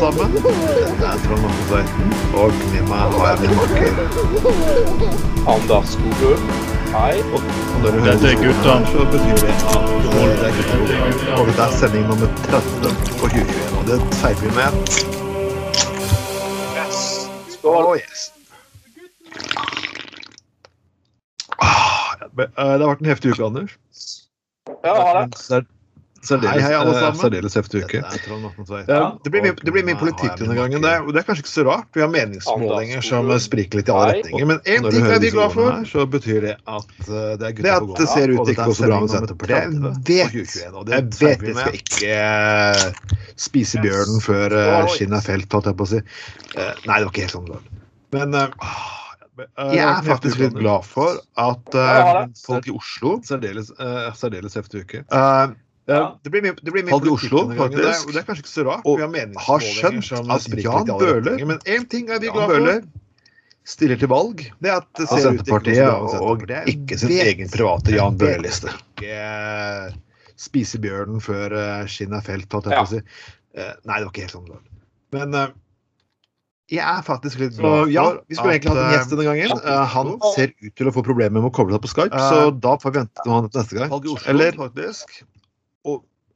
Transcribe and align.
sammen. 0.00 0.28
Jeg 0.34 1.08
er 1.12 1.18
Trond 1.24 1.42
Morten 1.44 1.64
Tveiten, 1.68 2.08
og 2.40 2.48
med 2.72 2.82
meg 2.88 3.02
har 3.14 3.26
jeg 3.30 3.36
min 3.42 3.52
makker. 3.60 3.92
Anders 5.54 5.88
Skoglund. 5.94 6.44
Hei. 6.94 7.14
Og 7.34 7.40
når 7.82 7.90
du 7.94 7.98
Dette 8.06 8.26
er 8.32 8.38
gutta. 8.44 8.72
så 8.92 9.04
betyr 9.12 9.36
det 9.44 9.52
at 9.52 9.60
det 10.40 10.48
er 10.48 10.54
gutta. 10.56 10.76
Og 11.38 11.46
dette 11.50 11.62
er 11.66 11.72
sending 11.80 12.06
nummer 12.10 12.28
30 12.48 12.94
på 13.20 13.26
2021, 13.28 13.78
og 13.78 13.84
det 13.90 13.98
feirer 14.22 14.40
vi 14.44 14.50
med. 14.58 14.72
Skål. 17.54 17.84
Oh, 17.84 17.96
yes. 17.96 18.20
Ah, 21.60 22.16
Det 22.36 22.48
har 22.56 22.86
vært 22.88 23.00
en 23.04 23.10
heftig 23.12 23.34
uke, 23.34 23.44
Anders. 23.50 23.76
Ja, 24.84 24.94
ha 24.96 25.26
det. 25.26 25.66
Sær- 26.20 26.36
Særdeles, 26.36 26.52
Hei, 26.52 26.60
hei, 26.60 26.72
alle 26.76 26.92
eh, 26.92 27.00
sammen. 27.00 27.20
særdeles 27.22 27.54
heftig 27.56 27.80
uke. 27.84 28.00
Ja, 28.88 29.04
det, 29.24 29.30
blir 29.32 29.54
det 29.56 29.72
blir 29.72 29.84
mye 29.88 29.96
politikk 29.96 30.34
denne 30.36 30.56
gangen. 30.58 30.82
Det, 30.84 30.90
er- 30.92 31.06
det 31.08 31.20
er 31.22 31.24
kanskje 31.24 31.44
ikke 31.46 31.52
så 31.54 31.64
rart. 31.64 31.86
Vi 31.96 32.02
har 32.04 32.10
meningsmålinger 32.12 33.00
som 33.06 33.30
spriker 33.40 33.80
litt 33.80 33.88
i 33.88 33.94
alle 33.94 34.18
retninger. 34.18 34.46
Men 34.50 34.58
én 34.68 34.84
ting 34.90 35.06
er 35.08 35.18
vi 35.24 35.30
glad 35.32 35.54
for. 35.54 35.70
her, 35.72 35.86
så 35.88 36.04
betyr 36.12 36.40
det 36.44 36.56
at 36.68 36.92
eh, 37.08 37.32
det 37.40 37.48
er 37.48 37.54
Det 37.54 37.54
gutta 37.62 37.76
at 37.76 37.88
på 37.88 37.96
det 38.02 38.08
ser 38.12 38.34
ut 38.34 38.44
til 38.44 38.52
ikke 38.52 38.66
å 38.66 38.68
gå 38.68 38.76
så 38.76 38.90
bra 38.90 39.00
med 39.00 39.14
Senterpartiet. 39.14 39.56
Jeg 39.56 39.80
vet, 39.80 40.04
2021, 40.04 40.76
og 40.76 40.86
det 40.86 40.92
jeg 40.92 41.04
vet 41.24 41.40
vi 41.40 41.46
vi 41.46 41.54
skal 41.56 41.80
ikke 41.80 42.14
eh, 42.20 42.84
spise 43.40 43.80
bjørnen 43.80 44.20
før 44.20 44.52
uh, 44.60 44.86
skinnet 44.92 45.18
er 45.22 45.24
felt, 45.32 45.52
holdt 45.56 45.70
jeg 45.72 45.76
på 45.80 45.88
å 45.88 45.92
si. 45.94 46.02
Eh, 46.60 46.74
nei, 46.84 46.98
det 47.00 47.08
var 47.08 47.12
ikke 47.14 47.24
helt 47.24 47.36
sånn. 47.38 47.48
Men 48.12 48.34
eh, 48.36 48.50
jeg 49.72 49.80
er 49.88 50.04
faktisk 50.04 50.36
litt 50.42 50.52
glad 50.60 50.84
for 50.84 51.16
at 51.40 51.74
eh, 51.80 51.96
Ja, 51.96 52.26
folk 52.44 52.66
i 52.68 52.74
Oslo 52.76 53.14
Særdeles, 53.24 53.70
eh, 53.80 54.10
særdeles 54.20 54.58
heftig 54.60 54.84
uke. 54.84 55.00
Eh, 55.90 55.96
Ja. 55.96 56.06
Det 56.22 56.30
blir 56.32 56.42
mye, 56.46 56.54
det 56.62 56.72
blir 56.72 56.84
mye 56.86 56.94
i 56.94 56.98
politikk 57.00 57.16
Oslo, 57.18 57.42
denne 57.48 57.58
gangen. 57.58 57.76
Det 57.80 57.90
er, 57.90 58.00
det 58.14 58.20
er 58.22 58.26
kanskje 58.30 58.44
ikke 58.44 58.54
så 58.54 58.64
rart. 58.70 58.84
Og 58.86 58.98
vi 59.02 59.20
har 59.20 59.44
har 59.46 59.60
skjønt 59.66 60.04
som 60.06 60.30
at 60.30 60.46
Jan 60.64 60.86
Bøhler- 60.86 61.46
Men 61.46 61.58
én 61.66 61.88
ting 61.88 62.08
er 62.10 62.20
vi 62.22 62.26
Jan 62.30 62.34
glad 62.38 62.48
for. 62.48 62.58
Bøhler 62.60 62.82
stiller 63.70 63.98
til 64.00 64.08
valg 64.08 64.40
Det 64.62 64.70
at 64.72 64.86
det 64.96 65.06
av 65.10 65.18
ser 65.18 65.30
ut 65.34 65.40
ikke 65.40 65.42
å 65.42 65.60
Senterpartiet 65.60 65.84
bra 65.84 66.20
og 66.20 66.44
ikke 66.72 66.98
sin 66.98 67.08
Vet 67.12 67.26
egen 67.26 67.48
private 67.52 67.92
Jan 67.94 68.16
Bøhler-liste. 68.18 68.72
eh, 69.04 69.90
spise 70.40 70.78
bjørnen 70.80 71.20
før 71.20 71.52
uh, 71.52 71.86
skinnet 71.86 72.16
er 72.22 72.24
felt, 72.24 72.48
holdt 72.52 72.70
jeg 72.70 72.78
på 72.78 72.86
å 72.86 72.92
si. 72.94 73.00
Eh, 73.54 73.74
nei, 73.84 73.98
det 74.00 74.06
var 74.06 74.12
ikke 74.14 74.24
helt 74.24 74.32
sånn. 74.32 74.62
Men 75.12 75.34
eh, 75.34 75.50
jeg 76.70 76.86
er 76.86 77.02
faktisk 77.02 77.40
litt 77.42 77.56
glad 77.58 77.80
for 77.82 77.90
ja, 77.90 78.04
vi 78.30 78.38
skulle 78.38 78.54
egentlig 78.56 78.70
hatt 78.72 78.80
en 78.86 78.94
gjest 78.94 79.10
denne 79.10 79.26
gangen. 79.26 79.52
eh, 79.58 79.70
Eh, 79.74 79.86
han 79.92 80.12
ser 80.36 80.54
ut 80.62 80.74
til 80.78 80.86
å 80.88 80.94
få 80.94 81.02
problemer 81.04 81.42
med 81.42 81.50
å 81.50 81.52
koble 81.52 81.74
seg 81.76 81.82
på 81.84 81.90
Skype, 81.92 82.14
Eh, 82.14 82.30
så 82.30 82.50
da 82.58 82.76
får 82.78 82.92
vi 82.94 82.98
vente 83.02 83.22
til 83.24 83.32
han 83.34 83.50
neste 83.52 83.74
gang. 83.76 83.90
Oslo, 83.90 84.16
Eller 84.32 84.52
faktisk. 84.56 85.22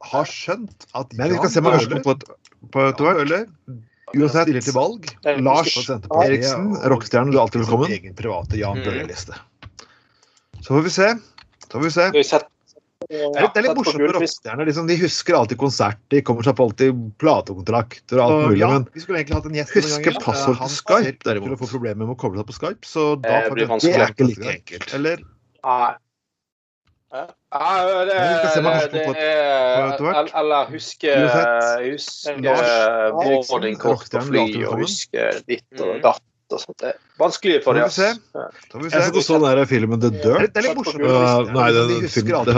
Har 0.03 0.25
skjønt 0.29 0.87
at 0.93 1.13
Men 1.15 1.31
vi 1.31 1.37
skal 1.39 1.51
se 1.53 1.61
kommer 1.63 2.01
på 2.03 2.15
et, 2.15 2.25
på 2.71 2.87
et 2.89 3.03
hvert. 3.03 3.21
Bøhler 3.21 3.45
Uansett, 4.15 4.45
stiller 4.47 4.61
til 4.63 4.75
valg. 4.75 5.07
Lars 5.43 5.75
Eriksen, 5.89 6.75
rockestjernen, 6.87 7.31
du 7.33 7.39
er 7.39 7.43
alltid 7.45 7.63
velkommen. 7.65 7.91
Egen 7.91 8.15
private 8.15 8.59
Jan 8.59 8.77
Mm. 8.79 8.85
Bøhler-liste. 8.85 9.39
Så 10.61 10.67
får 10.73 10.83
vi 10.83 10.89
se. 10.93 11.07
Så 11.65 11.71
får 11.71 11.83
vi 11.83 11.93
se. 11.95 12.39
Det 13.05 13.19
er 13.19 13.43
litt, 13.43 13.53
det 13.53 13.59
er 13.59 13.65
litt 13.67 13.77
morsomt 13.77 13.99
med 13.99 14.13
rockestjerner. 14.15 14.65
Liksom, 14.65 14.87
de 14.87 14.95
husker 14.97 15.35
alltid 15.37 15.59
konsert, 15.61 15.99
de 16.09 16.21
kommer 16.25 16.45
seg 16.47 16.55
på 16.57 16.65
alltid 16.69 17.01
platekontrakter 17.21 18.21
og 18.21 18.23
alt 18.23 18.47
mulig. 18.49 18.69
Men 18.71 18.87
vi 18.93 19.03
skulle 19.03 19.19
egentlig 19.19 19.37
hatt 19.37 19.49
en 19.49 19.57
gjest 19.59 19.75
husker 19.75 20.17
passord 20.23 20.57
til 20.61 20.73
Skype, 20.77 21.21
derimot. 21.27 21.51
til 21.51 21.57
å 21.57 21.61
få 21.61 21.69
problemer 21.75 22.05
med 22.05 22.15
å 22.15 22.19
koble 22.23 22.41
seg 22.41 22.49
på 22.49 22.57
Skype, 22.57 22.87
så 22.87 23.05
da 23.21 23.43
det 23.51 23.67
er 23.67 24.09
ikke 24.09 24.29
like 24.31 24.55
enkelt. 24.55 24.93
Eller 24.97 25.21
Nei. 25.65 25.93
Ja, 27.15 28.05
det, 28.05 28.15
er. 28.15 28.31
Eller 30.35 30.69
huske 30.71 31.11
boardingkort 33.15 34.07
på 34.11 34.19
er 34.19 34.29
fly 34.29 34.45
og 34.67 34.79
huske 34.83 35.27
ditt 35.47 35.81
og 35.83 36.01
datt 36.03 36.55
og 36.55 36.61
sånt. 36.61 36.77
Det 36.81 36.91
er 36.91 36.97
vanskelig 37.19 37.59
for 37.65 37.73
dem. 37.77 37.89
se. 37.89 38.09
Ja. 38.35 38.47
Så 38.69 38.75
får 38.75 38.83
vi 38.83 38.89
jeg 38.91 39.05
så 39.07 39.13
så 39.15 39.25
sånn 39.31 39.45
der 39.47 39.65
filmen 39.69 40.01
The 40.03 40.11
Det 40.13 40.19
er 40.21 40.25
Dirt. 40.25 40.53
det 40.53 40.61
er 40.61 40.67
litt 40.67 40.77
morsomt 40.77 40.99
nei, 41.55 41.69
den 41.73 42.09
filmen- 42.13 42.45
det 42.45 42.55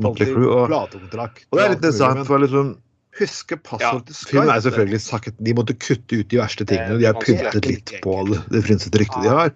bandet 0.00 0.32
Crue, 0.32 0.48
og- 0.50 0.70
Og 0.70 1.58
det 1.58 1.64
er 1.64 1.68
litt 1.68 1.78
interessant, 1.84 2.26
for 2.26 2.38
liksom 2.38 2.78
Huske 3.18 3.56
passord 3.58 4.06
til 4.06 4.14
Skype. 4.14 4.30
Filmen 4.30 4.50
er 4.54 4.60
selvfølgelig 4.62 5.00
sagt 5.02 5.34
De 5.42 5.52
måtte 5.52 5.74
kutte 5.74 6.20
ut 6.20 6.28
de 6.30 6.36
verste 6.38 6.64
tingene. 6.64 6.98
De 7.00 7.06
har 7.06 7.14
pyntet 7.18 7.66
litt 7.66 7.90
på 8.04 8.12
det, 8.30 8.38
det 8.48 8.62
frynsete 8.64 9.02
ryktet 9.02 9.22
de 9.26 9.28
har. 9.28 9.50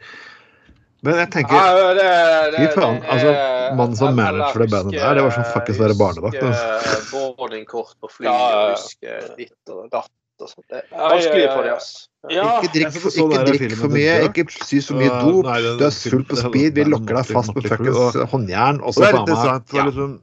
Men 1.04 1.14
jeg 1.20 1.30
tenker 1.30 1.54
Ja, 1.54 1.94
det, 1.94 2.08
det, 2.54 2.58
Fy 2.58 2.80
faen, 2.80 3.02
altså, 3.04 3.30
mannen 3.78 3.96
som 3.98 4.16
manager 4.16 4.52
for 4.52 4.64
det 4.64 4.70
bandet 4.72 4.98
der, 4.98 5.14
det 5.18 5.24
var 5.26 5.36
som 5.36 5.46
fuckings 5.52 5.80
være 5.80 5.96
barnevakt, 6.00 6.42
Huske 6.44 7.00
boardingkort 7.12 7.96
på 8.00 8.10
fly 8.18 8.28
ja, 8.28 8.74
huske 8.74 9.16
ditt 9.38 9.72
og 9.72 9.88
datt 9.92 10.12
og 10.42 10.50
sånt. 10.50 10.66
Det 10.70 10.82
er 10.82 11.14
vanskelig 11.14 11.46
for 11.52 11.68
dem. 11.68 11.88
Ja, 12.32 12.44
Ikke 12.58 12.70
drikk 12.74 12.94
for, 12.96 13.16
ikke 13.22 13.40
drikk 13.48 13.74
for 13.78 13.94
mye, 13.94 14.14
ikke 14.28 14.44
sy 14.64 14.80
så 14.82 14.96
mye 14.96 15.10
dop. 15.22 15.48
Du 15.78 15.84
er 15.86 15.96
full 15.96 16.24
på 16.28 16.38
speed, 16.40 16.78
vi 16.78 16.86
lokker 16.88 17.18
deg 17.20 17.28
fast 17.30 17.52
på 17.52 17.60
Motley 17.60 17.74
fuckings 17.74 18.30
håndjern. 18.32 18.80
Og 18.82 18.96
så 18.96 19.04
det 19.04 19.10
faen 19.14 19.28
meg 19.30 19.76
ja. 19.78 19.88
liksom 19.90 20.14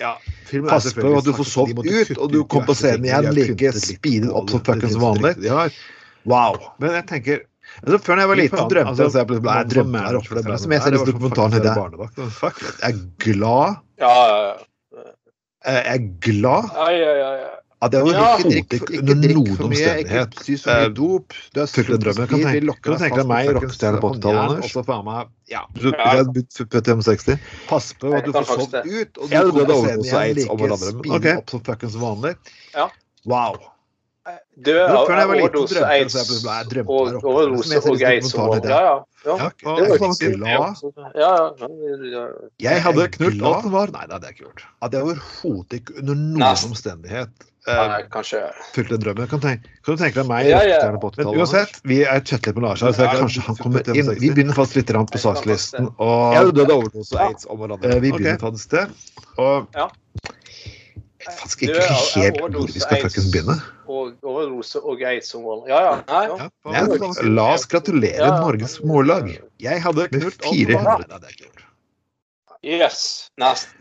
Ja, 0.00 0.14
Filmen 0.48 0.70
Pass 0.72 0.86
på 0.96 1.10
at 1.18 1.26
du 1.26 1.34
får 1.36 1.48
sovet 1.48 1.84
ut, 1.84 2.12
og 2.16 2.32
du 2.32 2.38
kommer 2.40 2.48
kom 2.54 2.68
på 2.70 2.76
scenen 2.78 3.08
igjen 3.08 3.32
like 3.36 3.72
speedet 3.76 4.30
opp 4.32 4.52
som 4.52 4.62
fuckings 4.64 4.96
vanlig. 5.00 5.36
Wow. 6.28 6.60
Men 6.80 6.96
jeg 7.00 7.08
tenker 7.08 7.42
altså, 7.84 7.98
Før 8.04 8.14
da 8.16 8.20
jeg 8.24 8.28
var 8.28 8.36
liten, 8.40 8.58
så 8.58 8.68
drømte 8.70 8.90
altså, 8.90 9.02
jeg 9.02 9.10
så 9.12 9.18
jeg 9.18 9.28
jeg 9.60 9.70
drømte 9.74 9.90
manager 9.90 10.20
meg 10.20 10.26
for 10.26 10.34
det 10.50 10.60
som 10.60 10.72
jeg 10.72 10.82
ser 10.82 10.90
det 10.90 11.00
i 11.54 11.64
det. 11.64 12.30
Fuck, 12.40 12.60
jeg 12.82 12.90
er 12.90 13.00
glad 13.24 13.76
Ja, 14.00 14.14
ja, 14.30 14.52
Jeg 15.66 15.82
er 15.94 16.04
glad 16.20 16.70
ja. 16.76 16.90
ja, 16.90 17.14
ja, 17.20 17.32
ja. 17.40 17.48
at 17.82 17.92
jeg 17.96 18.06
Ja. 18.12 18.36
ikke 18.36 18.64
drikker 18.68 18.98
Under 19.00 19.14
noen 19.34 19.60
omstendighet. 19.64 20.04
ikke 20.04 20.20
omstendighet. 20.20 20.34
sy 20.44 20.56
så 20.60 20.66
mye 20.68 20.84
Eh, 20.84 20.88
dop. 20.96 21.32
Du 21.54 21.60
er 21.60 21.66
fulgt 21.66 21.90
en 21.90 22.00
drøm. 22.02 22.14
Kan 22.16 22.26
tenke- 22.28 22.60
du 22.60 22.90
deg 22.90 22.98
tenke 23.00 23.16
deg 23.16 23.26
meg, 23.30 23.48
rockestjerne 23.56 24.00
på 24.02 24.10
80-tallet, 24.12 24.40
Anders? 24.40 24.64
og 24.64 24.70
så 24.70 24.84
faen 24.84 25.04
meg 25.04 25.28
Ja. 25.48 25.62
Så 25.80 25.92
født 26.68 26.88
i 26.88 26.90
65. 26.92 27.38
Pass 27.68 27.92
på 27.94 28.12
at 28.16 28.24
du 28.24 28.32
får 28.32 28.44
sovet 28.44 28.84
ut, 28.84 29.18
og 29.18 29.28
du 29.30 29.34
Jeg 29.34 29.42
kommer 29.44 29.64
scenen 29.80 30.04
igjen 30.04 31.02
like 31.04 31.32
ok. 31.32 31.38
opp 31.40 31.50
som 31.50 31.60
fuckings 31.60 31.96
vanlig. 31.96 32.36
Wow. 33.24 33.56
Død 34.60 34.80
av 34.80 35.08
var 35.08 35.30
overdose, 35.40 35.80
aids 35.86 36.16
overdose 36.84 37.80
og 37.80 38.02
aids. 38.04 38.34
Ja, 38.34 38.58
ja. 38.60 38.80
ja. 38.84 38.96
Ja, 39.24 39.50
Det 39.52 39.64
var 39.64 39.76
jeg 39.76 39.90
er 39.90 40.08
riktig. 40.08 40.32
glad 40.36 40.50
Ja, 40.50 40.72
ja, 41.20 41.30
ja, 41.60 41.98
ja. 42.08 42.24
Jeg 42.60 42.82
hadde 42.82 43.06
knult 43.16 43.42
alt 43.42 43.62
som 43.66 43.72
var. 43.76 43.92
Nei, 43.94 44.04
det 44.08 44.16
hadde 44.16 44.26
jeg 44.30 44.36
ikke 44.36 44.44
gjort. 44.48 44.66
at 44.82 44.92
jeg 44.96 45.06
overhodet 45.06 45.78
ikke 45.80 45.96
under 46.00 46.20
noen 46.20 46.66
omstendighet 46.70 47.46
eh, 47.68 47.96
Fylte 48.74 48.96
en 48.96 49.04
drøm. 49.04 49.22
Kan, 49.28 49.40
kan 49.44 49.60
du 49.60 49.96
tenke 50.00 50.20
deg 50.20 50.28
meg, 50.30 50.48
Ja, 50.48 50.62
ja. 50.64 50.80
Men 51.18 51.32
uansett, 51.36 51.80
vi 51.84 52.02
er 52.04 52.20
chattet 52.24 52.50
litt 52.50 52.60
med 52.60 52.68
Lars 52.68 52.84
her, 52.84 52.96
så 52.96 53.08
Ja, 53.08 53.16
kanskje 53.20 53.44
han 53.44 53.60
kommer 53.60 53.92
inn. 53.92 54.12
Vi 54.20 54.32
begynner 54.32 54.56
fast 54.56 54.76
litt 54.76 54.92
på 54.92 55.20
sakslisten, 55.20 55.92
og 55.98 56.34
Jeg 56.34 56.40
hadde 56.40 56.56
dødd 56.60 56.70
av 56.70 56.76
overdose 56.84 57.16
og 57.16 57.24
aids 57.28 57.48
eh, 57.48 58.00
vi 58.00 58.12
begynner 58.12 58.40
faktisk 58.40 58.76
det. 58.76 58.86
Og 59.36 59.68
vet 61.20 61.40
faktisk 61.40 61.62
ikke 61.66 61.86
helt 62.16 62.38
hvor 62.40 62.66
vi 62.66 62.80
skal 62.82 63.02
faktisk 63.04 63.32
begynne. 63.34 63.56
og 63.90 64.12
overdose 64.22 64.80
og 64.80 65.02
aids 65.02 65.30
som 65.32 65.42
vold. 65.46 65.64
Ja, 65.70 65.80
ja. 65.86 65.94
Nei, 66.10 66.22
ja. 66.28 67.26
La 67.28 67.48
oss 67.54 67.66
gratulere 67.70 68.20
Ja. 68.22 68.36
Norges 68.40 68.78
mållag 68.86 69.32
Jeg 69.60 69.82
hadde 69.82 70.06
med 70.06 70.20
knult 70.20 70.38
alt 70.38 70.44
som 70.44 70.50
var. 70.50 70.54
400. 70.54 70.84
Nei, 70.84 71.04
det 71.06 71.12
hadde 71.18 71.34
ikke 71.34 71.44
gjort. 71.48 71.66
Yes. 72.62 73.02
Nesten. 73.40 73.79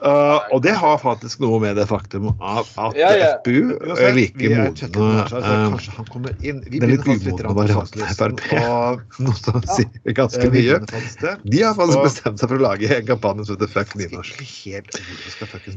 Uh, 0.00 0.38
og 0.56 0.62
det 0.64 0.72
har 0.80 0.96
faktisk 0.96 1.42
noe 1.44 1.58
med 1.60 1.76
det 1.76 1.84
faktum 1.90 2.30
at, 2.40 2.68
at 2.80 2.94
Ja, 2.96 3.10
ja. 3.20 3.26
FPU 3.42 3.74
er 4.00 4.14
like 4.16 4.48
modne 4.48 5.24
kanskje 5.28 5.92
han 5.96 6.06
kommer 6.08 6.32
inn. 6.40 6.62
Vi 6.64 6.80
den 6.80 6.94
litt 6.94 7.04
umodne 7.04 7.52
varianten 7.58 8.00
av 8.06 8.14
FrP. 8.16 8.46
Noe 9.20 9.34
som 9.36 9.60
sier 9.68 10.14
ganske 10.16 10.46
eh, 10.46 10.54
mye. 10.54 10.78
faktisk 10.88 11.20
det. 11.26 11.34
De 11.52 11.60
har 11.66 11.76
faktisk 11.76 12.00
Og- 12.00 12.06
bestemt 12.08 12.40
seg 12.40 12.48
for 12.48 12.56
å 12.56 12.64
lage 12.64 12.88
en 12.96 13.06
kampanje 13.10 13.44
som 13.44 13.58
heter 13.58 13.68
Fuck 13.74 13.92
nynorsk. 14.00 14.40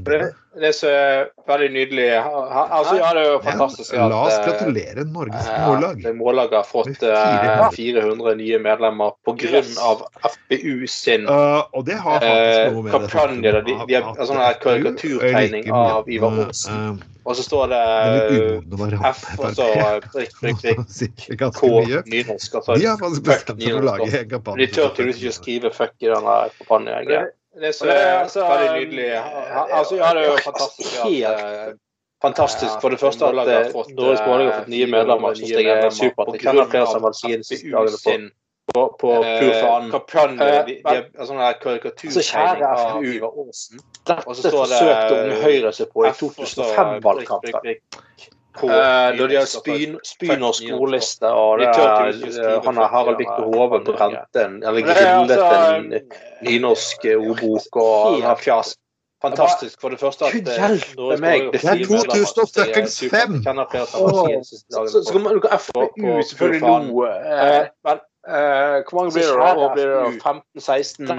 Det, 0.08 0.20
det 0.62 0.72
som 0.78 0.90
er 0.90 1.28
veldig 1.50 1.70
nydelig 1.74 2.08
ha- 2.24 2.46
ha- 2.54 2.66
Altså, 2.80 2.96
ja, 3.00 3.12
det 3.14 3.22
er 3.26 3.30
jo 3.34 3.40
fantastisk 3.44 3.94
Ja, 3.96 4.08
la 4.12 4.22
oss 4.28 4.38
at, 4.38 4.48
gratulere 4.48 5.04
Norges 5.10 5.48
mållag. 5.68 6.02
det 6.04 6.16
mållaget 6.18 6.58
har 6.62 6.68
fått 6.70 6.88
Med 6.94 7.04
eh, 7.12 7.70
400. 7.70 7.70
400 7.76 8.36
nye 8.40 8.60
medlemmer 8.60 9.12
pga. 9.28 9.64
FPU 10.32 10.88
sin 10.88 11.28
Uh, 11.28 11.64
og 11.74 11.86
det 11.88 11.96
har 12.00 12.20
faktisk 12.24 12.74
noe 12.74 12.84
med 12.84 12.92
det 12.94 13.10
kampanje. 13.12 13.52
der 13.52 13.62
De, 13.68 13.78
de 13.88 13.96
har 13.96 14.13
en 14.20 14.28
sånn 14.30 14.40
her 14.42 14.56
karikaturtegning 14.62 15.72
av 15.74 16.10
Ivar 16.12 16.40
Aasen. 16.46 17.02
Og 17.24 17.38
så 17.40 17.44
står 17.46 17.70
det 17.72 17.82
F, 19.08 19.22
og 19.40 19.54
så 19.56 19.68
prikk, 20.12 20.34
prikk, 20.42 20.58
prikk, 20.64 21.46
som 21.46 21.54
K, 21.56 21.70
nynorsk. 22.12 22.58
Altså. 22.60 22.76
De 22.76 22.90
har 22.90 23.00
faktisk 23.00 23.24
bestemt 23.30 23.64
seg 23.64 23.72
for 23.72 23.80
å 23.80 23.88
lage 23.88 24.10
en 24.10 24.18
Men 24.18 24.34
kampanje. 24.34 24.60
de 24.60 24.68
tør 24.76 24.92
tydeligvis 24.98 25.22
ikke 25.22 25.38
skrive 25.38 25.72
'fuck' 25.72 26.04
i 26.04 26.12
den 26.12 26.28
der 26.28 26.52
kampanjen. 26.58 27.08
Det, 27.08 27.22
det 27.62 27.72
som 27.78 27.88
Det 27.88 27.96
er 27.96 28.28
så 28.28 28.44
altså, 28.44 28.44
veldig 28.52 28.76
nydelig. 28.82 29.08
Altså, 29.80 29.96
ja, 29.96 30.14
det 30.14 30.22
er 30.22 30.28
jo 30.28 30.38
fantastisk. 30.44 30.94
at, 31.00 31.40
eh, 31.40 31.74
fantastisk. 32.22 32.76
For 32.82 32.90
det 32.90 33.00
første 33.00 33.26
at 33.26 33.48
eh, 33.48 33.72
Norges 33.96 34.22
Måling 34.28 34.52
har 34.52 34.60
fått 34.60 34.74
nye 34.76 34.88
medlemmer, 34.88 35.36
Supert. 35.36 35.58
Det 35.58 35.68
er 35.68 35.90
supert. 35.90 36.34
Jeg 36.34 36.42
kjenner 36.42 36.72
flere 36.76 36.88
som 36.92 37.00
har 37.00 37.08
valgt 37.08 38.00
sin 38.04 38.32
på, 38.66 38.96
på, 39.00 39.10
på 39.16 39.24
Pur 39.40 39.54
Faen. 39.62 39.92
Kampanje, 39.92 40.44
Eh, 40.44 40.66
de, 40.66 40.76
de 40.76 40.96
har 40.96 41.10
en 41.20 41.28
sånn 41.30 41.42
karikaturtegning 41.64 42.16
Så 42.16 42.24
kjære 42.30 42.70
av 42.70 43.04
Ivar 43.06 43.42
Aasen. 43.44 43.82
Dette 44.08 44.24
forsøkte 44.28 45.18
Unge 45.18 45.42
Høyre 45.44 45.74
seg 45.76 45.92
på 45.92 46.06
i 46.06 46.12
F, 46.12 46.24
og 46.30 46.48
så 46.48 46.64
2005-valgkampen. 46.64 47.60
prikk, 47.60 47.62
prikk, 47.64 48.00
prikk. 48.18 48.30
på 48.60 48.70
uh, 48.70 49.10
Når 49.18 49.32
de 49.32 49.40
har 49.40 49.50
spynorsk 49.50 50.70
ordliste, 50.78 51.28
og 51.28 51.60
det 51.60 51.72
er, 51.74 52.62
han 52.66 52.80
har 52.82 52.94
Harald 52.94 53.18
Viktor 53.18 53.50
Hove 53.50 53.82
på 53.84 53.98
en, 53.98 54.64
eller 54.64 54.82
grillet 54.86 55.36
altså, 55.38 55.76
en 55.76 55.86
nynorsk 56.48 57.06
ordbok 57.18 57.84
og 57.84 58.22
har 58.24 58.40
fjas. 58.42 58.78
Fantastisk. 59.24 59.82
For 59.82 59.90
det 59.90 60.00
første 60.00 60.26
at 60.28 60.34
Gud 60.36 60.50
hjelpe 60.52 61.18
meg! 61.24 61.46
Det 61.54 61.62
er 61.64 61.86
2005! 61.88 63.38
Så 64.92 65.12
kan 65.12 65.22
man 65.24 65.40
FPU 65.40 66.22
selvfølgelig 66.28 66.62
lo. 66.62 67.06
Uh, 68.24 68.80
hvor 68.88 69.02
mange 69.02 69.12
blir 69.12 69.26
det 69.28 69.36
da? 69.36 69.52
År 69.60 69.74
blir 69.76 69.90
det 69.92 70.24
15-16 70.24 71.12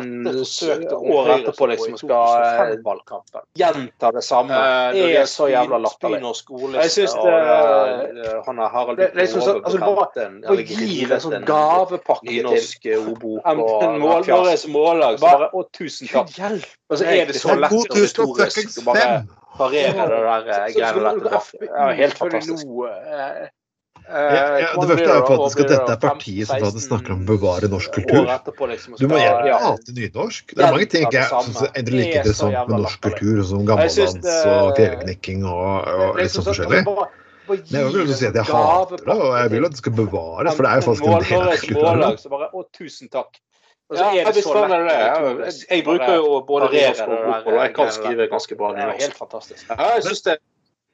år 1.12 1.26
etterpå 1.34 1.66
liksom 1.68 2.00
skal 2.00 2.80
valgkampen. 2.86 3.44
gjenta 3.60 4.08
det 4.16 4.22
samme. 4.24 4.56
Uh, 4.56 4.88
det 4.96 5.12
er 5.20 5.28
så 5.28 5.44
jævla 5.52 5.76
latterlig. 5.84 6.24
Jeg 6.78 6.90
syns 6.94 7.12
det 7.12 7.20
Han 8.46 8.56
har 8.58 8.68
Harald 8.72 8.98
liksom 9.20 9.40
sånn, 9.44 9.60
altså, 9.68 9.78
bare, 9.84 10.64
gir 10.64 11.12
en 11.12 11.20
sånn 11.26 11.44
gavepakke 11.44 12.40
til 12.80 13.20
Våres 13.20 14.64
mållag. 14.72 15.20
Så 15.20 15.24
bare 15.26 15.52
Å, 15.52 15.54
tusen 15.76 16.08
takk. 16.08 16.32
Og 16.88 16.96
så 17.02 17.04
er 17.04 17.28
det 17.28 17.36
så 17.36 17.52
lett 17.58 17.68
og 17.74 17.84
retorisk 18.00 18.80
å 18.80 18.82
bare 18.88 19.28
parere 19.58 20.08
det 20.08 20.24
der 20.24 20.40
greiene 20.48 21.20
der. 21.28 21.44
Helt 22.00 22.16
fantastisk. 22.16 22.64
Ja, 24.05 24.58
ja, 24.61 24.69
det 24.76 24.88
første 24.91 25.05
er 25.08 25.17
jo 25.17 25.25
faktisk 25.31 25.61
at 25.64 25.70
dette 25.70 25.94
er 25.94 26.00
partiet 26.02 26.49
som 26.50 26.61
faktisk 26.61 26.87
snakker 26.91 27.14
om 27.14 27.23
å 27.23 27.29
bevare 27.31 27.70
norsk 27.73 27.94
kultur. 27.94 28.26
Liksom 28.69 28.99
du 29.00 29.06
må 29.08 29.20
gjerne 29.20 29.55
hate 29.62 29.94
nynorsk. 29.96 30.52
Det 30.52 30.61
er 30.61 30.76
mange 30.76 30.88
ting 30.93 31.06
jeg 31.14 31.31
syns 31.31 31.62
er 31.64 31.88
like 31.88 32.19
interessant 32.20 32.69
med 32.69 32.85
norsk 32.85 33.00
kultur, 33.06 33.41
som 33.49 33.64
gammeldans 33.70 34.29
og 34.52 34.75
fjellknikking 34.76 35.46
og, 35.49 35.88
og 36.05 36.20
litt 36.20 36.37
sånn 36.37 36.49
forskjellig. 36.50 36.85
Men 37.49 37.64
jeg 37.73 37.91
vil 37.96 38.14
si 38.17 38.29
at 38.29 38.37
jeg 38.38 38.49
hater 38.50 39.00
det, 39.00 39.17
og 39.17 39.35
jeg 39.38 39.50
vil 39.56 39.67
at 39.69 39.75
det 39.75 39.81
skal 39.81 39.96
bevares, 39.96 40.55
for 40.55 40.64
det 40.64 40.70
er 40.70 40.81
jo 40.81 40.87
faktisk 40.91 41.08
en 41.08 41.26
del 41.26 41.49
av 41.49 41.64
kulturen. 41.64 42.49
Å, 42.61 42.64
tusen 42.76 43.12
takk. 43.12 43.41
Ja, 43.93 44.08
jeg, 44.17 44.25
jeg 45.69 45.85
bruker 45.85 46.14
jo 46.17 46.38
både 46.49 46.70
norsk 46.73 47.05
og 47.05 47.12
bokmål, 47.12 47.52
og 47.52 47.61
jeg 47.61 47.75
kan 47.76 47.93
skrive 47.93 48.29
ganske 48.32 48.56
bra 48.61 48.73
nynorsk. 48.76 49.02
Helt 49.05 49.19
fantastisk. 49.20 49.64
Ja, 49.69 49.94
jeg 49.99 50.06
synes 50.08 50.25
det 50.29 50.38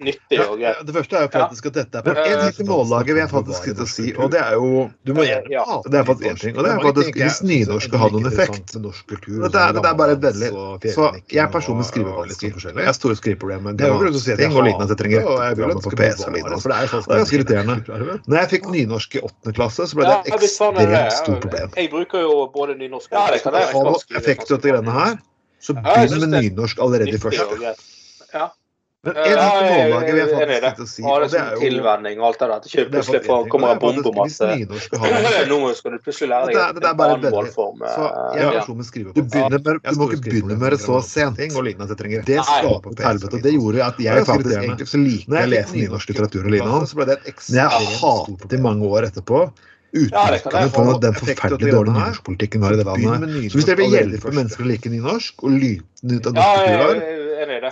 nyttig 0.04 0.40
og 0.44 0.56
greit. 0.58 0.76
Ja, 0.78 0.84
det 0.86 0.94
første 0.96 1.16
er 1.18 1.26
jo 1.26 1.30
faktisk 1.34 1.70
at 1.70 1.78
dette 1.80 2.00
er 2.00 2.06
på 2.06 2.14
en 2.14 2.52
til 2.56 2.68
mållaget 2.68 3.14
vil 3.14 3.22
jeg 3.22 3.30
faktisk 3.32 3.68
sitte 3.68 3.86
og 3.86 3.90
si, 3.90 4.06
og 4.16 4.30
det 4.34 4.40
er 4.42 4.56
jo 4.58 4.84
Du 5.06 5.14
må 5.16 5.26
gjerne 5.26 5.52
ja. 5.52 5.64
Det 5.86 6.00
er 6.00 6.06
faktisk 6.08 6.30
én 6.30 6.40
ting, 6.40 6.56
og 6.56 6.66
det 6.66 6.72
er 6.74 6.84
faktisk 6.84 7.20
hvis 7.20 7.40
nynorsk 7.46 7.88
skal 7.90 8.02
ha 8.04 8.10
noen 8.14 8.30
effekt 8.30 8.76
Dette 8.76 9.64
er, 9.64 9.74
det 9.76 9.84
er 9.90 9.96
bare 9.98 10.16
et 10.16 10.22
veldig 10.24 10.50
Så 10.94 11.10
jeg 11.32 11.50
personlig 11.52 11.86
skriver 11.88 12.14
forskjellig. 12.20 12.80
Jeg 12.80 12.90
har 12.90 12.96
store 12.96 13.16
skriveproblemer. 13.18 13.76
Det 13.78 13.86
er 13.88 14.50
går 14.60 14.68
liten 14.68 14.84
at 14.84 14.92
jeg 14.92 15.00
trenger 15.00 15.26
rette 15.40 15.82
på 15.84 15.94
PC 15.96 16.26
og 16.26 16.34
lignende. 16.36 16.60
For 16.62 16.72
det 16.72 16.78
er 16.78 17.08
ganske 17.08 17.38
irriterende. 17.38 18.20
Når 18.26 18.38
jeg 18.40 18.50
fikk 18.54 18.70
nynorsk 18.74 19.18
i 19.18 19.24
åttende 19.24 19.56
klasse, 19.56 19.88
så 19.90 19.98
ble 19.98 20.08
det 20.08 20.16
et 20.20 20.46
ekstremt 20.46 21.16
stort 21.16 21.44
problem. 21.46 21.74
Jeg 21.76 21.90
bruker 21.92 22.24
jo 22.26 22.36
både 22.54 22.78
nynorsk 22.80 23.12
og 23.16 24.16
effekt 24.20 24.46
og 24.48 24.56
dette 24.56 24.72
greiene 24.72 24.96
her, 24.96 25.18
så 25.60 25.76
begynn 25.76 26.24
med 26.24 26.34
nynorsk 26.36 26.80
allerede 26.80 27.16
i 27.16 27.22
første. 27.22 27.74
Ja. 28.30 28.50
Men 29.02 29.16
en 29.16 29.24
ting 29.24 30.14
vi 30.14 30.20
har 30.20 30.28
fått 30.28 30.50
jeg 30.52 30.60
faktisk 30.60 30.80
ikke 30.80 30.86
si. 30.90 31.02
Har 31.06 31.22
det 31.24 31.28
som 31.32 31.60
tilvenning 31.62 32.18
og 32.20 32.26
alt 32.28 32.42
det 32.42 32.48
der. 32.50 32.64
Til 32.64 32.88
plutselig 32.92 33.20
kommer 33.48 33.70
det 33.72 33.80
bombe 33.80 34.10
om 34.10 34.18
at 34.20 35.48
Nå 35.52 35.70
skal 35.78 35.94
du 35.94 36.02
plutselig 36.04 36.28
lære 36.28 36.50
deg 36.50 36.76
Det 36.76 36.90
en 36.90 37.00
annen 37.06 37.32
målform. 37.32 37.80
Du, 39.16 39.22
du 39.24 39.96
må 39.96 40.10
ikke 40.10 40.20
begynne 40.26 40.58
med 40.60 40.76
det 40.76 40.80
så 40.84 41.00
sent. 41.06 41.40
Det 41.40 41.48
skaper 41.48 42.92
et 42.92 43.02
helvete. 43.06 43.40
Det 43.48 43.54
gjorde 43.56 43.88
at 43.88 44.04
jeg 44.04 44.28
faktisk 44.28 44.58
egentlig 44.58 44.90
så 44.92 45.00
liker 45.00 45.40
å 45.40 45.48
lese 45.54 45.80
nynorsk 45.80 46.12
litteratur 46.12 46.44
og 46.44 46.54
lignende. 46.58 47.08
et 47.16 47.32
ekstremt 47.32 47.90
stort 47.96 48.36
problem 48.44 48.68
mange 48.68 48.92
år 48.92 49.08
etterpå 49.08 49.46
utelukkende 49.90 50.68
på 50.70 50.84
den 51.02 51.16
forferdelig 51.16 51.72
dårlige 51.72 51.96
nynorskpolitikken 51.96 52.60
vi 52.60 52.68
har 52.68 52.76
i 52.76 52.78
det 52.78 52.86
landet. 52.86 53.32
Så 53.50 53.58
hvis 53.58 53.66
dere 53.66 53.80
vil 53.80 53.96
hjelpe 53.96 54.34
mennesker 54.36 54.66
å 54.66 54.70
like 54.70 54.92
nynorsk 54.92 55.42
og 55.42 55.56
lyte 55.56 56.12
ut 56.12 56.28
av 56.30 56.36
norsk 56.36 56.68
kultur 56.68 57.19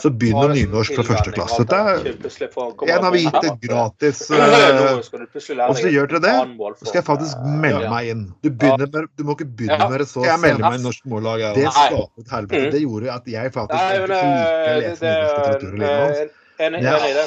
så 0.00 0.10
begynn 0.10 0.38
med 0.38 0.54
nynorsk 0.56 0.94
fra 0.98 1.04
første 1.08 1.32
klasse. 1.34 1.64
Det 1.68 1.78
er 1.78 2.98
en 2.98 3.04
har 3.04 3.12
vi 3.14 3.24
gitt 3.24 3.38
det 3.44 3.52
gratis. 3.68 4.22
Og 4.30 5.76
så 5.76 5.92
gjør 5.92 6.10
dere 6.12 6.22
det, 6.24 6.34
så 6.78 6.88
skal 6.88 7.00
jeg 7.00 7.06
faktisk 7.08 7.44
melde 7.64 7.90
meg 7.92 8.12
inn. 8.14 8.24
Du, 8.44 8.50
med, 8.54 8.98
du 9.18 9.24
må 9.28 9.36
ikke 9.36 9.50
begynne 9.60 9.90
med 9.90 10.02
det 10.04 10.08
så 10.10 10.24
Jeg 10.26 10.40
melder 10.44 10.64
meg 10.68 10.80
i 10.80 10.84
Norsk 10.86 11.06
Mållag. 11.12 11.46
Det 11.58 11.68
skaper 11.68 12.24
et 12.24 12.34
helvete. 12.36 12.64
Mm. 12.64 12.72
Det 12.74 12.82
gjorde 12.86 13.14
at 13.14 13.32
jeg 13.36 13.54
faktisk 13.54 13.78
ikke 13.78 14.10
liker 14.10 14.74
å 14.74 14.82
lese 14.82 15.14
nynorsk 15.14 15.38
litteratur. 15.38 16.34
Enig, 16.58 16.80
jeg 16.82 16.90
enig 16.90 17.10
i 17.10 17.14
det. 17.14 17.24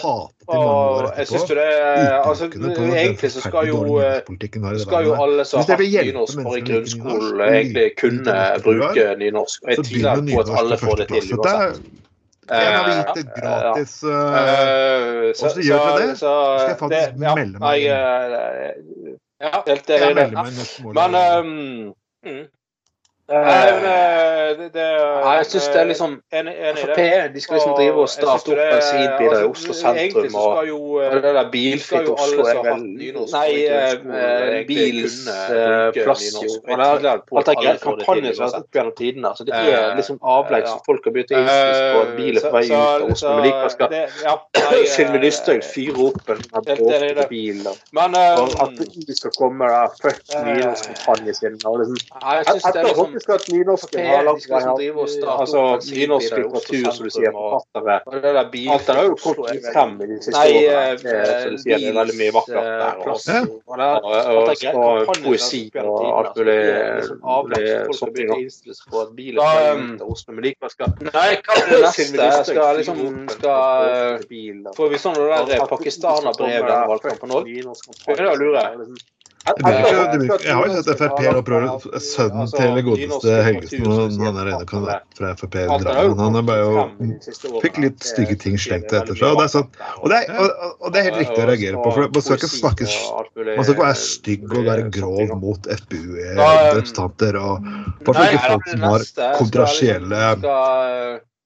Og 0.51 1.05
jeg 1.17 1.27
syns 1.29 1.43
det 1.47 1.63
er 1.63 2.17
altså, 2.19 2.49
Egentlig 2.51 3.31
så 3.31 3.43
skal 3.45 3.69
jo, 3.69 3.77
skal 4.83 5.05
jo 5.07 5.13
alle 5.15 5.45
som 5.47 5.61
har 5.61 5.71
hatt 5.71 5.79
nynorsk 5.79 6.43
bare 6.43 6.59
i 6.59 6.65
grunnskolen, 6.67 7.41
egentlig 7.47 7.87
kunne 8.01 8.35
bruke 8.65 9.07
nynorsk. 9.23 9.63
Og 9.63 9.71
jeg 9.71 9.85
tviler 9.87 10.25
på 10.33 10.43
at 10.43 10.55
alle 10.59 10.79
får 10.83 11.03
det 11.03 11.07
til 11.13 11.35
uansett. 11.39 11.81
En 12.51 12.73
har 12.75 12.89
gitt 12.91 13.11
det 13.15 13.25
gratis. 13.41 13.97
Uh, 14.03 15.29
og 15.31 15.35
så 15.39 15.51
gjør 15.63 15.85
dere 15.87 15.99
det, 16.01 16.15
så 16.19 16.31
skal 16.59 16.73
jeg 16.73 16.79
faktisk 16.81 17.21
melde 17.21 17.61
meg 17.63 17.85
inn. 17.87 19.19
Ja, 19.41 19.61
helt 19.65 19.93
enig 19.95 20.15
det. 20.19 20.27
Men 20.97 21.21
um. 21.21 22.41
Nei, 23.31 23.71
men 23.71 23.85
eh, 23.87 24.57
det, 24.59 24.67
det 24.73 24.85
Nei, 25.23 25.35
jeg 25.39 25.45
syns 25.51 25.67
det 25.71 25.79
er 25.79 25.87
liksom 25.91 26.15
Frp 26.31 26.99
de 27.33 27.41
skal 27.43 27.57
liksom 27.57 27.75
drive 27.77 28.01
og 28.03 28.09
starte 28.11 28.51
opp 28.51 28.59
bensinbiler 28.59 29.37
i 29.37 29.47
Oslo 29.47 29.75
sentrum. 29.77 30.35
Og, 30.41 30.59
jo, 30.67 30.79
og 30.99 31.15
det 31.23 31.33
der 31.37 31.49
bilfritt 31.53 32.09
Oslo 32.11 32.47
er 32.51 32.59
vel 32.65 32.83
Nei, 33.31 33.47
eh, 33.71 34.57
bils 34.67 35.15
plass 35.95 36.25
jo. 36.33 36.57
Alt 36.75 37.51
er 37.53 37.59
greit. 37.61 37.81
Kampanjer 37.85 38.35
som 38.35 38.45
har 38.45 38.51
vært 38.51 38.65
opp 38.65 38.79
gjennom 38.79 38.95
tidene. 38.99 39.33
Så 39.37 39.47
det 39.47 39.55
er 39.55 39.95
liksom 39.99 40.19
avlegg 40.35 40.67
som 40.67 40.83
folk 40.87 41.07
har 41.07 41.15
begynt 41.15 41.31
å 41.31 41.41
innstille 41.41 41.87
på 41.95 42.03
at 42.03 42.13
bil 42.19 42.41
er 42.41 42.47
på 42.47 42.53
vei 42.57 42.65
ut 42.67 42.75
av 42.75 43.07
Oslo. 43.07 43.35
Men 43.37 43.47
likevel 43.47 43.71
skal 43.75 44.87
Sylvi 44.95 45.23
Lysthaug 45.23 45.63
fyre 45.65 46.09
opp 46.09 46.33
en 46.35 46.43
bråkete 46.51 47.27
bil. 47.31 47.63
Men 47.95 48.19
at 48.19 48.75
de 48.81 49.15
skal 49.17 49.35
komme 49.37 49.71
der, 49.71 49.95
fuck 50.01 50.21
nynorskkampanjen 50.35 51.37
sin. 51.37 51.59
Og 51.69 51.83
liksom, 51.85 53.20
husk 53.21 53.29
at 53.35 53.47
nynorsken 53.53 54.05
har 54.05 54.23
lagt 54.25 54.49
vei 54.49 54.61
Altså 55.31 55.61
nynorsk 55.87 56.37
litteratur, 56.37 56.91
som 56.91 57.05
du 57.05 57.11
sier, 57.13 57.31
forfattere 57.35 57.99
Alt 58.01 58.85
det 58.87 58.95
har 58.97 59.05
jo 59.05 59.15
kommet 59.21 59.67
frem 59.73 59.93
i 60.01 60.09
de 60.09 60.17
siste 60.21 60.41
årene. 60.41 60.97
Som 61.01 61.55
du 61.55 61.61
sier, 61.61 61.77
det 61.77 61.89
er 61.89 61.97
veldig 61.99 62.17
mye 62.19 62.33
vakkert 62.35 62.65
der. 62.81 62.93
Og, 64.71 65.13
poesi 65.23 65.63
og 65.81 66.01
alt 66.17 66.35
mulig 66.39 66.59
sånne 67.97 68.13
ting. 68.17 68.29
Men 70.31 70.43
likevel 70.47 70.71
skal 70.71 70.87
Nei, 71.11 71.31
hva 71.45 71.55
er 71.57 71.65
det 71.69 71.79
neste? 71.85 72.27
Skal 72.51 72.77
liksom 72.79 72.97
skal 73.35 74.21
Får 74.77 74.91
vi 74.91 75.01
sånn 75.01 75.17
det 75.17 75.25
der 75.49 75.65
pakistanerbrevet 75.69 76.61
under 76.61 76.87
valgkampen 76.91 77.35
òg? 77.35 77.49
Det 77.51 78.27
å 78.27 78.37
lure. 78.39 78.61
Jeg 78.61 79.20
har 79.45 80.67
jo 80.67 80.81
sett 80.83 80.99
Frp 80.99 81.21
og 81.31 81.45
prøver 81.45 81.99
Sønnen 82.03 82.43
altså, 82.43 82.57
til 82.59 82.83
godeste 82.85 83.37
Helgesen, 83.47 84.19
han 84.21 84.37
er 84.37 84.51
ene 84.53 84.67
fra 85.17 85.31
Frp 85.39 85.55
Han 85.71 86.37
er 86.37 86.45
bare 86.45 86.59
jo 86.61 86.83
fikk 87.63 87.79
litt 87.81 88.05
stygge 88.05 88.37
ting 88.43 88.59
slengt 88.61 88.93
etter 88.93 89.17
seg. 89.17 89.31
Og 89.31 89.39
det, 89.39 89.47
er 89.47 89.53
sånn, 89.55 89.71
og, 89.97 90.05
det 90.11 90.19
er, 90.19 90.53
og, 90.77 90.85
det 90.93 91.01
er, 91.01 91.07
helt 91.09 91.19
riktig 91.23 91.41
å 91.41 91.47
reagere 91.49 91.81
på. 91.81 91.95
for 91.95 92.13
Man 92.13 92.27
skal 92.27 92.37
ikke 92.37 92.51
snakke 92.53 92.89
Man 92.91 93.65
skal 93.65 93.73
ikke 93.73 93.87
være 93.87 94.03
stygg 94.03 94.45
og 94.51 94.69
være 94.69 94.85
grov 94.99 95.33
mot 95.41 95.71
FpU-representanter. 95.79 97.41
og 97.41 97.73
For 98.05 98.21
ikke 98.27 98.45
folk 98.45 98.71
som 98.75 98.87
har 98.91 99.09
kontrasielle 99.39 100.23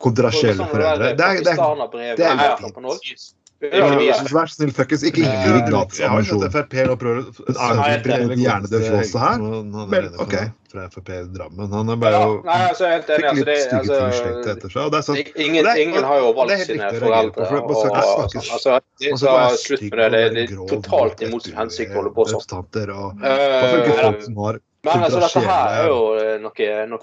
kontrasielle 0.03 0.67
foreldre. 0.67 1.15
Det 1.15 1.25
er, 1.25 1.41
det 1.47 1.55
er, 1.55 2.15
det 2.19 2.27
er 2.27 2.57
fint. 2.59 3.31
Vær 3.63 4.49
snill, 4.51 4.71
fuckings. 4.75 5.03
Ikke 5.07 5.23
gi 5.23 5.61
gratis 5.69 6.01
ammunisjon. 6.03 6.43
Frp 6.51 6.73
nå 6.89 6.95
prøver 6.99 7.23
å 7.23 8.35
hjernedød 8.35 8.83
flåse 8.89 9.21
her. 9.21 9.43
Men 9.91 10.09
OK. 10.19 10.35
Fra 10.73 10.87
Frp 10.91 11.11
Drammen. 11.31 11.71
Han 11.71 11.93
er 11.93 11.99
bare 12.01 12.19
jo 12.19 12.33
altså, 12.51 12.89
Fikk 13.07 13.39
litt 13.39 13.61
stygge 13.63 13.99
altså, 14.09 14.33
etter 14.51 14.73
seg. 14.73 14.89
Det 14.91 14.99
er 14.99 15.05
sånn, 15.07 15.21
ingen, 15.47 15.69
ingen 15.85 16.03
har 16.03 16.19
jo 16.19 16.33
valgt 16.35 16.65
sine 16.67 16.89
foreldre. 16.99 17.41
Og 17.63 19.19
sa 19.21 19.35
slutt 19.61 19.85
med 19.87 20.17
det. 20.17 20.23
Det 20.35 20.47
er 20.49 20.55
totalt 20.73 21.23
imot 21.23 21.47
sin 21.47 21.55
hensikt 21.55 21.95
å 21.95 22.01
holde 22.01 22.15
på 22.17 22.27
sånn. 22.33 22.43
Men 24.85 25.01
altså, 25.01 25.19
dette 25.23 25.41
her 25.47 25.79
er 25.79 25.87
jo 25.89 26.01
noe, 26.43 26.67
noe. 26.91 26.99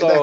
Så 0.00 0.14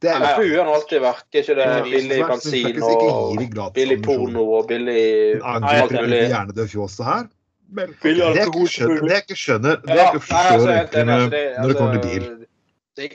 det 0.00 0.10
er 0.10 0.22
ja, 0.24 0.28
FU 0.38 0.48
har 0.56 0.68
alltid 0.74 1.02
vært 1.04 1.38
ikke 1.42 1.54
det 1.58 1.68
billig 1.84 2.20
bensin 2.30 2.82
og 2.82 3.40
billig 3.76 3.98
porno 4.04 4.46
og 4.58 4.70
billig 4.70 5.02
alt 5.44 5.92
mulig. 5.92 6.22
Hjernedød 6.32 6.70
fjåset 6.72 7.04
her. 7.04 7.26
Men 7.70 7.92
det 8.02 8.14
jeg 8.18 8.46
ikke 8.48 8.66
skjønner, 8.66 9.02
det 9.04 9.12
jeg 9.12 9.24
ikke 9.26 9.36
skjønner, 9.38 9.82
det 9.86 9.98
jeg 9.98 10.06
ikke 10.14 10.22
forstår 10.26 11.04
når 11.06 11.68
det 11.68 11.76
kommer 11.76 12.00
til 12.00 12.08
bil. 12.08 12.30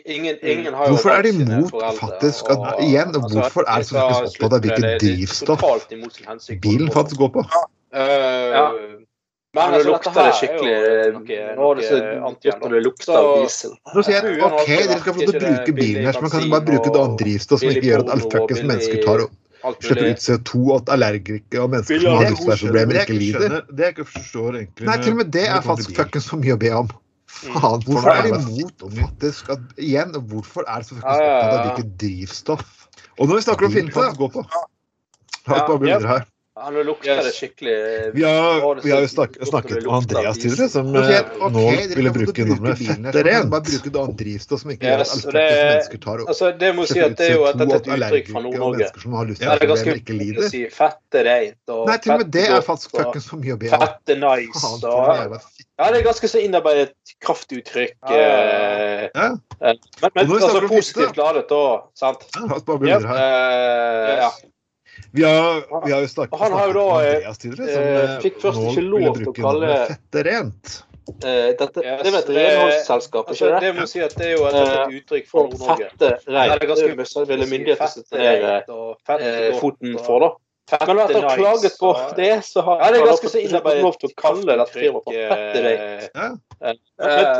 Ingen, 0.06 0.36
ingen 0.42 0.74
hvorfor 0.74 1.10
er 1.10 1.22
de 1.22 1.30
imot 1.30 1.74
faktisk 2.00 2.48
at, 2.50 2.58
og, 2.58 2.84
Igjen, 2.84 3.12
altså, 3.16 3.40
hvorfor 3.40 3.66
er 3.68 3.84
de 3.84 3.84
så 3.90 4.06
opptatt 4.06 4.54
av 4.56 4.64
hvilket 4.64 5.02
drivstoff 5.04 5.66
bilen 6.64 6.94
faktisk 6.94 7.20
går 7.22 7.34
på? 7.36 7.44
Uh, 7.94 9.04
Men 9.56 9.72
nå 9.72 9.80
lukter 9.88 10.18
det 10.18 10.34
skikkelig 10.40 10.74
Nå 11.56 11.70
er 11.70 11.80
det 11.80 11.88
så 11.88 12.00
godt 12.26 12.66
når 12.66 12.76
det 12.76 12.82
lukter 12.84 13.16
av 13.16 13.30
diesel. 13.40 13.74
Nå 13.96 14.04
sier 14.04 14.28
jeg 14.28 14.44
OK, 14.44 14.68
dere 14.74 15.00
skal 15.00 15.16
få 15.16 15.22
lov 15.22 15.32
til 15.32 15.40
å 15.40 15.46
bruke 15.46 15.76
bilen 15.80 16.10
her, 16.10 16.18
så 16.18 16.26
man 16.26 16.34
kan 16.34 16.52
bare 16.52 16.68
bruke 16.68 16.92
et 16.92 17.00
annet 17.02 17.24
drivstoff 17.24 17.64
som 17.64 17.72
ikke 17.72 17.88
gjør 17.90 18.04
at 18.06 18.14
alle 18.16 18.30
fuckings 18.36 18.64
mennesker 18.66 19.02
tar 19.06 19.26
og 19.26 19.80
slipper 19.82 20.12
ut 20.12 20.22
CO2, 20.22 20.60
at 20.76 20.92
allergikere 20.94 21.64
og 21.64 21.72
mennesker 21.74 22.04
som 22.04 22.20
har 22.20 22.30
luftveiproblemer, 22.36 23.00
ikke 23.02 23.18
lider. 23.18 23.56
Det 23.72 23.88
jeg 23.88 23.96
ikke 23.96 24.08
forstår 24.12 24.60
egentlig 24.60 24.90
Nei, 24.92 25.00
til 25.02 25.16
og 25.16 25.20
med 25.24 25.34
det 25.34 25.48
er 25.50 25.66
faktisk 25.66 25.96
fuckings 25.98 26.30
for 26.30 26.44
mye 26.44 26.54
å 26.58 26.62
be 26.62 26.72
om. 26.84 26.94
Faen, 27.36 27.82
hvorfor 27.88 28.12
er 28.14 28.28
de 28.28 28.36
imot 28.36 28.86
faktisk 29.00 29.50
at, 29.56 29.66
Igjen, 29.82 30.14
hvorfor 30.30 30.68
er 30.70 30.84
det 30.84 30.92
så 30.92 31.00
fuckings 31.00 31.26
opptatt 31.26 31.56
av 31.56 31.66
hvilket 31.66 31.98
drivstoff? 32.04 32.70
Og 33.18 33.28
når 33.28 33.40
vi 33.40 33.46
snakker 33.48 33.68
om 33.70 33.76
finte 33.76 34.08
gå 34.20 34.32
på 34.36 34.46
La 35.46 35.60
oss 35.60 35.68
bare 35.68 35.78
bli 35.82 35.92
videre 35.92 36.10
her. 36.10 36.24
Ja, 36.56 36.70
nå 36.72 36.84
lukter 36.88 37.18
det 37.20 37.32
skikkelig 37.36 37.72
Vi 38.14 38.24
har, 38.24 38.80
vi 38.84 38.92
har 38.92 39.02
jo 39.04 39.08
snakket, 39.12 39.42
snakket 39.48 39.82
med 39.84 39.90
Andreas 39.94 40.38
tidligere, 40.40 40.70
som 40.72 40.94
okay, 40.96 41.18
okay, 41.36 41.50
nå 41.52 41.96
ville 41.98 42.14
bruke 42.16 42.46
navnet 42.48 42.80
Fetterent. 42.80 43.50
Bare 43.52 43.66
bruke 43.66 43.92
det 43.92 44.00
annet 44.00 44.22
drivstoff 44.22 44.62
som 44.62 44.72
ikke 44.72 44.88
yes, 44.88 45.12
er 45.26 45.36
det, 45.36 45.44
mennesker 45.52 46.02
tar 46.06 46.24
opp. 46.24 46.32
Altså, 46.32 46.54
det 46.62 46.70
må 46.78 46.86
si 46.88 47.02
at 47.04 47.18
det 47.20 47.28
er 47.28 47.36
jo 47.36 47.44
et, 47.50 47.66
et 47.66 47.92
uttrykk 47.98 48.32
fra 48.32 48.46
Nord-Norge. 48.46 48.88
Ja, 49.44 49.58
det 49.58 49.68
er 49.68 49.72
ganske 49.74 50.16
lider. 50.16 50.40
å 50.40 50.54
si 50.56 50.64
fette 50.78 51.26
reint 51.28 51.76
og 51.76 51.92
Nei, 51.92 52.00
til 52.08 52.16
og 52.16 52.24
med 52.24 52.32
det 52.38 52.48
er 52.48 52.66
faktisk 52.72 52.96
fuckings 53.02 53.30
for 53.34 53.44
mye 53.44 53.60
å 53.60 53.62
be 53.66 53.76
om. 53.76 53.86
Fette 53.86 54.20
nice 54.24 54.66
og 54.72 54.90
Ja, 55.36 55.92
det 55.92 56.00
er 56.00 56.08
ganske 56.08 56.32
så 56.32 56.40
innarbeidet 56.40 56.96
kraftuttrykk. 57.20 58.00
Ja. 58.16 59.12
Ja. 59.12 59.30
Men, 59.60 59.86
men 60.08 60.36
altså 60.40 60.68
positivt 60.72 61.20
ladet 61.20 61.50
da, 61.52 61.64
sant? 62.00 62.30
Ja, 62.32 62.48
bare 62.56 62.80
begynner 62.80 63.12
her. 63.12 64.20
Ja. 64.24 64.36
Vi 65.16 65.24
har, 65.24 65.86
vi 65.86 65.92
har 65.92 66.02
jo 66.02 66.08
snakket, 66.08 66.40
han 66.40 66.52
har 66.52 66.68
jo 66.68 66.74
da, 66.74 66.86
med 67.00 67.14
Andreas 67.16 67.38
tidligere, 67.40 67.74
som 67.74 67.84
eh, 67.84 68.02
eh 68.04 68.18
fikk 68.26 68.42
først 68.42 68.64
ikke 68.72 68.82
lov 68.84 69.18
til 69.20 69.30
å 69.32 69.34
kalle 69.38 69.70
fette 69.92 70.24
rent. 70.28 70.72
Eh, 71.06 71.52
dette, 71.60 71.84
yes, 71.86 72.02
det 72.02 72.10
er 72.10 72.18
et 72.18 72.32
renholdsselskap, 72.36 73.30
ikke 73.32 73.52
det? 73.54 73.60
Det 73.64 73.70
må 73.78 73.86
si 73.88 74.02
at 74.04 74.16
det 74.18 74.32
er 74.32 74.34
jo 74.34 74.48
et, 74.50 74.58
et 74.58 74.72
eh, 74.74 74.96
uttrykk 74.98 75.30
for 75.30 75.52
Nord-Norge. 75.52 75.88
Fette 75.94 76.10
reint. 76.34 76.56
Det 76.56 76.66
er 76.66 76.72
ganske 76.72 77.28
ville 77.30 77.48
myndigheter 77.52 77.94
sette 77.94 78.26
ned 78.26 79.62
foten 79.62 79.96
for, 80.02 80.26
da. 80.26 80.32
Fette 80.66 80.90
Men 80.90 81.02
etter 81.04 81.22
å 81.22 81.30
ha 81.30 81.38
klaget 81.38 81.78
på 81.78 81.94
det, 82.18 82.30
så 82.48 82.66
har 82.66 82.80
ja, 82.82 82.92
det 82.92 83.00
er 83.00 83.08
ganske 83.12 83.30
så 83.30 83.42
innarbeidet 83.46 83.86
lov 83.86 83.98
til 84.02 84.10
å 84.10 84.16
kalle 84.18 84.60
dette 84.64 84.80
firmaet 84.82 85.08
for 85.08 85.20
fette 85.32 85.64
rent. 85.68 86.06
Ja. 86.10 86.30
Men, 86.66 86.84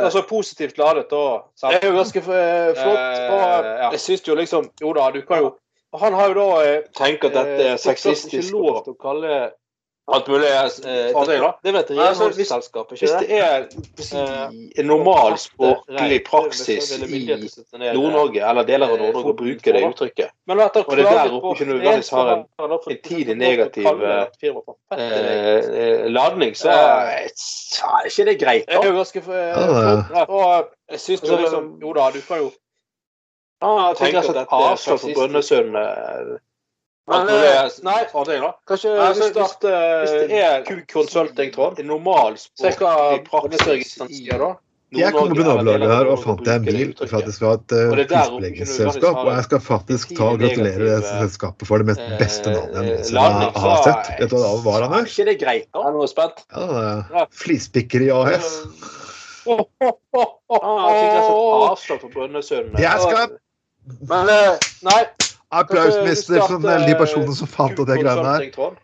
altså 0.06 0.24
positivt 0.30 0.78
ladet, 0.78 1.08
da. 1.10 1.24
Det 1.66 1.80
er 1.82 1.88
jo 1.90 1.96
ganske 1.98 2.24
flott. 2.24 3.22
Og 3.36 3.70
jeg 3.82 4.02
syns 4.06 4.28
jo 4.30 4.36
liksom 4.38 4.68
Jo 4.80 4.92
da, 4.96 5.10
du 5.10 5.24
kan 5.26 5.42
jo 5.42 5.54
han 6.00 6.16
har 6.16 6.32
jo 6.32 6.34
da 6.40 6.48
Tenk 6.64 6.98
tenkt 6.98 7.28
at 7.30 7.38
dette 7.38 7.62
er 7.62 7.72
eh, 7.74 7.78
sexistisk. 7.80 8.52
Ikke 8.52 8.58
lov 8.58 8.82
til 8.84 8.96
å 8.96 9.00
kalle 9.00 9.38
alt 10.06 10.28
mulig 10.28 10.46
eh, 10.46 11.26
det, 11.26 11.52
det 11.62 11.72
vet 11.74 11.88
renholdsselskap, 11.90 12.92
ikke 12.94 13.06
det? 13.06 13.72
Hvis 13.98 14.10
det 14.12 14.20
er 14.22 14.44
en 14.78 14.86
normal 14.86 15.34
språklig 15.42 16.20
praksis 16.28 16.92
i 16.94 17.00
Nord-Norge, 17.02 18.44
eller 18.46 18.68
deler 18.68 18.92
av 18.94 19.00
Nord-Norge, 19.02 19.32
å 19.32 19.38
bruke 19.40 19.74
det 19.74 19.82
uttrykket 19.88 20.30
Og 20.46 20.60
det 20.60 21.06
er 21.06 21.10
der 21.10 21.34
oppe 21.34 21.54
ikke 21.56 21.66
nødvendigvis 21.72 22.12
har 22.14 22.30
en, 22.36 22.44
tidlig 23.08 23.36
negativ 23.40 23.88
ladning, 26.14 26.54
så 26.54 26.76
er 26.76 28.06
ikke 28.12 28.28
det 28.30 28.36
greit. 28.44 28.70
Jo 28.70 28.94
Og 30.28 30.70
jeg 30.92 31.02
syns 31.02 31.26
liksom 31.26 31.72
Jo 31.82 31.96
da, 31.98 32.12
du 32.14 32.22
kan 32.28 32.44
jo 32.44 32.52
Ah, 33.64 33.88
jeg 33.88 33.96
tenker 33.96 34.36
at 34.36 34.52
avslag 34.52 35.00
for 35.00 35.16
Brønnøysund 35.16 35.78
eh, 35.80 36.36
nei, 37.06 38.00
kanskje 38.68 38.92
vi 38.92 39.30
starter 39.30 39.76
Hvis 40.02 40.14
det 40.32 40.42
er 40.42 40.66
Q-consulting, 40.66 41.54
Trond, 41.54 41.80
en 41.80 41.88
normal 41.94 42.36
språklig 42.40 43.22
praksis 43.30 43.96
jeg 44.94 45.12
kom 45.16 45.32
på 45.34 45.42
nabolaget 45.42 45.90
her 45.90 46.08
og 46.08 46.20
fant 46.22 46.46
jeg 46.46 46.60
en 46.60 46.66
bil 46.66 46.92
for 47.00 47.16
at 47.18 47.26
jeg 47.26 47.34
skal 47.34 47.48
ha 47.48 47.54
et 47.58 47.72
uh. 47.74 47.78
Og 47.90 49.30
jeg 49.32 49.46
skal 49.48 49.62
faktisk 49.64 50.12
ta 50.14 50.28
og 50.30 50.38
gratulere 50.38 50.78
det 50.78 51.00
selskapet 51.08 51.66
for 51.66 51.82
det 51.82 51.88
mest 51.90 52.04
beste 52.20 52.52
navnet 52.54 53.10
jeg 53.10 53.50
har 53.56 53.82
sett. 53.82 54.12
Vet 54.20 54.30
du 54.30 54.36
hva 54.38 54.52
det 54.52 54.62
var, 54.68 54.86
Anders? 54.86 55.16
Er 55.18 55.26
ikke 55.26 55.26
det 55.32 55.38
greit? 55.42 55.66
da? 55.74 55.82
Er 55.88 55.96
noe 55.96 56.06
spent? 56.10 56.44
Ja, 56.54 57.26
Flispikkeri 57.34 58.12
AS. 58.14 58.52
Ah, 59.46 59.62
altså. 60.86 62.62
Jeg 62.78 62.96
skal 63.02 63.34
men 64.10 64.32
eh, 64.32 64.58
nei. 64.86 65.04
Applausmister 65.54 66.42
for 66.42 66.58
de 66.58 66.96
personene 66.98 67.36
som 67.38 67.48
fant 67.50 67.78
ut 67.78 67.86
de 67.86 67.98
greiene 68.00 68.26
her. 68.26 68.74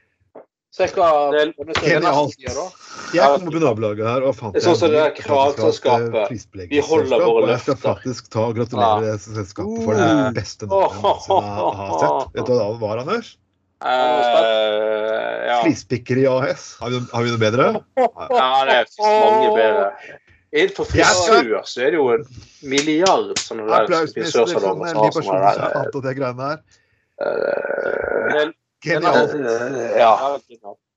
Genialt. 0.73 2.38
Jeg 3.12 3.28
kom 3.28 3.50
på 3.52 3.61
nabolaget 3.61 4.06
her 4.09 4.25
og 4.25 4.37
fant 4.38 4.56
sånn 4.64 4.78
som 4.78 4.94
det 4.94 5.04
kravselskapet. 5.18 6.32
Vi 6.71 6.80
holder 6.87 7.21
våre 7.21 7.50
løfter. 7.50 7.52
Jeg 7.52 7.61
skal 7.66 7.78
faktisk 7.82 8.30
ta 8.32 8.47
og 8.49 8.56
gratulere 8.56 9.04
det 9.04 9.18
selskapet 9.26 9.85
for 9.85 10.00
det 10.00 10.09
beste 10.38 10.71
navnet 10.71 10.97
jeg 10.97 11.37
har 11.82 11.94
sett. 12.00 12.32
Vet 12.38 12.49
du 12.49 12.54
hva 12.54 12.71
det 12.71 12.80
var, 12.87 13.02
Anders? 13.04 13.35
Uh, 13.82 15.42
ja. 15.49 15.56
Flispikkeri 15.66 16.25
AS. 16.30 16.76
Har 16.80 16.94
har 16.94 17.25
vi 17.26 17.32
noe 17.35 17.42
bedre? 17.42 17.68
Ja, 17.99 18.50
det 18.68 18.76
er 18.78 18.87
mange 19.02 19.49
bedre. 19.59 19.88
Innenfor 20.52 20.85
frisør 20.85 21.62
så 21.64 21.80
er 21.80 21.94
det 21.94 21.99
jo 21.99 22.09
en 22.12 22.25
milliard 22.68 23.30
sånne 23.40 23.64
der 23.71 23.87
frisørsalonger 24.12 24.92
som 24.92 25.00
har 25.00 25.14
sånne 25.16 25.52
der. 25.56 25.76
Fant 25.78 26.00
det 26.04 26.16
greiene 26.18 26.49
her. 26.50 26.64
Uh, 27.23 28.50
Genialt. 28.82 29.37
Ja. 29.97 30.12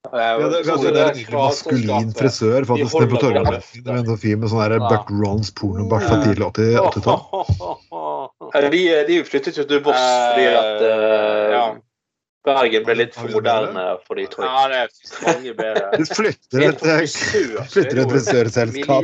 Det 0.06 0.22
hadde, 0.22 0.60
vi 0.64 0.70
hadde 0.70 1.04
en 1.04 1.22
maskulin 1.34 2.12
frisør 2.14 2.68
faktisk 2.70 2.98
nede 3.00 3.10
på 3.10 3.22
Torgallmenn 3.24 3.64
med 3.86 4.10
en 4.12 4.20
fin 4.22 4.40
med 4.42 4.52
sånn 4.52 4.76
Buck 4.86 5.10
Rons 5.10 5.50
pornobart 5.58 6.06
fra 6.06 6.20
tidlig 6.26 6.46
80-tall. 6.52 7.20
De, 8.56 8.82
de 9.08 9.16
flyttet 9.28 9.58
jo 9.58 9.66
til 9.68 9.82
Voss 9.84 10.00
fordi 10.00 10.46
at 10.52 11.82
Bergen 12.46 12.86
ble 12.86 12.96
litt 13.00 13.16
for 13.18 13.32
moderne 13.34 13.86
for 14.06 14.20
de, 14.20 14.28
to. 14.32 14.44
Ja, 14.46 14.68
det 14.72 14.78
er 14.84 14.90
mange 15.26 15.54
bedre. 15.58 15.86
Du 16.00 16.06
flytter 16.14 16.60
et, 16.70 16.80
flytter 17.74 18.02
et 18.04 18.12
frisørselskap 18.14 19.04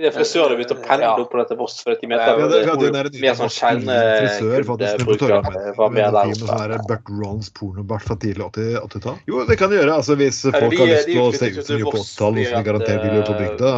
De 0.02 0.10
frisørene 0.10 0.56
begynte 0.58 0.74
å 0.74 0.80
pendle 0.82 1.08
opp 1.22 1.28
på 1.30 1.38
dette 1.38 1.54
Voss 1.54 1.76
for 1.78 1.94
fordi 1.94 2.00
de 2.02 2.08
mente 2.10 2.24
at 2.26 3.18
mer 3.22 3.36
sånn 3.38 3.84
frisør, 3.86 4.64
var 4.66 4.80
på 5.06 5.18
der 5.20 5.92
Med 5.94 6.38
Sånn 6.40 6.82
Bert 6.88 7.12
Rons 7.14 7.52
pornobart 7.54 8.02
fra 8.02 8.16
tidlig 8.18 8.42
80-tall? 8.48 9.20
Jo, 9.30 9.44
det 9.46 9.54
kan 9.60 9.70
de 9.70 9.78
gjøre. 9.78 10.00
altså 10.00 10.16
Hvis 10.18 10.40
folk 10.48 10.74
har 10.80 10.90
lyst 10.90 11.06
til 11.12 11.22
å 11.22 11.28
se 11.30 11.52
ut 11.52 11.60
som 11.62 11.78
de 11.78 11.86
på 11.86 11.94
80-tall, 12.00 12.34
noe 12.40 12.48
som 12.48 12.58
de 12.58 12.64
garantert 12.70 13.04
vil 13.04 13.14
gjøre 13.20 13.28
på 13.28 13.38
bygda. 13.44 13.72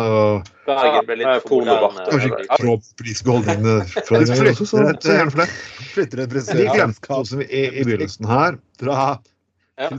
Bergen 0.70 1.06
ble 1.11 1.20
litt 1.20 1.46
pornobart. 1.52 2.00
Kanskje 2.08 2.32
ikke 3.12 3.37
holdningene 3.37 3.76
fra 3.92 4.16
den 4.25 4.32
gangen 4.32 4.52
også, 4.54 4.70
så, 4.73 4.88
gjerne 5.12 5.37
for 5.37 5.44
det. 5.44 5.49
Flytter 5.92 6.25
en 6.25 6.32
frisør 6.32 6.62
De 6.62 6.68
glemte 6.73 7.12
noe 7.12 7.30
som 7.35 7.44
i, 7.44 7.64
i 7.68 7.85
begynnelsen 7.85 8.32
her, 8.32 8.61
fra 8.80 9.06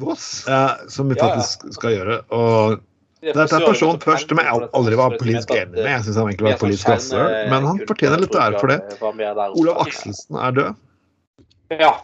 Voss, 0.02 0.30
som 0.90 1.14
vi 1.14 1.22
faktisk 1.22 1.70
skal 1.78 2.00
gjøre. 2.00 2.22
og 2.34 2.82
dette 3.26 3.56
er 3.58 3.64
personen 3.66 4.02
først 4.04 4.30
som 4.30 4.42
jeg 4.42 4.68
aldri 4.78 4.98
var 5.00 5.16
politisk 5.18 5.54
enig 5.56 5.74
med. 5.74 5.88
Jeg 5.90 6.04
syns 6.06 6.20
han 6.20 6.30
egentlig 6.30 6.50
var 6.52 6.60
politisk 6.62 6.92
rasshøl, 6.92 7.32
men 7.54 7.66
han 7.72 7.80
fortjener 7.90 8.22
litt 8.22 8.38
ære 8.38 8.62
for 8.62 8.74
det. 8.74 8.80
Olav 9.58 9.82
Akselsen 9.88 10.38
er 10.38 10.54
død. 10.60 10.84
Ja. 11.82 11.96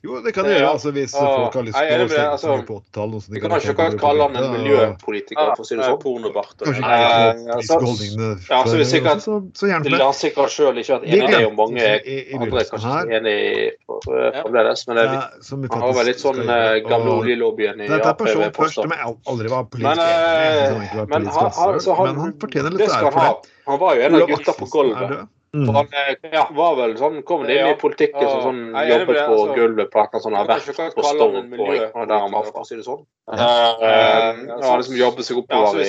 Jo, 0.00 0.20
det 0.24 0.32
kan 0.32 0.46
det 0.48 0.54
gjøre 0.54 0.68
altså, 0.70 0.90
hvis 0.96 1.12
folk 1.12 1.56
har 1.58 1.64
lyst 1.66 1.76
til 1.76 2.02
å 2.02 2.04
se 2.08 2.20
altså, 2.24 2.54
på 2.64 2.76
80-tallet. 2.78 3.24
Vi 3.34 3.40
kan 3.42 3.54
ikke 3.58 3.88
kalle 4.00 4.28
han 4.28 4.38
en 4.40 4.54
miljøpolitiker, 4.54 5.50
for 5.58 5.60
å 5.60 5.66
si 5.68 5.76
det 5.76 5.88
sånn. 5.88 5.98
Pornobart. 6.00 6.54
Kanskje 6.62 6.80
ikke 6.80 7.76
politiske 7.82 8.30
altså, 8.30 8.46
ja, 8.48 8.60
så, 8.64 8.86
sikkert, 8.88 9.24
så, 9.26 9.34
så 9.60 9.68
gjerne 9.68 9.92
for 9.92 10.16
sikkert 10.16 10.54
sjøl 10.54 10.80
ikke 10.80 10.96
vært 10.96 11.04
enig 11.10 11.34
i 11.36 11.48
og 11.50 11.58
mange 11.58 11.84
andre 11.84 12.62
er 12.62 12.70
kanskje 12.70 12.94
ikke 12.94 13.18
enig 13.18 13.34
i 13.50 13.66
fremdeles. 14.06 14.86
Men 14.88 15.02
han 15.04 15.84
har 15.84 15.92
vel 15.98 16.08
litt 16.08 16.24
sånn 16.24 16.40
eh, 16.46 16.78
gamle 16.86 17.18
oljelobbyen 17.18 17.84
i 17.84 17.90
Dette 17.92 18.14
er 18.14 18.16
personen 18.22 18.54
først 18.56 18.80
som 18.80 18.96
jeg 18.96 19.18
aldri 19.34 19.52
var 19.52 19.68
politisk 19.74 20.00
enig 20.00 20.94
med. 20.96 21.12
Men 21.12 21.28
han 21.28 22.32
fortjener 22.40 22.78
litt 22.78 22.88
ære 22.88 23.12
for 23.12 23.20
det. 23.20 23.52
Han 23.68 23.84
var 23.84 24.00
jo 24.00 24.08
en 24.08 24.18
av 24.22 24.26
gutta 24.32 24.56
på 24.56 24.70
gulvet. 24.72 25.28
Mm. 25.56 25.66
For 25.66 25.72
han 25.72 25.86
eh, 25.92 26.30
ja, 26.32 26.44
var 26.54 26.76
vel 26.78 26.92
sånn, 26.98 27.22
kom 27.26 27.42
inn 27.42 27.72
i 27.72 27.74
politikken 27.78 28.22
som 28.22 28.42
sånn, 28.44 28.58
jobbet 28.86 29.08
på 29.16 29.34
altså, 29.34 29.54
gulvet 29.58 29.88
på 29.90 30.02
et 30.04 30.18
sånt, 30.22 30.38
har 30.38 30.46
vært 30.46 30.94
på 30.94 31.06
Storm 31.08 31.54
på 31.56 31.70
der 31.74 32.22
han 32.22 32.34
var 32.36 32.46
fra. 32.46 32.62
Si 32.68 32.78
det 32.78 32.86
sånn. 32.86 33.02
Uh, 33.26 33.40
uh, 33.40 34.42
han 34.62 34.78
liksom 34.78 34.98
jobbet 35.00 35.26
seg 35.26 35.40
oppover 35.42 35.82
i 35.82 35.88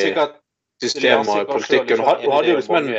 systemet 0.81 1.29
og 1.35 1.51
politikken. 1.53 2.01
Og 2.01 2.33
hadde 2.33 2.49
jo 2.49 2.57
liksom 2.57 2.79
en 2.79 2.89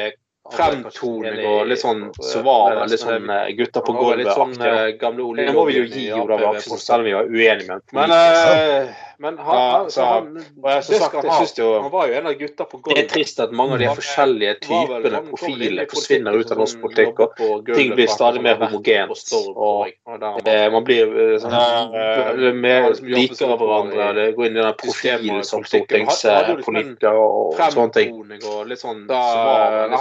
fremtoning 0.53 1.43
og 1.49 1.67
litt 1.71 1.83
sånn 1.83 2.05
svar, 2.19 2.79
litt 2.91 3.03
sånn 3.03 3.27
gutter 3.59 3.83
på 3.83 3.97
gulvet. 3.99 4.23
Litt 4.23 4.39
sånn 4.39 4.55
gamle 5.03 5.43
Det 5.43 5.57
må 5.59 5.67
vi 5.67 5.81
jo 5.81 5.89
gi 5.91 6.09
Olav 6.15 6.47
Akselsen, 6.53 6.83
selv 6.85 7.03
om 7.03 7.11
vi 7.11 7.17
var 7.19 7.27
uenige 7.27 7.81
med 7.91 8.15
ham. 8.15 8.95
Men, 9.23 9.39
han, 9.39 9.57
ja, 9.57 9.91
så, 9.91 10.05
han, 10.05 10.45
jeg, 10.65 10.85
så 10.85 10.99
sagt, 10.99 11.15
jeg 11.23 11.33
synes 11.33 11.59
jo, 11.59 11.67
han 11.79 11.91
var 11.93 12.09
jo 12.11 12.15
en 12.19 12.25
av 12.27 12.33
gutta 12.41 12.65
på 12.67 12.79
golvet. 12.83 12.97
Det 12.99 13.03
er 13.05 13.11
trist 13.13 13.43
at 13.45 13.53
mange 13.55 13.77
av 13.77 13.83
de 13.83 13.91
forskjellige 13.95 14.55
typene 14.65 15.21
profiler 15.29 15.87
forsvinner 15.93 16.39
ut 16.41 16.51
av 16.51 16.59
norsk 16.59 16.81
politikk, 16.83 17.21
og 17.23 17.71
ting 17.71 17.93
blir 17.95 18.11
stadig 18.11 18.43
mer 18.43 18.59
homogent. 18.59 19.23
Og 19.55 19.93
man 20.75 20.89
blir 20.89 21.13
sånn, 21.45 21.55
mer 22.65 22.89
liker 23.13 23.53
av 23.55 23.63
hverandre, 23.63 24.09
det 24.17 24.27
går 24.41 24.49
inn 24.49 24.59
i 24.59 24.65
den 24.65 24.75
profilen 24.83 25.47
som 25.47 25.63
stortingspolitiker 25.71 27.21
og 27.23 27.63
sånne 27.77 27.95
ting. 27.95 28.19
Da, 29.07 29.23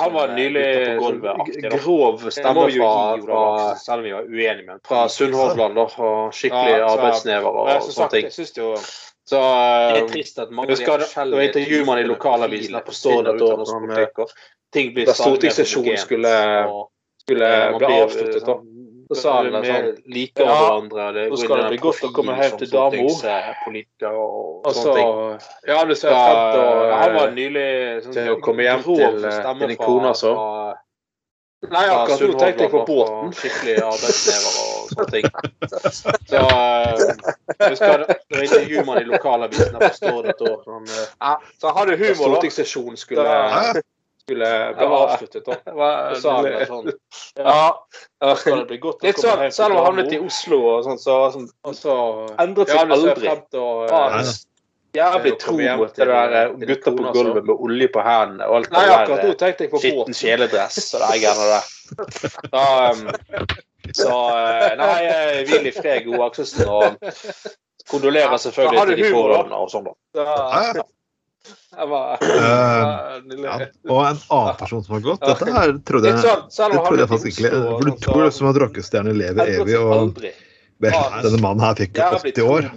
han 0.02 0.18
var 0.18 0.34
nylig 0.34 0.66
grov 1.78 2.26
stemme 2.34 2.66
fra, 2.74 2.98
med 3.70 4.82
fra 4.90 5.06
Sunnhordland, 5.14 5.86
skikkelig 6.34 6.84
arbeidsnever 6.90 7.64
og 7.68 7.90
sånne 7.92 8.12
ting. 8.18 8.34
Så 9.30 9.38
det 9.38 10.02
er 10.02 10.08
trist 10.10 10.40
at 10.42 10.52
mange 10.52 10.74
husker, 10.74 11.04
av 11.06 11.32
de 11.32 11.44
intervjuer 11.46 11.86
man 11.88 12.02
i 12.02 12.08
lokalavisene 12.08 12.82
på 12.86 12.96
Stord 12.96 13.30
et 13.32 13.44
år 13.46 13.64
som 13.70 13.86
ting 14.74 14.94
blir 14.96 15.08
da 15.08 15.16
stortingssesjonen 15.16 16.00
skulle, 16.02 16.36
skulle 17.22 17.50
bli 17.78 17.92
avsluttet. 18.02 18.46
da. 18.48 18.62
Så 19.12 19.18
sa 19.20 19.32
han 19.44 19.52
sånn 19.52 19.88
Liker 20.08 20.46
ja, 20.48 20.54
hverandre. 20.56 21.06
Det 21.18 21.24
nå 21.34 21.40
skal 21.40 21.60
det 21.60 21.72
bli 21.74 21.80
godt 21.84 22.06
å 22.08 22.12
komme 22.16 22.36
hjem 22.40 22.54
til 22.62 22.70
dama. 22.72 23.02
Og, 23.04 24.70
og 24.70 24.78
ting. 24.96 25.10
Ja, 25.68 25.82
du 25.84 25.92
ser 26.00 26.16
Han 26.16 27.18
var 27.18 27.34
nylig 27.36 27.66
sånn, 28.06 28.14
til 28.16 28.32
å 28.32 28.40
komme 28.46 28.70
hjem 28.70 28.86
til 28.88 29.20
din 29.66 29.76
kone, 29.82 30.14
altså. 30.14 30.32
Nei, 31.68 31.84
akkurat 31.92 32.24
nå 32.24 32.38
tenkte 32.40 32.66
jeg 32.66 32.72
på 32.72 32.86
båten. 32.88 33.36
Skikkelig 33.36 33.76
arbeidsnever 33.84 34.62
og 34.64 34.71
sånne 34.92 35.08
ting. 35.12 35.28
Så 36.28 36.42
jeg 36.42 37.72
husker 37.72 38.04
det 38.04 38.38
var 38.38 38.44
intervju 38.48 38.84
i 39.02 39.06
lokalavisen 39.10 39.80
på 39.80 39.90
Stord. 39.96 40.30
Sånn, 40.42 40.86
uh, 40.90 41.00
ja, 41.08 41.34
så 41.62 41.74
hadde 41.78 41.98
humor, 41.98 42.12
da. 42.12 42.20
Stortingssesjonen 42.22 43.00
skulle, 43.00 43.40
skulle 44.26 44.52
bli 44.78 44.92
avsluttet. 45.00 45.50
Da. 45.50 45.58
Så 45.64 46.22
sa 46.22 46.38
han 46.38 46.70
sånn 46.70 46.94
Ja, 47.40 47.66
Litt 49.02 49.20
sånn, 49.24 49.48
selv 49.50 49.74
om 49.74 49.82
han 49.82 49.90
havnet 49.90 50.14
i 50.16 50.22
Oslo 50.22 50.62
og 50.76 50.88
sånn, 50.88 51.02
så, 51.02 51.18
så, 51.34 51.76
så 51.78 51.98
endret 52.42 52.72
seg 52.72 52.96
aldri. 53.00 53.36
Ja, 53.92 54.06
Jævlig 54.92 55.38
tro 55.40 55.56
mot 55.56 55.96
det 55.96 56.06
der 56.08 56.34
eh, 56.36 56.54
gutter 56.68 56.96
på 56.98 57.12
gulvet 57.16 57.46
med 57.48 57.56
olje 57.56 57.88
på 57.94 58.02
hendene 58.04 58.48
og 58.50 58.58
alt 58.58 58.74
det 58.74 58.82
der 59.40 59.62
eh, 59.64 59.76
skitten 59.80 60.18
kjeledress 60.18 60.90
og 60.98 61.06
det 61.06 61.20
greiene 61.22 61.46
der. 61.54 61.70
Så, 62.52 62.64
um, 62.92 63.54
så 63.98 64.16
eh, 64.38 64.72
Nei, 64.80 65.44
hvil 65.50 65.68
i 65.70 65.74
fred, 65.76 66.06
Gode 66.08 66.30
Akselsen, 66.30 66.70
og 66.70 66.98
kondolerer 67.92 68.38
selvfølgelig 68.42 68.88
til 68.92 69.04
de 69.04 69.12
pårørende 69.14 69.62
og 69.62 69.72
sånn, 69.74 69.92
da. 69.92 70.84
Var, 71.72 72.20
uh, 72.22 73.38
ja, 73.42 73.56
og 73.90 74.00
en 74.06 74.20
annen 74.20 74.58
person 74.60 74.84
som 74.86 74.94
har 74.94 75.02
gått 75.08 75.24
Dette 75.26 75.54
her 75.56 75.72
trodde 75.88 76.12
jeg, 76.12 76.20
sånn, 76.22 76.74
det 76.76 76.82
trodde 76.86 77.00
jeg 77.02 77.10
faktisk 77.10 77.40
ikke. 77.42 77.62
For 77.64 77.88
du 77.88 77.94
tror 78.04 78.26
som 78.36 78.50
at 78.52 78.60
rockestjerner 78.62 79.18
lever 79.18 79.54
evig. 79.56 79.78
og 79.80 80.20
denne 80.82 81.40
mannen 81.44 81.64
her 81.64 81.78
fikk 81.78 82.00
80 82.02 82.42
år. 82.44 82.68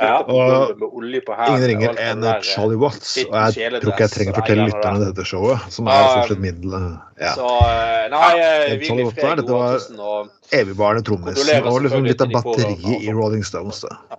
Ja. 0.00 0.16
Og 0.26 0.74
ingen 0.82 1.66
ringer 1.70 2.00
enn 2.02 2.26
Charlie 2.42 2.78
Watts. 2.80 3.16
Og 3.24 3.34
jeg 3.54 3.80
tror 3.80 3.92
ikke 3.94 4.06
jeg 4.06 4.14
trenger 4.16 4.34
å 4.34 4.38
fortelle 4.40 4.68
lytterne 4.70 5.08
dette 5.08 5.26
showet, 5.28 5.66
som 5.74 5.90
er 5.90 6.08
stort 6.10 6.34
sett 6.34 6.42
middel... 6.44 6.78
Ja. 7.22 7.34
Eh, 7.38 8.78
Charlie 8.82 9.06
Watts 9.06 9.20
der, 9.20 9.36
dette 9.40 9.54
var 9.54 10.28
evigvarende 10.54 11.06
trommis. 11.06 11.44
og 11.62 11.82
liksom 11.86 12.08
litt 12.08 12.24
av 12.24 12.34
batteriet 12.34 13.06
i 13.06 13.14
Rolling 13.14 13.46
Stones. 13.46 13.84
Da. 13.86 14.18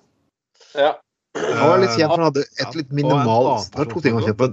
Ja. 0.75 0.93
Han 1.35 1.69
var 1.69 1.81
litt 1.81 1.95
kjent 1.97 2.07
for 2.07 2.15
han 2.15 2.25
hadde 2.29 2.43
et 2.63 2.75
litt 2.79 2.91
minimal 2.95 3.47
Det 3.73 3.79
var 3.81 3.89
to 3.91 4.01
ting 4.03 4.15
han 4.15 4.23
kjent 4.23 4.39
på. 4.39 4.47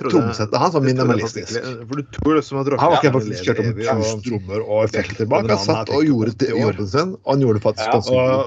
Trommesettet 0.00 0.56
hans 0.62 0.76
var 0.78 0.84
minimalistisk. 0.86 1.58
Han 1.60 1.82
var 1.92 2.98
ikke 2.98 3.12
faktisk 3.18 3.48
kjørt 3.48 3.62
om 3.64 3.70
1000 3.74 4.24
trommer 4.28 4.64
og 4.64 4.84
effekter 4.86 5.28
bak. 5.28 5.50
Han 5.52 5.60
satt 5.60 5.92
og 5.92 6.06
gjorde 6.08 6.48
jobben 6.48 6.88
sin, 6.88 7.16
og 7.20 7.34
han 7.34 7.44
gjorde 7.44 7.60
det 7.60 7.66
faktisk 7.68 7.96
ganske 7.98 8.16
bra. 8.16 8.38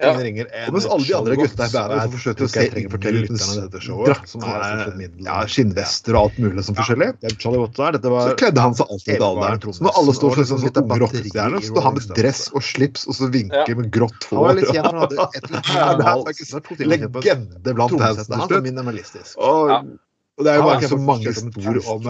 Ja. 0.00 0.14
Og 0.16 0.72
mens 0.74 0.86
alle 0.88 1.04
de 1.04 1.14
andre 1.16 1.36
gutta 1.36 1.66
i 1.68 1.72
bandet 1.74 2.14
forsøkte 2.14 2.46
å 2.46 2.50
se 2.50 2.62
fortelle 2.92 3.20
drakt 3.28 4.30
som 4.32 4.44
er 4.48 4.94
ja, 5.26 5.36
skinnvester 5.44 6.16
og 6.16 6.20
alt 6.22 6.38
mulig 6.40 6.64
som 6.64 6.78
forskjellig, 6.78 7.10
så 7.20 7.52
kledde 8.40 8.64
han 8.64 8.76
seg 8.78 8.86
alltid 8.96 9.14
i 9.14 9.18
alderen. 9.28 9.60
Så 9.76 9.84
når 9.84 9.98
alle 10.00 10.16
står 10.16 10.40
sånn 10.40 10.50
som 10.52 10.64
litt 10.64 10.80
rockestjerner, 11.04 11.60
så 11.60 11.74
står 11.74 11.88
han 11.88 11.98
med 11.98 12.12
dress 12.16 12.42
og 12.54 12.64
slips 12.64 13.04
og 13.10 13.18
så 13.20 13.30
vinker 13.34 13.74
med 13.76 13.90
grått 13.92 14.28
hår. 14.32 14.64
Legende 16.90 17.74
blant 17.76 17.98
bands. 18.00 19.36
Og 19.36 19.98
og 20.40 20.46
det 20.46 20.52
er 20.54 20.56
jo 20.56 20.64
mange, 20.64 20.88
så 20.88 20.96
mange 20.96 21.32
spor 21.36 21.78
om, 21.92 22.06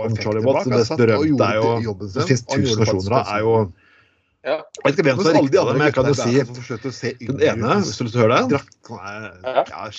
om 0.00 0.14
Charlie 0.16 0.40
Watt. 0.46 0.64
Det 0.64 0.72
mest 0.72 0.94
berømte 0.96 1.48
er 1.50 1.58
jo 1.60 1.96
Det 2.00 2.24
fins 2.30 2.44
tusen 2.48 2.80
versjoner 2.80 3.16
av 3.18 3.32
er 3.34 3.42
jo 3.44 3.56
ja. 4.44 4.56
Jeg 4.60 4.84
vet 4.84 4.98
ikke 4.98 5.06
hvem 5.08 5.20
som 5.20 5.30
er 5.30 5.38
riktig, 5.40 5.62
men 5.70 5.84
jeg 5.86 5.94
kan 5.96 6.08
jo 6.10 6.14
si 6.92 7.12
den 7.24 7.44
ene, 7.48 7.76
hvis 7.80 8.00
du 8.00 8.04
vil 8.06 8.18
høre 8.24 8.40
det. 8.50 8.60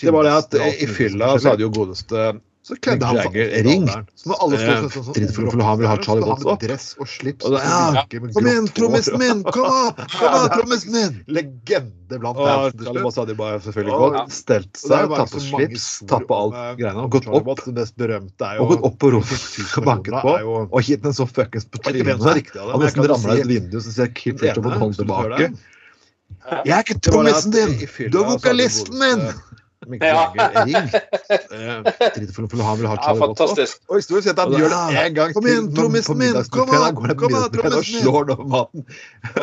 Det 0.02 0.14
var 0.14 0.28
det 0.28 0.36
at 0.36 0.60
i 0.84 0.90
fylla 0.90 1.36
så 1.40 1.54
hadde 1.54 1.66
jo 1.66 1.72
godeste 1.74 2.28
så 2.66 2.76
kledde 2.82 3.06
han 3.06 3.20
seg 3.22 3.36
ring. 3.66 3.84
Så 4.18 4.32
når 4.32 4.40
alle 4.42 4.58
står 4.58 4.86
sånn 4.90 5.14
Dritt 5.14 5.34
for, 5.36 5.50
for 5.54 5.62
han 5.62 5.78
vil 5.78 5.90
ha 5.90 5.98
Charlie 6.02 6.26
Watts. 6.26 6.46
Dress 6.64 6.88
og 6.98 7.10
slips. 7.12 7.46
Og 7.46 7.58
ja, 7.62 8.06
kom 8.10 8.48
igjen, 8.50 8.70
trommisen 8.74 9.20
min! 9.22 9.44
Kom 9.54 9.68
opp! 9.70 10.02
kom 10.16 10.26
igjen, 10.32 10.48
trommisen 10.56 10.96
min! 10.96 11.20
Legende 11.38 12.20
blant 12.24 12.40
bands. 12.40 12.80
Charlie 12.82 13.04
Watts 13.06 13.20
hadde 13.22 13.38
bare 13.38 13.60
selvfølgelig 13.68 14.00
gått, 14.02 14.34
stelt 14.34 14.82
seg, 14.82 15.14
tatt 15.14 15.36
på 15.36 15.44
slips, 15.46 15.86
tatt 16.10 16.26
på 16.32 16.40
alt 16.42 16.58
greiene, 16.82 17.06
og 17.06 17.14
gått 17.20 17.30
opp. 17.30 17.54
Det 17.62 17.76
mest 17.78 17.98
berømte 18.02 18.50
er 18.50 18.58
jo 18.58 18.66
Og 18.66 18.74
gått 18.74 18.90
opp 18.90 18.98
på 19.04 19.14
rommet 19.14 19.62
og 19.66 19.90
banket 19.92 20.20
på, 20.26 20.36
og 20.66 20.90
gitt 20.90 21.06
den 21.06 21.18
så 21.22 21.30
fuckings 21.30 21.70
på 21.70 21.86
trynet. 21.86 22.26
Han 22.58 22.82
nesten 22.82 23.06
ramla 23.14 23.38
ut 23.44 23.50
vinduet, 23.52 23.86
så 23.86 23.94
ser 23.94 24.14
Kim 24.18 24.42
Fletcher 24.42 24.66
en 24.66 24.82
hånd 24.82 24.98
tilbake. 24.98 25.54
Jeg 26.66 26.74
er 26.74 26.82
ikke 26.82 26.98
trommisen 27.12 27.54
din! 27.54 27.78
Du 28.10 28.24
er 28.24 28.32
vokalisten 28.34 28.98
min! 28.98 29.30
Ring. 29.92 30.02
Eh, 30.02 31.82
for, 32.34 32.48
for 32.52 32.64
han 32.64 32.80
vil 32.80 32.88
ha 32.90 32.96
Charlie 33.00 33.22
ja, 33.22 33.26
fantastisk. 33.26 33.82
Og 33.90 34.00
historisk 34.02 34.30
sett, 34.30 34.40
han 34.42 34.56
gjør 34.56 34.74
det 34.74 35.04
én 35.04 35.18
gang 35.18 35.36
Kom 35.36 35.50
igjen, 35.50 35.70
trommisen 35.76 36.20
min! 36.22 36.40
Kom 36.54 36.72
an, 36.76 36.96
kom 36.96 37.36
an, 37.36 37.50
trommisen 37.54 37.60
min! 37.60 37.78
Og 37.80 37.86
slår 37.92 38.30
den 38.30 38.38
over 38.38 38.50
maten. 38.56 38.88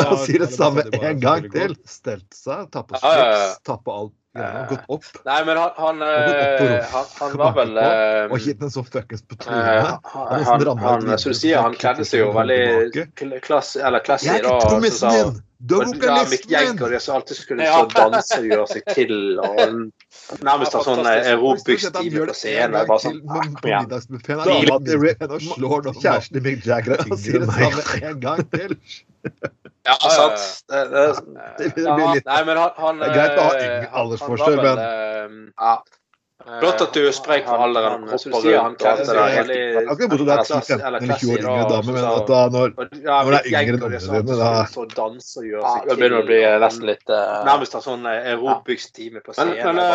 Og 0.06 0.16
sier 0.26 0.46
det 0.46 0.50
samme 0.54 0.86
en 1.00 1.22
gang 1.22 1.46
til. 1.52 1.76
Stelt 1.88 2.28
seg, 2.36 2.66
tappe 2.74 3.00
slips, 3.00 3.62
tappe 3.68 4.00
alt. 4.00 4.16
Ja, 4.34 4.66
gått 4.68 4.84
opp. 4.88 5.04
Nei, 5.28 5.44
men 5.44 5.58
han 5.60 5.70
Han, 5.76 6.02
eh, 6.02 6.84
han, 6.92 7.04
han 7.18 7.34
var 7.36 7.52
vel 7.52 7.76
Og 8.32 8.38
gitt 8.40 8.62
en 8.64 8.70
så 8.72 8.80
fuckings 8.86 9.22
på 9.28 9.36
trynet. 9.44 9.98
Han, 10.14 10.78
han, 10.80 11.18
som 11.18 11.34
du 11.34 11.36
sier, 11.36 11.60
han 11.60 11.76
kledde 11.76 12.06
seg 12.08 12.24
jo 12.24 12.30
veldig 12.32 13.08
klass, 13.44 13.74
eller 13.76 14.00
classy. 14.04 14.30
Jeg 14.30 14.40
er 14.40 14.48
ikke 14.48 14.68
trommisen 14.70 15.18
din! 15.18 15.40
Du 15.62 15.76
er 15.78 15.86
vokalisten 15.86 16.50
min! 16.50 16.80
Og 16.82 17.14
alltid 17.16 17.36
skulle 17.38 17.66
så 17.68 17.84
danse 17.92 18.38
og 18.40 18.48
gjøre 18.48 18.66
seg 18.72 18.88
til. 18.96 19.14
og 19.38 19.60
Nærmest 20.48 20.74
ha 20.74 20.82
sånn 20.86 21.06
aerobic 21.06 21.84
stil 21.84 22.16
på 22.18 22.34
scenen. 22.34 22.78
Bare 22.88 22.98
sånn 23.04 23.20
Kom 23.28 23.52
igjen. 23.68 23.86
Kjæresten 26.00 26.40
til 26.40 26.46
Mick 26.48 26.66
Jagger 26.66 27.04
samme 27.04 27.84
yngre 28.00 28.10
enn 28.10 28.48
meg. 28.72 29.52
Ja, 29.82 29.96
sant. 29.98 30.42
Det, 30.70 30.82
det, 30.92 31.06
det, 31.58 31.72
blir 31.74 32.12
litt 32.14 32.28
Nei, 32.28 32.42
men 32.46 32.60
han, 32.60 32.70
han 32.78 33.02
er 33.02 33.16
greit 33.16 33.34
å 33.34 33.48
ha 33.48 33.56
yngre 33.58 33.88
aldersforskjell, 34.02 34.60
men 34.62 35.50
ja. 35.50 35.72
Flott 36.46 36.80
at 36.80 36.94
du 36.96 37.04
sprek 37.14 37.44
for 37.46 37.62
alderen. 37.64 38.06
Han 38.08 38.74
kledde 38.80 39.04
deg 39.08 39.34
helt 39.36 39.90
Akkurat 39.92 40.12
bortsett 40.12 40.66
fra 40.66 40.78
10-15 40.78 40.86
eller 40.88 41.04
20 41.06 41.32
år 41.32 41.44
yngre 41.44 41.66
dame, 41.70 41.94
men 41.96 42.06
at 42.08 42.26
da, 42.30 42.40
når, 42.54 42.74
når 42.78 43.30
det 43.34 43.40
er 43.40 43.48
yngre 43.52 43.76
enn 43.76 43.86
ungene 43.86 44.22
dine, 44.26 44.38
da 44.40 45.08
Det 45.86 45.96
begynner 45.96 46.18
å 46.18 46.26
bli 46.26 46.40
nesten 46.64 46.88
litt 46.90 47.12
Nærmest 47.12 47.78
en 47.78 47.86
sånn 47.86 48.10
aerobics-time 48.10 49.22
på 49.22 49.36
scenen. 49.36 49.92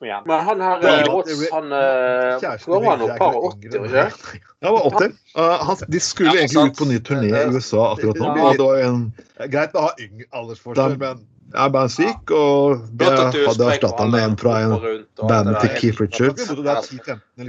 Men, 0.00 0.36
han 0.50 0.64
her 0.66 1.10
Watts, 1.10 1.42
han 1.54 1.74
Går 2.66 2.88
han 2.90 3.06
opp 3.08 3.16
par 3.20 3.40
og 3.40 3.50
80, 3.54 3.88
ikke 3.88 4.06
Han 4.60 4.76
var 4.76 4.86
80. 4.92 5.18
Uh, 5.38 5.74
de 5.88 6.00
skulle 6.04 6.36
egentlig 6.36 6.70
ut 6.70 6.78
på 6.78 6.88
ny 6.90 7.00
turné 7.00 7.30
i 7.32 7.44
USA 7.54 7.92
akkurat 7.94 8.20
nå. 8.20 8.32
Var 8.60 9.48
greit 9.48 9.76
å 9.76 9.88
ha 9.88 9.92
yngre 9.96 10.26
aldersforskjell, 10.36 10.98
men 11.00 11.22
er 11.54 11.70
bare 11.74 11.90
syk, 11.90 12.30
og 12.30 12.86
det 13.00 13.10
hadde 13.10 13.68
erstatta 13.72 14.06
med 14.10 14.22
en 14.22 14.36
fra 14.38 14.56
en 14.62 14.74
band 15.26 15.52
til 15.60 15.70
Keith 15.76 16.00
Richards. 16.02 16.48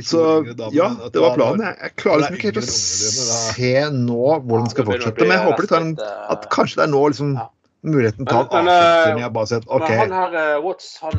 Så 0.07 0.25
ja, 0.73 0.89
det 1.13 1.21
var 1.21 1.37
planen. 1.37 1.65
Jeg 1.69 1.95
klarer 2.01 2.25
liksom 2.25 2.37
ikke 2.39 2.51
helt 2.51 2.61
å 2.63 2.67
se 2.67 3.73
nå 4.01 4.27
hvordan 4.41 4.67
det 4.67 4.75
skal 4.75 4.87
fortsette, 4.91 5.25
men 5.25 5.35
jeg 5.37 5.47
håper 5.47 5.67
de 5.67 5.73
tar 5.73 5.87
en, 5.87 5.97
at 6.33 6.47
kanskje 6.53 6.81
det 6.81 6.87
er 6.87 6.93
nå 6.95 7.07
liksom 7.13 7.33
muligheten 7.81 8.27
til 8.29 8.37
å 8.37 8.45
ta 8.45 8.59
avslutning. 8.61 9.23
Jeg 9.23 9.33
bare 9.37 9.49
sier 9.49 9.63
OK, 9.65 9.89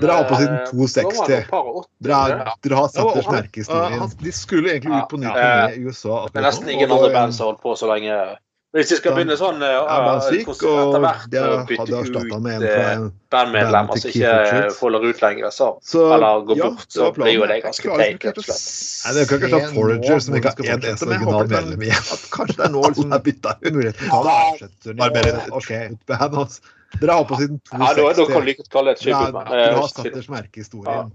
dere 0.02 0.18
har 0.18 0.28
på 0.28 0.38
siden 0.38 0.60
260. 0.70 1.50
Dere, 2.06 2.54
dere 2.62 2.78
har 2.78 2.92
satt 2.92 3.10
deres 3.16 3.30
merke 3.34 3.58
i 3.58 3.64
historien. 3.64 4.16
De 4.22 4.34
skulle 4.36 4.76
egentlig 4.76 4.94
ut 4.94 5.10
på 5.10 5.18
ny 5.22 5.28
turné 5.30 5.74
i 5.74 5.82
USA. 5.86 6.22
Det 6.30 6.38
er 6.38 6.46
nesten 6.46 6.70
ingen 6.70 6.90
andre 6.94 7.10
band 7.14 7.34
som 7.34 7.46
har 7.46 7.54
holdt 7.54 7.62
på 7.66 7.74
så 7.78 7.90
lenge. 7.90 8.14
Hvis 8.72 8.88
de 8.88 8.96
skal 8.96 9.12
begynne 9.12 9.34
sånn 9.36 9.60
ja, 9.60 9.82
uh, 9.84 10.16
syk, 10.24 10.48
og 10.64 10.94
de 10.96 11.00
hadde 11.04 11.98
erstatta 11.98 12.38
med 12.40 12.54
en 12.56 12.62
fra 12.64 12.84
bandmedlemmer 13.34 14.00
som 14.00 14.08
ikke 14.08 14.70
folder 14.78 15.04
ut 15.04 15.20
lenger, 15.20 15.50
så, 15.52 15.66
så 15.84 16.06
eller 16.16 16.46
går 16.48 16.56
bort, 16.62 16.86
så 16.88 17.10
blir 17.16 17.34
jo 17.34 17.48
det 17.50 17.58
ganske 17.66 17.84
teit. 18.00 18.24
Nei, 18.24 19.12
det 19.18 19.26
kan 19.28 19.36
ikke 19.42 19.50
ta 19.52 19.60
Forager 19.74 20.24
som 20.24 20.38
ikke 20.38 20.54
har 20.54 20.56
én 20.64 20.86
eneste 20.88 21.08
original 21.10 21.44
medlem 21.52 21.84
igjen. 21.88 22.06
Kanskje 22.32 22.56
det 22.62 22.64
er 22.68 22.72
nå 22.72 22.86
liksom 22.86 23.12
er 23.18 23.22
bytta 23.28 23.50
ut. 23.60 23.76
Dere 27.00 27.12
har 27.16 27.24
på 27.28 27.36
siden 27.40 27.60
260. 27.68 27.76
Ja, 27.76 28.12
da 28.16 28.24
kan 28.28 28.40
du 28.40 28.46
like 28.48 28.60
godt 28.62 28.72
kalle 28.72 28.92
det 28.92 28.98
et 28.98 29.04
skiputmann. 29.04 29.52
Du 29.52 29.78
har 29.80 29.88
satt 29.92 30.08
deres 30.08 30.28
merke 30.32 30.60
i 30.60 30.64
historien. 30.64 31.12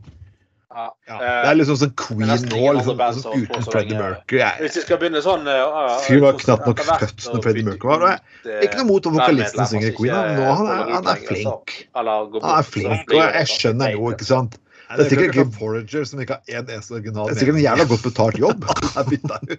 Ja. 0.77 0.83
Ja. 1.09 1.15
Det 1.17 1.49
er 1.49 1.55
liksom 1.57 1.77
sånn 1.81 1.93
Queen 1.97 2.29
nå, 2.29 2.73
liksom, 2.77 2.99
liksom, 3.01 3.41
uten 3.41 3.63
Freddie 3.65 3.97
Mercury. 3.97 4.43
Hvis 4.61 4.75
vi 4.77 4.83
skal 4.83 4.99
begynne 5.01 5.23
sånn 5.25 5.49
uh, 5.49 5.95
Fyren 6.05 6.27
var 6.27 6.37
knapt 6.37 6.69
nok 6.69 6.83
født 6.85 7.25
når 7.33 7.41
Freddie 7.47 7.65
Mercury 7.65 7.97
var 8.03 8.19
Ikke 8.61 8.83
noe 8.83 8.87
mot 8.91 9.09
om 9.09 9.17
vokalisten 9.17 9.71
synger 9.71 9.95
Queen, 9.97 10.13
men 10.13 10.37
nå 10.37 10.53
han 10.61 10.69
er, 10.75 10.93
han 10.99 11.11
er 11.15 11.25
flink. 11.25 11.75
Han 11.97 12.13
er 12.13 12.69
flink, 12.69 13.09
og 13.09 13.23
jeg 13.23 13.51
skjønner 13.55 13.97
jo, 13.97 14.13
ikke 14.13 14.29
sant. 14.29 14.61
Det 14.87 15.03
er 15.03 15.09
sikkert 15.11 15.33
ikke 15.33 15.51
Forager 15.57 16.05
som 16.07 16.21
ikke 16.23 16.37
har 16.37 16.59
én 16.61 16.69
eneste 16.69 16.93
original. 16.95 17.27
Det 17.27 17.35
er 17.35 17.39
sikkert 17.41 17.57
en 17.57 17.65
jævla 17.65 17.85
godt 17.89 18.05
betalt 18.05 18.37
jobb. 18.39 18.67
det 19.09 19.19
er. 19.25 19.57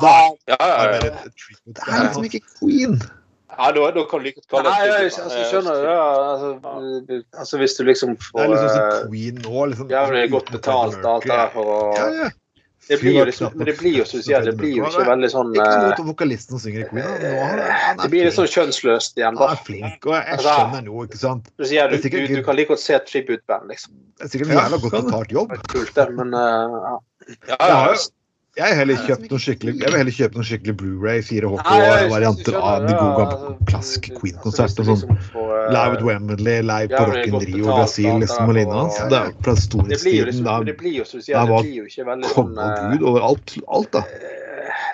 Da 0.00 0.14
er 0.70 0.94
det 1.02 1.10
liksom 2.06 2.30
ikke 2.30 2.40
Queen. 2.54 3.02
Ja, 3.56 3.70
da, 3.76 3.86
da 3.94 4.04
kan 4.10 4.22
du 4.22 4.28
like 4.28 4.44
kalle 4.50 4.66
det 4.66 4.74
Nei, 4.74 4.88
jeg, 4.88 5.08
altså, 5.10 5.38
jeg 5.38 5.48
skjønner 5.50 5.80
det. 5.84 5.94
Altså, 6.00 7.22
altså, 7.38 7.62
hvis 7.62 7.78
du 7.78 7.82
liksom 7.88 8.14
får 8.22 8.38
Det 8.38 8.44
er 8.44 8.52
liksom 8.54 8.76
sånn 8.76 9.08
Queen 9.08 9.40
nå, 9.46 9.64
liksom. 9.72 9.90
Jævlig 9.92 10.28
godt 10.36 10.52
betalt 10.54 11.10
alt 11.14 11.26
det 11.26 11.34
der 11.34 11.50
for 11.56 11.74
å 11.74 11.80
ja, 11.98 12.12
ja. 12.20 12.30
Det 12.90 12.96
blir, 12.98 13.26
liksom, 13.26 13.52
men 13.54 13.68
det 13.68 13.76
blir 13.78 14.00
jo 14.00 14.04
som 14.08 14.18
du 14.18 14.24
sier, 14.26 14.42
det 14.42 14.56
blir 14.58 14.72
jo 14.74 14.86
ikke 14.88 15.04
veldig 15.06 15.28
sånn 15.30 15.52
Ikke 15.54 15.66
noe 15.84 15.90
av 15.94 16.06
vokalisten 16.08 16.56
som 16.56 16.62
synger 16.64 16.82
i 16.82 16.86
Queen. 16.88 17.04
Nå, 17.06 17.34
han, 17.38 17.60
han 17.84 18.00
det 18.00 18.08
blir 18.10 18.26
litt 18.26 18.34
sånn 18.34 18.48
kjønnsløst 18.50 19.20
igjen, 19.20 19.36
da. 19.38 19.50
Han 19.52 19.60
er 19.60 19.66
flink, 19.68 20.08
og 20.08 20.16
jeg 20.16 20.24
altså, 20.34 20.54
skjønner 20.56 20.86
noe, 20.88 21.04
ikke 21.06 21.20
sant. 21.20 21.52
Du 21.60 21.66
sier 21.70 21.92
du, 21.92 21.98
du, 22.02 22.16
du 22.32 22.40
kan 22.48 22.58
like 22.58 22.72
godt 22.72 22.82
se 22.82 22.96
et 22.96 23.06
tribute-band, 23.06 23.68
liksom. 23.70 23.94
Det 24.18 24.26
er 24.26 24.32
sikkert 24.32 24.50
en 24.50 24.58
jævla 24.58 24.80
godt 24.82 24.96
betalt 24.96 25.36
jobb. 25.36 25.54
Kult, 25.70 25.92
det, 26.00 26.08
men 26.18 26.34
uh, 26.34 26.80
ja. 26.88 26.96
ja, 27.52 27.68
ja. 27.68 27.94
Jeg 28.58 28.66
vil 28.66 28.78
heller 28.80 29.02
kjøpe 29.06 29.28
noen 29.30 29.42
skikkelig, 29.44 29.72
kjøpe 30.16 30.36
noen 30.36 30.46
skikkelig 30.48 30.72
Blu-ray 30.80 31.20
4HK-varianter 31.22 32.56
av 32.58 32.86
de 32.88 32.96
gode 32.96 33.26
gamle 33.30 33.68
klassiske 33.68 34.16
Queen-konserter. 34.16 34.88
Sånn 34.88 35.04
Live 35.70 36.00
at 36.00 36.02
Wembley, 36.02 36.58
live 36.66 36.90
på 36.90 37.04
Rock 37.12 37.28
in 37.30 37.38
Rio, 37.44 37.68
Brasil 37.70 38.18
liksom, 38.24 38.50
og 38.50 38.58
lignende. 38.58 39.06
Det 39.12 39.20
er 39.20 39.30
fra 39.46 39.54
storhetstiden. 39.54 40.42
Da, 40.48 40.58
da 40.66 41.44
var 41.52 41.70
konge 42.34 42.66
og 42.66 42.90
gud 42.90 43.06
over 43.12 43.28
alt, 43.30 43.54
alt 43.70 43.92
da. 43.94 44.04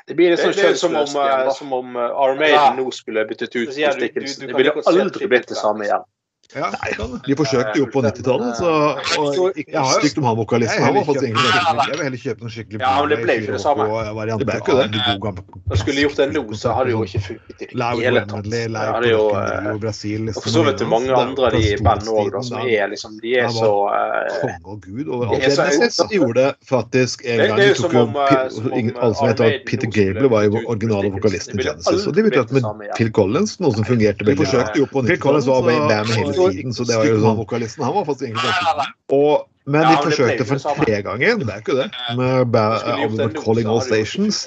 Det 0.07 0.15
blir 0.19 0.35
litt 0.35 0.43
sånn 0.45 0.55
kjønnsløst 0.55 1.17
igjen. 1.17 1.49
Som 1.57 1.73
om 1.75 1.97
Armaden 1.97 2.77
nå 2.83 2.91
skulle 2.95 3.25
byttet 3.31 3.57
ut 3.57 3.73
på 3.73 3.79
stikkelsen. 3.97 4.53
Det 4.53 4.61
ville 4.61 4.77
aldri 4.93 5.33
blitt 5.33 5.49
det 5.49 5.59
samme 5.59 5.89
igjen. 5.89 6.05
Ja, 6.55 6.69
de 7.27 7.35
forsøkte 7.37 7.75
jo 7.81 7.87
på 7.93 8.01
90-tallet, 8.05 8.57
så 8.59 8.71
og, 9.19 9.59
har 9.75 9.91
stygt 9.99 10.19
om 10.21 10.27
han 10.29 10.37
vokalisten. 10.39 10.85
Han 10.85 10.95
var 10.95 11.07
faktisk 11.09 11.27
egentlig 11.27 11.51
Jeg 11.57 11.91
vil 11.91 12.05
heller 12.07 12.21
kjøpe 12.23 12.45
noen 12.45 12.53
skikkelig 12.55 12.81
Ja, 12.81 12.93
men 13.01 13.11
det 13.13 13.19
ble 13.23 13.37
ikke 13.41 13.57
det 13.57 13.63
samme. 13.65 13.87
Det 13.87 14.47
ble 14.47 14.59
ikke 14.61 14.77
det. 14.79 15.45
Da 15.67 15.79
skulle 15.81 16.05
gjort 16.07 16.21
det 16.21 16.29
nå, 16.33 16.45
så 16.55 16.75
hadde 16.77 16.91
det 16.91 16.95
jo 16.95 17.03
ikke 17.09 17.23
funket 17.27 17.65
i 17.67 17.71
det 17.73 17.91
hele 18.05 18.23
tatt. 18.31 18.51
Det 18.53 19.11
jo 19.11 19.25
Brasil, 19.83 20.31
Og 20.31 20.49
så 20.55 20.65
vet 20.67 20.79
du 20.81 20.87
mange 20.91 21.17
andre 21.17 21.51
de 21.57 21.65
bandene 21.83 22.15
òg, 22.23 22.39
som 22.47 22.63
er 22.63 22.93
liksom 22.93 23.19
De 23.23 23.35
er 23.43 23.51
så 23.53 23.73
Konge 24.37 24.61
og 24.65 24.81
gud 24.85 25.11
overalt. 25.11 25.43
Genesis 25.43 26.01
gjorde 26.17 26.47
faktisk 26.69 27.25
en 27.27 27.43
gang 27.43 27.61
De 27.61 27.69
tok 27.81 27.97
jo 27.97 28.07
Alle 28.15 29.13
som 29.19 29.31
heter 29.31 29.59
Peter 29.67 29.91
Gable 29.91 30.31
var 30.31 30.47
jo 30.47 30.63
originale 30.67 31.11
vokalisten 31.15 31.61
i 31.61 31.67
Genesis, 31.67 32.07
og 32.07 32.17
de 32.17 32.27
bytta 32.27 32.47
med 32.55 32.91
Phil 32.97 33.13
Collins, 33.17 33.59
noe 33.63 33.75
som 33.75 33.87
fungerte 33.87 34.27
veldig 34.27 34.47
bra. 34.47 34.65
Phil 35.07 35.21
Collins 35.23 35.49
var 35.51 35.65
med 35.67 35.77
i 35.77 35.85
bandet 35.91 36.17
hele 36.17 36.36
tiden, 36.37 36.75
så 36.77 36.87
det 36.89 36.97
var 37.01 37.09
jo 37.09 37.19
sånn 37.25 37.39
vokalisten. 37.41 37.85
Han 37.87 37.95
var 37.99 38.09
faktisk 38.09 38.29
egentlig 38.29 38.55
ganske 38.55 38.89
og, 39.17 39.47
Men 39.67 39.83
de 39.91 39.97
forsøkte 39.99 40.47
for 40.47 40.83
tre 40.85 41.01
ganger, 41.03 41.41
det 41.43 41.51
er 41.51 41.63
ikke 41.65 41.79
det, 41.81 41.91
med 42.19 42.57
albumet 42.57 43.39
'Calling 43.41 43.71
All 43.71 43.83
Stations'. 43.83 44.47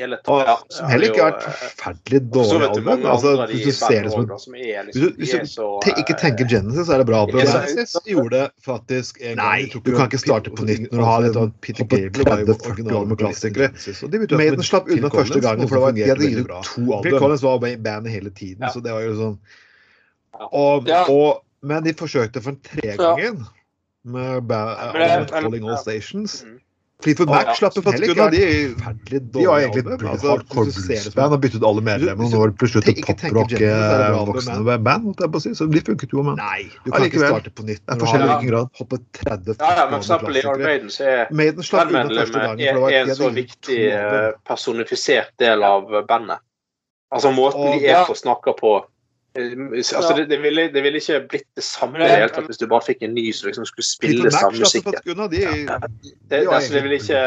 Og, 0.00 0.46
som 0.70 0.88
heller 0.88 1.10
ikke 1.10 1.20
har 1.20 1.32
vært 1.32 1.46
forferdelig 1.58 2.20
dårlig 2.32 2.68
album. 2.68 3.06
Altså, 3.12 3.32
hvis 3.50 3.64
du 3.66 3.72
ser 3.76 4.06
det 4.06 4.12
som 4.12 4.28
Hvis 4.54 4.94
du, 4.94 5.08
hvis 5.18 5.56
du 5.56 5.88
ikke 5.90 6.16
tenker 6.20 6.48
Genesis, 6.48 6.86
så 6.86 6.96
er 6.96 7.02
det 7.02 7.08
bra 7.10 7.24
album. 7.26 7.40
Genesis 7.40 7.96
gjorde 8.12 8.44
faktisk 8.64 9.18
en 9.20 9.40
Nei, 9.40 9.66
du 9.72 9.80
kan 9.90 10.06
ikke 10.06 10.22
starte 10.22 10.54
på 10.54 10.66
nytt 10.68 10.88
når 10.92 11.02
du 11.02 11.06
har 11.08 11.26
litt 11.26 11.58
Peter 11.66 11.88
Gable 11.88 12.28
30-40 12.30 12.94
år 13.00 13.10
med 13.10 13.20
klassikere. 13.24 13.72
Maiden 14.38 14.64
slapp 14.66 14.88
unna 14.88 15.10
første 15.12 15.42
gangen, 15.42 15.68
for 15.68 15.78
det 15.78 15.82
var, 15.82 15.98
de 15.98 16.06
hadde 16.06 16.30
gitt 16.30 16.46
ut 16.46 16.70
to 16.70 16.86
album. 16.86 17.02
Phil 17.08 17.18
Collins 17.18 17.44
var 17.44 17.60
med 17.66 17.76
i 17.76 17.82
bandet 17.90 18.14
hele 18.14 18.30
tiden, 18.30 18.64
så 18.72 18.80
det 18.84 18.94
var 18.94 19.04
jo 19.04 19.18
sånn 19.18 19.36
og, 20.50 20.88
og, 21.08 21.42
men 21.62 21.84
de 21.84 21.94
forsøkte 21.98 22.42
for 22.42 22.54
en 22.54 22.60
tregangen 22.66 23.44
med 24.02 24.50
Calling 25.30 25.68
All 25.68 25.78
Stations. 25.78 26.42
Mm. 26.46 26.58
Fleetwood 27.02 27.30
Mac 27.32 27.56
slapp 27.58 27.76
jo 27.76 27.82
heller 27.86 28.12
ikke 28.12 28.26
de 28.30 28.42
har 28.84 28.94
De 29.10 29.46
var 29.46 29.62
egentlig 29.62 29.82
et 29.82 30.04
hardcore 30.22 30.70
bluesband 30.70 31.34
og 31.36 31.40
byttet 31.42 31.62
ut 31.62 31.66
alle 31.66 31.82
medlemmene 31.88 32.28
og 32.28 32.34
nå 32.34 32.42
har 32.42 32.52
plutselig 32.60 32.94
et 32.94 33.08
poprock-voksne 33.08 34.76
band. 34.86 35.24
Så 35.42 35.66
de 35.72 35.82
funket 35.86 36.14
jo, 36.14 36.22
men 36.26 36.38
Nei, 36.38 36.68
du 36.84 36.92
kan 36.92 37.08
ikke 37.08 37.24
starte 37.24 37.50
på 37.50 37.66
nytt. 37.66 37.82
Det 37.82 37.96
er 37.96 38.02
forskjellig 38.04 38.28
hvilken 38.30 38.52
grad. 38.52 38.70
Hoppe 38.78 39.00
30 39.18 39.56
Ja, 39.58 39.72
ja, 39.80 39.88
men 39.90 39.98
eksempel 39.98 40.38
i 40.38 40.44
Maiden 41.42 41.66
så 41.66 41.82
er 41.82 41.92
bandmedlemmet 41.96 42.64
en 43.00 43.14
så 43.18 43.32
viktig 43.34 43.82
eh, 43.90 44.30
personifisert 44.48 45.34
del 45.42 45.66
av 45.66 45.90
bandet. 46.08 46.44
Altså 47.12 47.34
måten 47.34 47.74
de 47.76 47.90
er 47.92 48.06
på 48.08 48.16
snakker 48.16 48.54
på 48.56 48.78
Altså, 49.34 50.14
det, 50.16 50.26
det, 50.28 50.42
ville, 50.42 50.62
det, 50.74 50.82
ville, 50.82 50.98
ikke 51.00 51.20
blitt 51.28 51.46
det 51.56 51.64
samme 51.64 51.98
det 52.02 52.08
helt 52.10 52.36
hvis 52.46 52.58
du 52.60 52.66
bare 52.68 52.84
fikk 52.84 53.04
en 53.06 53.14
ny 53.16 53.30
som 53.32 53.48
liksom 53.48 53.64
skulle 53.64 53.86
spille 53.86 54.32
samme 54.34 54.58
musikk 54.60 54.90
De, 55.32 55.38
ja. 55.40 55.78
det, 56.28 56.40
altså, 56.52 56.74
det 56.74 56.82
ville 56.84 56.98
ikke 56.98 57.22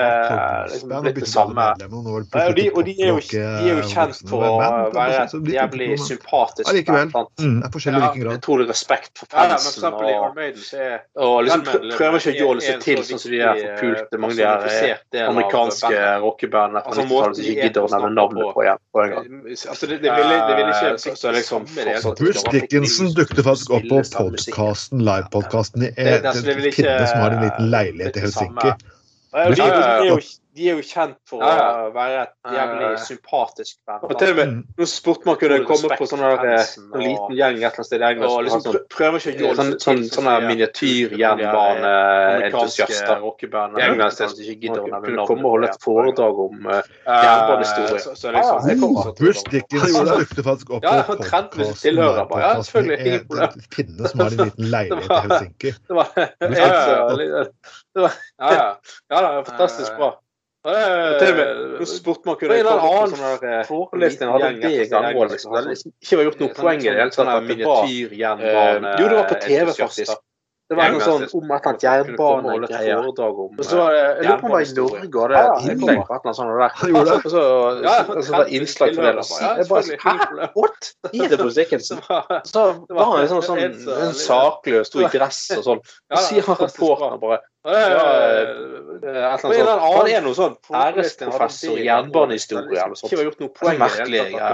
liksom, 0.69 0.93
blitt 1.01 1.17
det 1.23 1.29
samme. 1.31 1.65
Og 1.65 2.55
de, 2.57 2.65
og 2.75 2.85
de, 2.85 2.93
er 3.01 3.09
jo, 3.09 3.17
de 3.25 3.41
er 3.41 3.79
jo 3.79 3.87
kjent 3.89 4.21
for 4.29 4.45
å 4.45 4.51
være 4.93 5.23
et 5.23 5.49
jævlig 5.55 5.87
sympatisk 6.03 6.91
band. 6.91 7.15
Mm, 7.41 7.63
grad. 7.65 8.37
utrolig 8.37 8.69
respekt 8.69 9.23
for 9.23 9.31
fansen. 9.33 9.89
og, 9.89 10.37
og 11.15 11.35
liksom 11.47 11.65
prøver 11.65 12.19
ikke 12.21 12.35
å 12.35 12.37
jåle 12.43 12.65
seg 12.67 12.85
til 12.85 13.01
sånn 13.09 13.23
som 13.25 13.33
de 13.33 13.41
er 13.41 13.63
forpulte 13.63 14.21
mange 14.21 14.51
av 14.51 14.69
de 14.69 15.25
amerikanske 15.25 16.05
rockebandene 16.21 16.85
fra 16.85 16.93
90-tallet 17.01 17.41
som 17.41 17.49
ikke 17.49 17.69
gidder 17.69 17.89
å 17.89 17.91
nevne 17.95 18.13
navnet 18.13 18.53
på 18.53 18.67
igjen. 18.67 18.83
Altså, 18.93 19.89
det, 19.89 19.99
ville, 20.05 20.39
ikke 20.69 20.93
blitt 21.01 21.27
liksom 21.39 21.65
samme 21.65 21.94
Bruce 22.03 22.43
Dickinson 22.51 23.13
dukket 23.15 23.43
faktisk 23.45 23.71
opp 23.77 23.86
på 23.89 24.01
podkasten, 24.17 25.03
livepodkasten 25.05 25.86
i 25.88 25.91
Kidne 26.75 27.05
som 27.08 27.23
har 27.23 27.36
en 27.38 27.45
liten 27.45 27.69
leilighet 27.73 28.17
i 28.17 28.25
Helsinki. 28.25 28.73
Det 29.36 29.60
er 29.60 30.08
jo, 30.08 30.19
de 30.55 30.69
er 30.69 30.77
jo 30.79 30.83
kjent 30.87 31.17
for 31.27 31.43
å 31.43 31.47
være 31.95 32.21
et 32.23 32.33
jævlig 32.55 32.89
sympatisk 33.03 33.75
band. 33.87 34.03
Og 34.07 34.19
til 34.19 34.29
og 34.31 34.37
med 34.39 34.47
mm. 34.51 34.61
Nå 34.79 34.85
spurte 34.87 35.23
man 35.27 35.35
kunne 35.41 35.57
komme 35.67 35.87
på 35.99 36.05
sånn 36.07 36.23
en 36.23 36.31
liten 37.01 37.33
gjeng 37.35 37.55
et 37.59 37.61
eller 37.61 37.75
annet 37.75 37.87
sted 37.89 37.99
i 37.99 38.01
England. 38.07 38.31
Og 38.31 38.43
liksom 38.47 38.61
sånn, 38.63 38.79
prøver 38.95 39.15
ikke 39.19 39.31
å 39.33 39.35
gjøre 39.43 39.57
sånn, 39.59 39.73
sånn, 39.83 40.03
sånne 40.13 40.33
miniatyrjernbaneentusiaster 40.45 43.17
i 43.19 43.21
England 43.85 44.11
som 44.15 44.27
ikke 44.31 44.59
gidder 44.63 44.79
å 44.79 44.87
nevne 44.93 45.11
navn. 45.19 45.29
Komme 45.29 45.43
og 45.43 45.51
holde 45.57 45.67
et 45.73 45.79
foredrag 45.83 46.35
om 46.45 46.55
uh, 46.71 46.79
jernbanehistorie. 47.03 47.99
Bruce 49.19 49.43
Dickinson 49.51 50.07
dukket 50.13 50.43
faktisk 50.49 50.67
opp 50.77 50.83
på 50.87 50.95
podkasten. 51.11 51.95
Ja, 51.99 52.23
selvfølgelig. 52.63 53.19
Pinne 53.75 54.03
som 54.11 54.17
har 54.23 54.29
en 54.31 54.39
liten 54.45 54.65
leilighet 54.75 55.09
i 55.09 55.11
Helsinki. 55.27 55.69
Det 55.75 55.93
var, 55.95 56.07
ja, 57.95 58.09
ja. 58.55 58.67
ja, 59.11 59.43
fantastisk 59.47 59.91
er 59.95 60.11
fantastisk 60.65 61.39
bra. 61.39 61.47
Nå 61.80 61.89
spurte 61.89 62.30
man 62.30 62.39
kunne 62.41 62.60
komme 62.65 62.91
på 62.91 63.10
sånne 63.15 63.63
forelesninger 63.69 64.36
hadde 64.36 64.54
det 64.62 64.86
ganger. 64.91 65.34
Liksom. 65.34 65.56
Det 65.56 65.65
liksom 65.71 65.95
ikke 66.01 66.21
var 66.21 66.30
gjort 66.30 66.45
noe 66.45 66.56
poeng 66.62 66.80
i 66.86 66.88
det 66.88 67.01
hele 67.01 67.12
tatt. 67.17 67.49
Miniatyrjernbane 67.49 68.95
Jo, 68.99 69.12
det 69.12 69.19
var 69.21 69.30
på 69.30 69.41
TV, 69.45 69.75
faktisk. 69.80 70.23
Det 70.65 70.73
var 70.73 70.89
noe 70.89 71.04
sånn 71.06 71.23
om 71.38 71.51
et 71.54 71.62
eller 71.62 71.67
annet 71.69 71.84
jernbanegreier. 71.86 73.01
Og 73.06 73.60
så 73.62 73.78
var 73.78 73.91
det, 73.93 73.99
Jeg 74.01 74.25
lurer 74.25 74.39
på 74.41 74.47
om 74.47 74.54
det 74.54 74.56
var 74.56 74.63
i 74.63 74.71
Norge 74.80 75.19
og 75.21 75.34
det 75.34 75.73
innlegg 75.75 75.99
på 76.08 76.15
et 76.15 76.23
eller 76.25 76.32
annet 76.32 76.38
sånt. 76.39 76.86
Og 77.25 77.30
så 77.30 77.43
og 78.15 78.23
så 78.25 78.34
var 78.34 78.49
innslag 78.49 78.95
for 78.95 79.06
det. 79.06 79.13
Jeg 79.45 79.67
bare 79.69 79.99
Hæ? 80.01 80.47
What? 80.58 80.89
I 81.13 81.28
det 81.30 81.38
på 81.38 81.51
Dickinson? 81.54 82.01
Så 82.49 82.63
var 82.89 83.12
han 83.12 83.21
liksom 83.21 83.43
sånn 83.45 83.62
en 83.62 84.17
sakløs, 84.17 84.89
sto 84.89 85.06
i 85.06 85.12
gress 85.15 85.43
og 85.60 85.67
sånn. 85.69 85.86
Så 86.15 86.23
sier 86.32 86.49
han 86.49 86.58
reporteren 86.63 87.21
bare 87.21 87.43
Han 87.65 89.49
er 90.06 90.21
noe 90.21 90.36
sånn 90.38 90.54
æresprofessor 90.69 91.80
i 91.82 91.88
jernbanehistorie 91.88 92.78
eller 92.78 92.93
sånt. 92.99 93.10
Ikke 93.10 93.23
gjort 93.25 93.39
noe 93.41 93.51
poeng 93.58 93.80
merkelig. 93.82 94.19
Ja. 94.36 94.51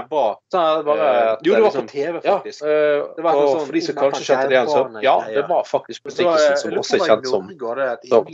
Jo, 1.44 1.52
det 1.52 1.60
var 1.60 1.72
på 1.76 1.82
TV, 1.90 2.20
faktisk. 2.24 2.60
Det 2.64 3.22
var 3.26 3.32
sånn, 3.36 3.66
for 3.66 3.72
de 3.76 3.82
som 3.84 3.94
kanskje 3.98 4.24
kjente 4.30 4.46
det 4.48 4.56
igjen, 4.56 4.70
så 4.72 4.80
ja, 5.04 5.16
det 5.28 5.44
var 5.50 5.62
faktisk 5.68 5.98
Bruce 6.08 6.24
som 6.62 6.70
også 6.80 6.94
er 6.96 7.02
kjent 7.10 7.26
som 7.28 7.42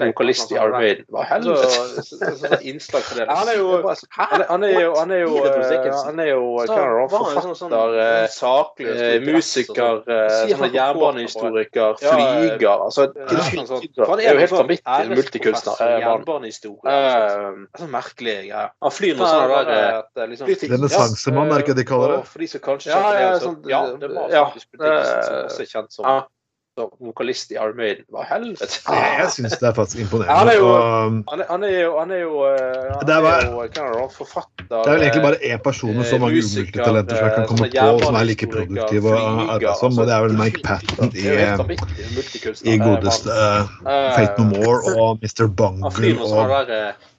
vokalist 0.04 0.54
i 0.54 0.56
Iron 0.60 0.76
Maiden. 0.76 1.04
Hva 1.10 1.22
helvete? 1.26 2.62
Innslag 2.62 3.02
for 3.08 3.14
det. 3.18 3.26
Han 3.28 3.48
er 3.50 3.56
jo 3.58 3.66
Han 3.82 4.62
er 4.62 4.72
jo 4.78 4.90
Han 4.98 5.10
er 5.10 5.20
jo 5.24 5.30
Han 6.06 6.18
er 6.22 6.28
jo 6.30 6.42
forfatter, 7.10 8.30
saklig 8.30 9.22
musiker, 9.26 9.94
jernbanehistoriker, 10.70 11.98
flyger 11.98 12.86
altså, 12.86 13.10
Han 14.06 14.18
er 14.22 14.32
jo 14.32 14.38
helt 14.38 14.67
vanvittig 14.68 15.18
multikunstner. 15.18 15.82
Jernbanehistorie. 16.04 16.94
Altså, 16.94 17.90
merkelig 17.92 18.36
greie. 18.38 18.64
Han 18.84 18.94
flyr 18.94 19.18
noe 19.18 19.28
sånn 19.32 19.68
der 20.18 20.32
liksom, 20.32 20.50
Renessansemann, 20.74 21.52
er 21.52 21.64
ikke 21.64 21.76
det 21.76 21.84
de 21.84 21.88
kaller 21.88 22.16
det? 22.16 22.22
For 22.32 22.44
de 22.44 22.50
som 22.52 22.64
kanskje 22.64 22.92
ja, 22.92 23.14
ja, 23.18 23.30
sånn, 23.42 23.60
ja, 23.70 23.84
det 24.00 24.10
var 24.12 24.34
faktisk 24.52 24.74
Buddhist, 24.74 25.14
som 25.28 25.38
også 25.46 25.64
er 25.64 25.72
kjent 25.72 25.96
som 25.96 26.10
vokalist 27.00 27.52
i 27.52 27.56
Iron 27.58 27.76
Maiden. 27.76 28.04
Hva 28.12 28.24
helvete? 28.28 28.80
Jeg 28.88 29.30
syns 29.34 29.56
det 29.60 29.68
er 29.70 29.74
faktisk 29.76 30.02
imponerende. 30.04 30.36
Han 30.38 30.50
er 30.52 30.58
jo, 30.58 30.68
han 31.30 31.42
er, 31.42 31.46
han 31.50 31.66
er 31.66 31.74
jo, 31.74 31.90
han 31.98 32.14
er 32.14 32.20
jo, 32.22 32.32
han 32.98 33.12
er 33.12 33.96
jo 33.96 34.06
forfatter 34.14 34.68
Det 34.68 34.78
er 34.78 34.92
vel 34.92 35.04
egentlig 35.06 35.24
bare 35.24 35.40
én 35.50 35.62
person 35.64 35.96
med 35.96 36.08
så 36.08 36.20
mange 36.22 36.42
multitalenter 36.44 37.18
som 37.18 37.28
jeg 37.28 37.34
kan 37.36 37.50
komme 37.50 37.68
på, 37.74 37.90
som 38.04 38.20
er 38.20 38.28
like 38.30 38.50
produktiv 38.54 39.10
og 39.10 39.18
arbeidsom, 39.56 39.98
og 39.98 40.08
det 40.10 40.16
er 40.16 40.24
vel 40.26 40.38
Mike 40.38 40.64
Patton 40.64 41.12
i, 41.14 41.28
i 42.74 42.78
godeste 42.82 43.42
Fate 43.84 44.38
No 44.38 44.48
More 44.52 44.96
og 44.96 45.22
Mr. 45.22 45.46
Bungle 45.48 46.16
og 46.28 46.56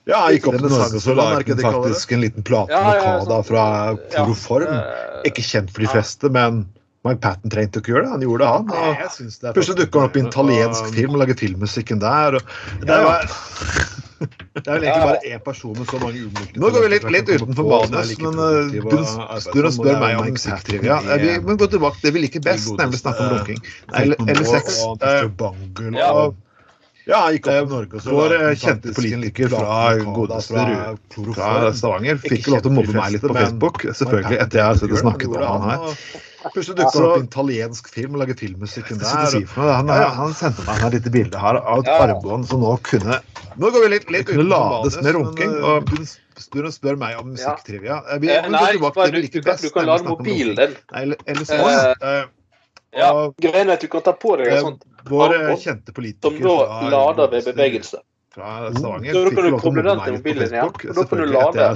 ja, 0.10 0.24
jeg 0.26 0.40
gikk 0.40 0.48
opp 0.50 0.58
til 0.58 0.72
Norge, 0.74 1.00
så 1.04 1.14
lagde 1.14 1.54
han 1.54 1.60
faktisk 1.62 2.14
en 2.16 2.24
liten 2.24 2.46
plate 2.46 2.74
med 2.74 3.02
Kada 3.04 3.40
fra 3.46 3.64
Chloroform. 4.10 4.80
Ikke 5.28 5.44
kjent 5.46 5.70
for 5.74 5.86
de 5.86 5.90
fleste, 5.92 6.32
men 6.34 6.64
Mike 7.08 7.22
Patten 7.24 7.52
trengte 7.52 7.80
ikke 7.80 7.94
gjøre 7.94 8.04
det. 8.06 8.12
Han 8.12 8.24
gjorde 8.26 8.44
det, 8.44 8.50
han. 8.52 8.66
Og 8.76 9.54
plutselig 9.56 9.78
dukker 9.80 10.02
han 10.02 10.10
opp 10.10 10.18
i 10.18 10.24
en 10.24 10.28
italiensk 10.28 10.90
film 10.98 11.16
og 11.16 11.22
lager 11.22 11.40
filmmusikken 11.40 12.02
der. 12.04 12.36
Og, 12.40 12.52
det, 12.84 12.98
var, 13.06 13.30
det 14.60 14.66
er 14.66 14.74
vel 14.74 14.84
egentlig 14.90 15.06
bare 15.08 15.32
én 15.32 15.46
person 15.46 15.78
med 15.78 15.88
så 15.88 16.02
mange 16.02 16.26
ulykker. 16.26 16.60
Nå 16.60 16.74
går 16.76 16.86
vi 16.86 16.92
litt, 16.96 17.08
litt 17.16 17.32
utenfor 17.32 17.72
manus, 17.72 18.14
men 18.20 18.44
uh, 18.44 18.76
du 19.56 19.72
spør 19.78 20.04
meg 20.04 20.20
om 20.20 20.28
musikktrivia. 20.36 21.00
Ja, 21.08 21.18
vi 21.24 21.40
må 21.48 21.56
gå 21.62 21.72
tilbake 21.72 22.02
til 22.02 22.10
det 22.10 22.16
vi 22.18 22.28
liker 22.28 22.44
best, 22.50 22.76
nemlig 22.82 23.00
snakke 23.00 23.26
om 23.26 23.34
runking. 23.38 23.66
Eller 24.04 24.46
sex. 24.52 24.84
Og 24.84 26.38
ja, 27.10 27.24
gikk 27.34 27.48
opp 27.48 27.56
til 27.56 27.72
Norge, 27.72 27.96
og 27.96 28.04
så 28.04 28.14
Vår 28.14 28.34
kjente 28.60 28.92
politiker 28.94 29.50
fra 29.50 29.78
godeste 30.04 30.66
fra 31.32 31.54
Stavanger 31.74 32.20
fikk 32.22 32.52
lov 32.52 32.62
til 32.62 32.70
å 32.70 32.76
mobbe 32.76 32.94
meg 33.00 33.16
litt 33.16 33.24
på 33.24 33.38
Facebook. 33.38 33.86
Selvfølgelig, 33.88 34.42
etter 34.44 34.60
jeg 34.60 34.68
har 34.68 35.00
snakket 35.08 35.32
om 35.32 35.48
han 35.48 35.72
her. 35.72 36.28
Plutselig 36.40 36.78
dukker 36.78 37.02
det 37.02 37.08
opp 37.08 37.18
en 37.18 37.28
italiensk 37.28 37.90
film 37.92 38.16
og 38.16 38.22
lager 38.24 38.38
filmmusikken 38.40 39.02
der. 39.02 39.26
Si 39.32 39.42
han, 39.58 39.90
han, 39.92 40.34
sendte 40.38 40.64
meg 40.68 40.86
et 40.88 40.96
lite 40.96 41.12
bilde 41.12 41.42
her 41.42 41.60
av 41.60 41.84
et 41.84 41.92
armbånd 41.92 42.48
som 42.48 42.64
nå 42.64 42.78
kunne 42.88 43.20
Nå 43.60 43.72
går 43.74 43.84
vi 43.84 43.90
litt, 43.92 44.12
litt 44.14 44.28
kunne 44.30 44.46
lades 44.48 44.96
med 45.04 45.18
runking. 45.18 45.56
og 45.60 45.90
du 45.90 46.70
spør 46.72 46.96
meg 46.96 47.18
om 47.20 47.34
musikktrivia. 47.34 48.00
Vi, 48.24 48.30
nei, 48.32 48.70
bare, 48.80 49.10
du, 49.12 49.20
du, 49.28 49.42
du, 49.44 49.70
kan 49.76 49.90
lade 49.90 50.08
mobilen 50.08 50.56
din. 50.56 50.78
Eller, 50.96 51.20
eller 51.28 51.50
sånn. 51.50 52.30
Ja, 52.96 53.10
greien 53.38 53.68
er 53.68 53.76
at 53.76 53.84
du 53.84 53.90
kan 53.92 54.06
ta 54.06 54.16
på 54.18 54.38
deg 54.40 54.50
et 54.50 54.64
sånt 54.66 54.86
Vår 55.10 55.36
kjente 55.62 55.94
politiker 55.94 56.40
Som 56.40 56.48
da 56.48 56.90
lader 56.94 57.30
ved 57.36 57.46
bevegelse. 57.52 58.00
Fra 58.34 58.70
Stavanger. 58.74 59.14
Så 59.14 59.22
da 59.26 59.36
kan 59.36 59.46
du 59.46 59.60
koble 59.60 59.84
den 59.86 60.02
til 60.06 60.18
mobilen 60.18 60.54
igjen, 60.54 60.74
og 60.74 60.98
da 60.98 61.06
kan 61.12 61.22
du 61.22 61.32
lade 61.34 61.70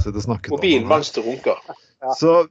mobilen 0.54 0.90
mens 0.90 1.12
du 1.12 1.22
runker. 1.26 1.62
Så 2.20 2.44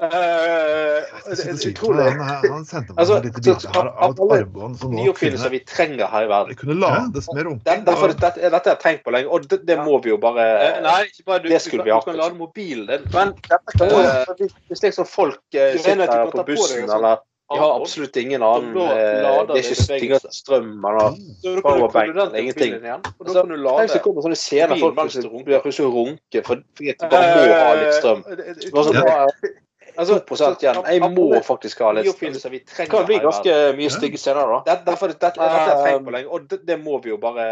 Tror 0.00 1.94
det. 1.94 2.10
Han, 2.50 2.64
sendte 2.64 2.94
meg 2.94 3.00
altså, 3.02 3.16
et 3.18 3.24
lite 3.26 3.42
bilde 3.44 3.72
her 3.74 3.88
av 3.90 4.14
et 4.14 4.20
armbånd 4.36 4.78
som 4.80 4.94
nå 4.96 5.12
kunne, 5.18 5.50
vi 5.52 5.60
trenger 5.68 6.06
her 6.08 6.24
i 6.24 6.30
verden. 6.30 6.56
Kunne 6.60 6.76
lades 6.80 7.28
med. 7.36 7.50
Derfor, 7.66 8.14
dette, 8.14 8.40
har 8.40 8.68
jeg 8.70 8.80
tenkt 8.80 9.02
på 9.04 9.12
lenge, 9.14 9.28
og 9.28 9.44
det, 9.50 9.60
det 9.68 9.76
må 9.84 9.98
vi 10.04 10.14
jo 10.14 10.18
bare 10.20 10.46
Nei, 10.84 11.00
ikke 11.10 11.26
bare 11.28 11.44
du, 11.44 11.50
det 11.52 11.60
skulle 11.64 11.84
vi 11.84 11.92
hatt. 11.92 12.06
Du 12.06 12.12
kan 12.14 12.20
lade 12.22 12.38
mobilen 12.38 12.86
din. 12.88 13.02
Men 13.12 13.34
uh, 13.82 14.46
hvis 14.70 14.86
liksom 14.86 15.08
folk 15.08 15.40
sitter 15.52 15.78
sitter 15.84 16.32
på 16.32 16.46
bussen 16.48 16.88
eller 16.88 17.20
de 17.50 17.58
har 17.58 17.80
absolutt 17.80 18.16
ingen 18.16 18.42
annen 18.46 18.76
eh, 18.78 19.46
Det 19.48 19.56
er 19.56 19.64
ikke 19.64 19.82
styggere 19.82 20.30
strøm 20.30 20.68
man 20.84 21.00
har. 21.00 21.16
Powerbank 21.64 22.12
eller 22.12 22.36
ingenting. 22.38 22.76
Altså, 22.86 23.42
tenk 23.42 23.90
så 23.90 24.02
kommer 24.04 24.26
sånne 24.26 24.38
scener 24.38 24.78
folk 24.78 24.94
plutselig 25.00 25.90
runker 25.90 26.46
fordi 26.46 26.94
de 26.94 27.10
bare 27.10 27.32
må 27.34 27.56
ha 27.58 27.72
litt 27.80 27.98
strøm. 27.98 28.22
Altså, 30.00 30.16
2 30.28 30.48
igjen. 30.62 30.78
Jeg 30.88 31.10
må 31.12 31.26
faktisk 31.44 31.82
ha 31.84 31.92
litt 31.96 32.22
Det 32.22 32.86
kan 32.88 33.06
bli 33.08 33.18
ganske 33.20 33.56
mye 33.76 33.92
stygge 33.92 34.20
scener, 34.20 34.48
da. 34.64 34.76
Derfor, 34.86 35.12
dette, 35.12 35.32
dette 35.36 35.74
tenkt 35.84 36.06
på 36.06 36.14
lenge, 36.14 36.28
og 36.30 36.46
det, 36.50 36.60
det, 36.68 36.78
må 36.80 37.00
vi 37.04 37.12
jo 37.12 37.18
bare 37.20 37.46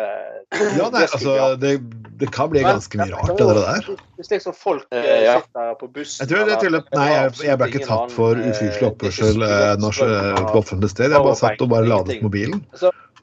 Ja, 0.78 0.88
nei, 0.94 1.04
altså, 1.04 1.34
det, 1.60 1.74
det 2.20 2.30
kan 2.34 2.50
bli 2.52 2.64
ganske 2.64 3.00
mye 3.02 3.12
rart, 3.12 3.34
det 3.36 3.48
der. 3.58 3.90
Hvis 4.18 4.32
liksom 4.32 4.56
folk 4.56 4.86
eh, 4.90 5.28
sitter 5.28 5.74
på 5.80 5.90
bussen 5.94 6.24
Jeg 6.24 6.32
tror 6.32 6.48
det 6.48 6.56
er 6.56 6.62
til 6.64 6.78
at 6.80 6.88
Nei, 6.96 7.08
jeg, 7.12 7.34
jeg 7.50 7.60
ble 7.60 7.68
ikke 7.72 7.84
tatt 7.86 8.14
for 8.16 8.40
ufyselig 8.40 8.88
oppførsel 8.92 9.44
eh, 9.46 10.40
på 10.48 10.62
offentlig 10.62 10.90
sted. 10.94 11.12
Jeg 11.12 11.26
bare 11.28 11.38
satt 11.38 11.62
og 11.62 11.70
bare 11.74 11.90
ladet 11.90 12.18
mobilen. 12.24 12.64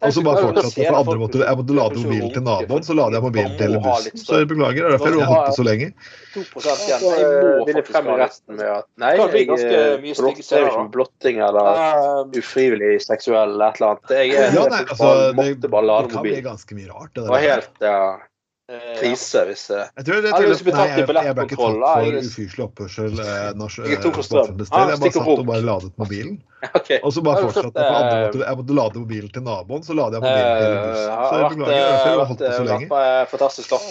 Og 0.05 0.13
så 0.15 0.23
bare 0.25 0.43
fortsatte 0.43 0.85
for 0.85 0.99
andre 0.99 1.17
måtte, 1.21 1.41
Jeg 1.45 1.59
måtte 1.59 1.77
lade 1.77 2.03
mobilen 2.03 2.33
til 2.35 2.45
naboen, 2.45 2.85
så 2.85 2.97
lader 2.97 3.17
jeg 3.17 3.25
mobilen 3.25 3.57
til 3.59 3.77
bussen. 3.85 4.21
Så 4.21 4.41
jeg 4.41 4.49
beklager, 4.51 4.81
det 4.81 4.85
er 4.85 4.95
derfor 4.97 5.15
jeg 5.15 5.29
holdt 5.31 5.49
på 5.49 5.57
så 5.57 5.65
lenge. 5.67 5.89
2 6.35 6.43
igjen. 6.43 7.05
Jeg 7.15 7.41
må 7.45 7.65
faktisk 7.79 8.09
ha 8.09 8.19
resten 8.19 8.59
med 8.59 8.69
at 8.75 8.87
Nei, 9.01 9.11
jeg 9.15 10.19
blotter 10.19 10.43
ikke 10.43 10.85
blotting 10.95 11.41
eller 11.47 12.37
ufrivillig 12.43 12.93
seksuell 13.05 13.55
eller 13.55 13.73
et 13.73 13.81
eller 13.81 13.95
annet. 13.95 14.15
Jeg 14.35 15.35
måtte 15.39 15.73
bare 15.75 15.89
lade 15.89 16.07
mobilen. 16.07 16.07
det, 16.07 16.15
kan 16.15 16.29
bli 16.29 16.39
ganske 16.45 16.79
mye 16.79 16.89
rart. 16.91 17.13
Det, 17.15 17.89
ja 17.89 17.99
krise 18.65 19.41
hvis 19.45 19.63
Jeg 19.69 20.05
tror 20.07 20.23
det 20.23 20.31
er 20.31 20.37
til 20.41 20.53
at 20.73 20.87
jeg, 20.89 20.97
jeg 20.97 21.35
ble 21.37 21.43
ikke 21.45 21.57
tatt 21.59 21.75
for 21.77 22.17
ufyselig 22.17 22.63
oppførsel 22.65 23.19
eh, 23.21 23.41
jeg 23.53 23.83
sted. 23.85 23.91
Jeg 23.93 23.99
bare 24.73 25.11
satt 25.13 25.29
og 25.29 25.45
bare 25.45 25.61
ladet 25.61 25.91
mobilen. 26.01 26.39
Og 27.05 27.11
så 27.13 27.21
bare 27.21 27.43
fortsatte 27.45 27.85
jeg. 27.85 27.93
Måtte, 27.93 28.41
jeg 28.41 28.57
måtte 28.57 28.77
lade 28.79 29.01
mobilen 29.03 29.29
til 29.35 29.45
naboen, 29.45 29.83
så 29.85 29.93
lader 29.93 30.17
jeg 30.17 30.25
mobilen 30.25 30.57
til 30.57 30.73
bussen. 30.81 31.13
Så 31.29 31.37
jeg 31.37 31.49
beklager. 31.53 31.77
Jeg 31.77 32.17
har 32.17 32.25
holdt 32.31 32.41
på 32.41 32.53
så 32.55 32.67
lenge. 32.71 33.01
Fantastisk 33.35 33.69
stoff. 33.69 33.85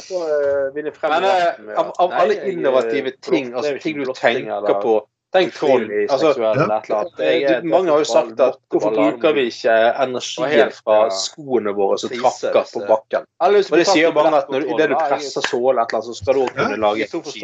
Men 0.74 1.30
av, 1.78 1.92
av 2.02 2.18
alle 2.24 2.40
innovative 2.50 3.14
ting, 3.22 3.54
altså 3.54 3.76
ting 3.84 4.02
du 4.02 4.10
tenker 4.18 4.80
på 4.82 4.98
Tenk 5.34 5.54
troll. 5.54 5.88
Altså, 6.10 6.30
ja. 6.38 7.60
mange 7.66 7.90
har 7.90 7.98
jo 7.98 8.06
sagt 8.06 8.40
at 8.40 8.58
hvorfor 8.70 8.92
bruker 8.94 9.32
vi 9.34 9.48
ikke 9.50 9.74
energien 10.04 10.70
fra 10.76 10.98
skoene 11.10 11.72
våre 11.74 11.96
som 11.98 12.12
trakker 12.12 12.68
på 12.70 12.82
bakken? 12.86 13.26
Og 13.42 13.78
det 13.80 13.88
sier 13.88 14.14
mange 14.14 14.38
at 14.38 14.52
når, 14.52 14.68
idet 14.76 14.92
du 14.92 14.94
presser 14.94 15.42
sålen 15.48 15.82
et 15.82 15.90
eller 15.90 15.98
annet, 15.98 16.06
så 16.06 16.14
skal 16.20 16.38
du 16.38 16.42
også 16.44 16.54
kunne 16.60 16.78
lage 16.84 17.08
energi. 17.10 17.42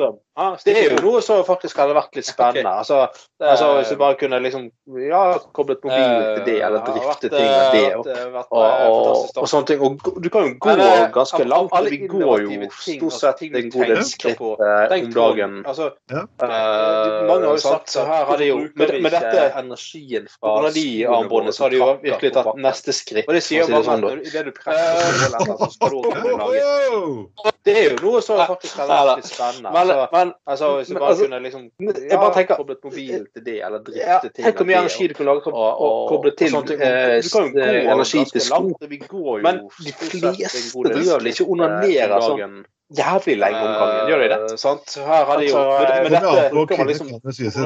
Det 0.64 0.76
er 0.76 0.86
jo 0.86 1.00
noe 1.02 1.22
som 1.24 1.42
faktisk 1.48 1.80
hadde 1.82 1.96
vært 1.98 2.20
litt 2.20 2.28
spennende. 2.34 2.76
Altså, 2.84 3.00
altså 3.42 3.72
Hvis 3.80 3.90
du 3.90 3.98
bare 4.04 4.18
kunne 4.20 4.38
liksom 4.46 4.68
ja, 5.08 5.24
koblet 5.58 5.82
mobilen 5.82 6.22
til 6.38 6.46
det, 6.46 6.56
eller 6.68 6.86
drifte 6.86 7.32
ting 7.34 7.50
med 7.50 7.74
det, 7.74 7.84
og, 7.98 8.06
og, 8.06 8.64
og, 8.86 9.26
og 9.34 9.50
sånne 9.50 9.72
ting. 9.72 9.82
Og 9.82 10.22
du 10.22 10.30
kan 10.30 10.46
jo 10.46 10.54
gå 10.62 10.78
ganske 11.18 11.42
langt. 11.42 11.74
Vi 11.90 12.04
går 12.06 12.46
jo 12.46 12.70
stort 12.78 13.18
sett 13.18 13.44
en 13.50 13.74
god 13.74 13.94
del 13.96 14.06
skritt 14.06 14.40
om 14.46 15.12
dagen. 15.18 15.60
Altså, 15.66 15.90
mange 16.38 17.42
har 17.50 17.58
jo 17.58 17.62
sagt 17.66 17.79
så 17.86 18.04
her 18.04 18.24
har 18.24 18.38
de 18.38 18.46
jo 18.48 18.56
med, 18.74 18.92
med 19.02 19.12
dette 19.14 19.44
energien 19.58 20.26
fra 20.32 20.54
noen 20.60 20.74
de 20.74 20.86
armbåndene, 21.06 21.52
så 21.54 21.64
har 21.64 21.72
de 21.72 21.80
jo 21.80 21.88
virkelig 22.02 22.32
tatt 22.36 22.58
neste 22.60 22.94
skritt. 22.96 23.28
Og 23.28 23.36
det 23.36 23.42
sier 23.44 23.64
jo 23.64 23.82
sånn, 23.86 24.04
da. 24.04 24.14
Idet 24.20 24.44
du 24.48 24.52
presser 24.56 25.36
så 25.60 25.68
skal 25.74 25.94
du 25.94 26.00
kunne 26.08 27.50
Det 27.68 27.76
er 27.76 27.86
jo 27.90 27.98
noe 28.00 28.22
som 28.24 28.40
faktisk 28.40 28.80
er 28.84 28.90
veldig 28.90 29.26
spennende. 29.28 29.74
Men, 29.74 29.92
altså, 29.94 30.08
men 30.16 30.32
altså, 30.54 30.72
hvis 30.78 30.90
du 30.90 30.96
bare 30.98 31.12
altså, 31.12 31.28
kunne 31.28 31.42
liksom 31.46 31.68
Jeg 31.86 32.18
bare 32.24 32.34
tenker 32.38 32.60
Koblet 32.60 32.82
mobilen 32.84 33.28
til 33.34 33.46
det, 33.46 33.58
eller 33.66 33.84
drifte 33.86 34.32
ting 34.34 34.48
Tenk 34.48 34.60
hvor 34.60 34.70
mye 34.70 34.82
energi 34.82 35.08
du 35.10 35.14
kan 35.20 35.30
lage 35.30 35.54
og 35.54 36.02
koble 36.10 36.34
til 36.38 36.58
energi 36.58 38.26
til 38.34 38.44
sko. 38.44 39.38
Men 39.46 39.64
de 39.78 39.96
fleste 39.96 40.84
driver 40.84 41.16
vel 41.18 41.32
ikke 41.32 41.48
onanerer 41.56 42.28
sånn 42.28 42.60
jævlig 42.98 43.36
lenge 43.38 43.60
om 43.60 43.74
gangen, 43.78 44.08
gjør 44.10 44.18
de 44.22 44.28
det? 44.32 44.38
Uh, 44.40 44.56
sant? 44.58 44.94
Her 44.98 45.24
har 45.28 45.36
de 45.38 45.44
jo 45.48 45.56
altså, 45.58 45.94
med 46.02 46.10
dette 46.16 46.50
på, 46.54 46.64
kan 46.70 46.86
liksom 46.90 47.06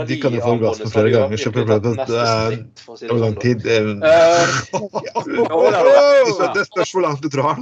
De 0.09 0.17
kan 0.21 0.31
jo 0.37 0.41
få 0.45 0.55
gass 0.63 0.79
på 0.83 0.91
flere 0.93 1.11
ganger, 1.15 1.37
så 1.41 1.49
det 1.55 1.63
er 3.05 3.17
lang 3.23 3.37
tid. 3.41 3.59
Det 6.55 6.67
spørs 6.69 6.91
hvor 6.93 7.03
langt 7.07 7.21
du 7.25 7.29
drar. 7.33 7.55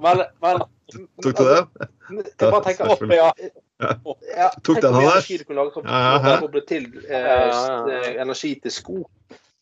Men, 0.00 0.16
men 0.44 0.56
Tok 1.22 1.38
du 1.38 1.44
det? 1.46 1.60
Jeg 2.10 2.50
bare 2.50 2.64
tenker 2.66 2.90
opp, 2.90 3.02
ja. 3.14 3.30
Tok 4.66 4.80
den, 4.82 4.94
Anders? 4.94 5.30
Ja, 5.30 5.36
ja, 6.18 6.36
Koble 6.42 6.62
til 6.68 6.88
eh, 7.06 8.16
energi 8.20 8.56
til 8.62 8.74
sko. 8.74 8.98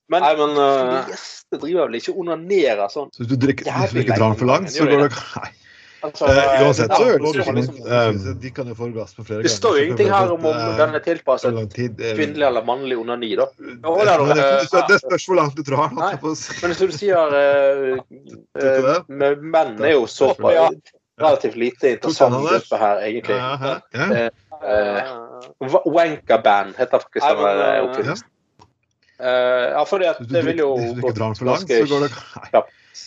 Men, 0.09 0.25
Nei, 0.25 0.33
men 0.38 0.57
uh, 0.57 0.88
de 0.88 1.01
fleste 1.11 1.59
driver 1.61 1.90
vel 1.90 1.99
ikke 1.99 2.14
onanerer 2.16 2.88
sånn 2.88 3.11
Så 3.12 3.21
hvis 3.21 3.29
du 3.29 3.42
drikker, 3.42 3.68
hvis 3.68 3.92
du 3.92 3.99
ikke 4.01 4.16
drar 4.16 4.33
den 4.33 4.38
for 4.40 4.49
langt, 4.49 4.73
så 4.73 4.87
går 4.88 5.05
det 5.05 5.11
Nei. 5.12 5.51
Altså, 5.99 6.29
uh, 6.31 6.63
uansett 6.63 6.93
så 6.95 7.07
øker 7.11 7.25
det 7.25 7.55
liksom, 7.57 7.79
uh, 7.83 8.35
De 8.43 8.51
kan 8.55 8.69
jo 8.71 8.75
få 8.79 8.87
orgasme 8.87 9.25
flere 9.25 9.41
ganger. 9.41 9.49
Det 9.49 9.55
står 9.55 9.79
jo 9.79 9.85
ingenting 9.87 10.13
her 10.13 10.31
om 10.35 10.47
om 10.47 10.61
den 10.79 10.95
er 10.95 11.03
tilpasset 11.03 11.59
kvinnelig 11.75 12.47
eller 12.47 12.67
mannlig 12.67 12.99
onani, 13.01 13.33
da. 13.41 13.49
Jo, 13.59 13.97
det, 13.99 14.15
det, 14.21 14.47
det, 14.73 14.85
det, 14.93 15.01
spørs 15.03 15.27
hvor 15.27 15.41
langt 15.41 15.59
du 15.59 15.65
drar. 15.67 15.91
Nei, 15.97 16.13
men 16.23 16.77
som 16.79 16.93
du 16.93 16.95
sier, 16.95 17.35
menn 19.09 19.83
er 19.83 19.95
jo 19.97 20.07
så 20.11 20.33
relativt 20.39 21.59
lite 21.59 21.97
interessant 21.97 22.39
gruppe 22.47 22.83
her, 22.85 23.03
egentlig. 23.11 23.39
Uh, 24.59 25.83
Wanka-band 25.87 26.75
heter 26.79 26.99
faktisk 26.99 27.27
den 27.27 27.89
oppfinnelsen. 27.89 28.27
Uh, 29.19 29.27
ja, 29.75 29.83
fordi 29.83 30.07
at 30.07 30.19
det 30.31 30.45
vil 30.47 30.61
jo 30.63 30.77
Hvis 30.79 30.93
du 30.95 31.01
ikke 31.03 31.17
drar 31.19 31.33
den 31.33 31.39
for 31.39 31.49
langt, 31.51 31.67
så 31.67 31.87
går 31.91 32.05
det 32.07 32.11
ja. 32.55 32.61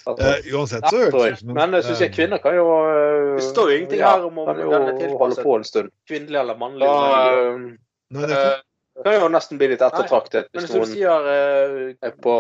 Uh, 0.08 0.40
uansett 0.56 0.86
så 0.90 0.98
høres 0.98 1.44
det 1.44 1.54
Men 1.54 1.76
jeg 1.78 1.86
syns 1.86 2.00
jeg 2.02 2.12
kvinner 2.16 2.40
kan 2.42 2.56
jo 2.58 2.64
uh, 2.66 3.36
Det 3.38 3.44
står 3.46 3.70
jo 3.70 3.78
ingenting 3.78 4.02
her 4.02 4.26
om, 4.26 4.40
om 4.42 4.50
denne 4.58 4.96
tilpasset 4.98 5.44
på 5.46 5.56
en 5.60 5.66
stund. 5.68 5.92
Kvinnelig 6.10 6.40
eller 6.42 6.58
mannlig. 6.58 6.88
Da, 6.88 6.94
Nei, 8.12 8.28
det 8.28 9.06
kan 9.06 9.16
jo 9.16 9.28
nesten 9.32 9.60
bli 9.60 9.70
litt 9.72 9.84
ettertraktet 9.86 10.50
hvis 10.52 10.74
noen 10.74 11.30
er 11.32 12.16
på 12.22 12.34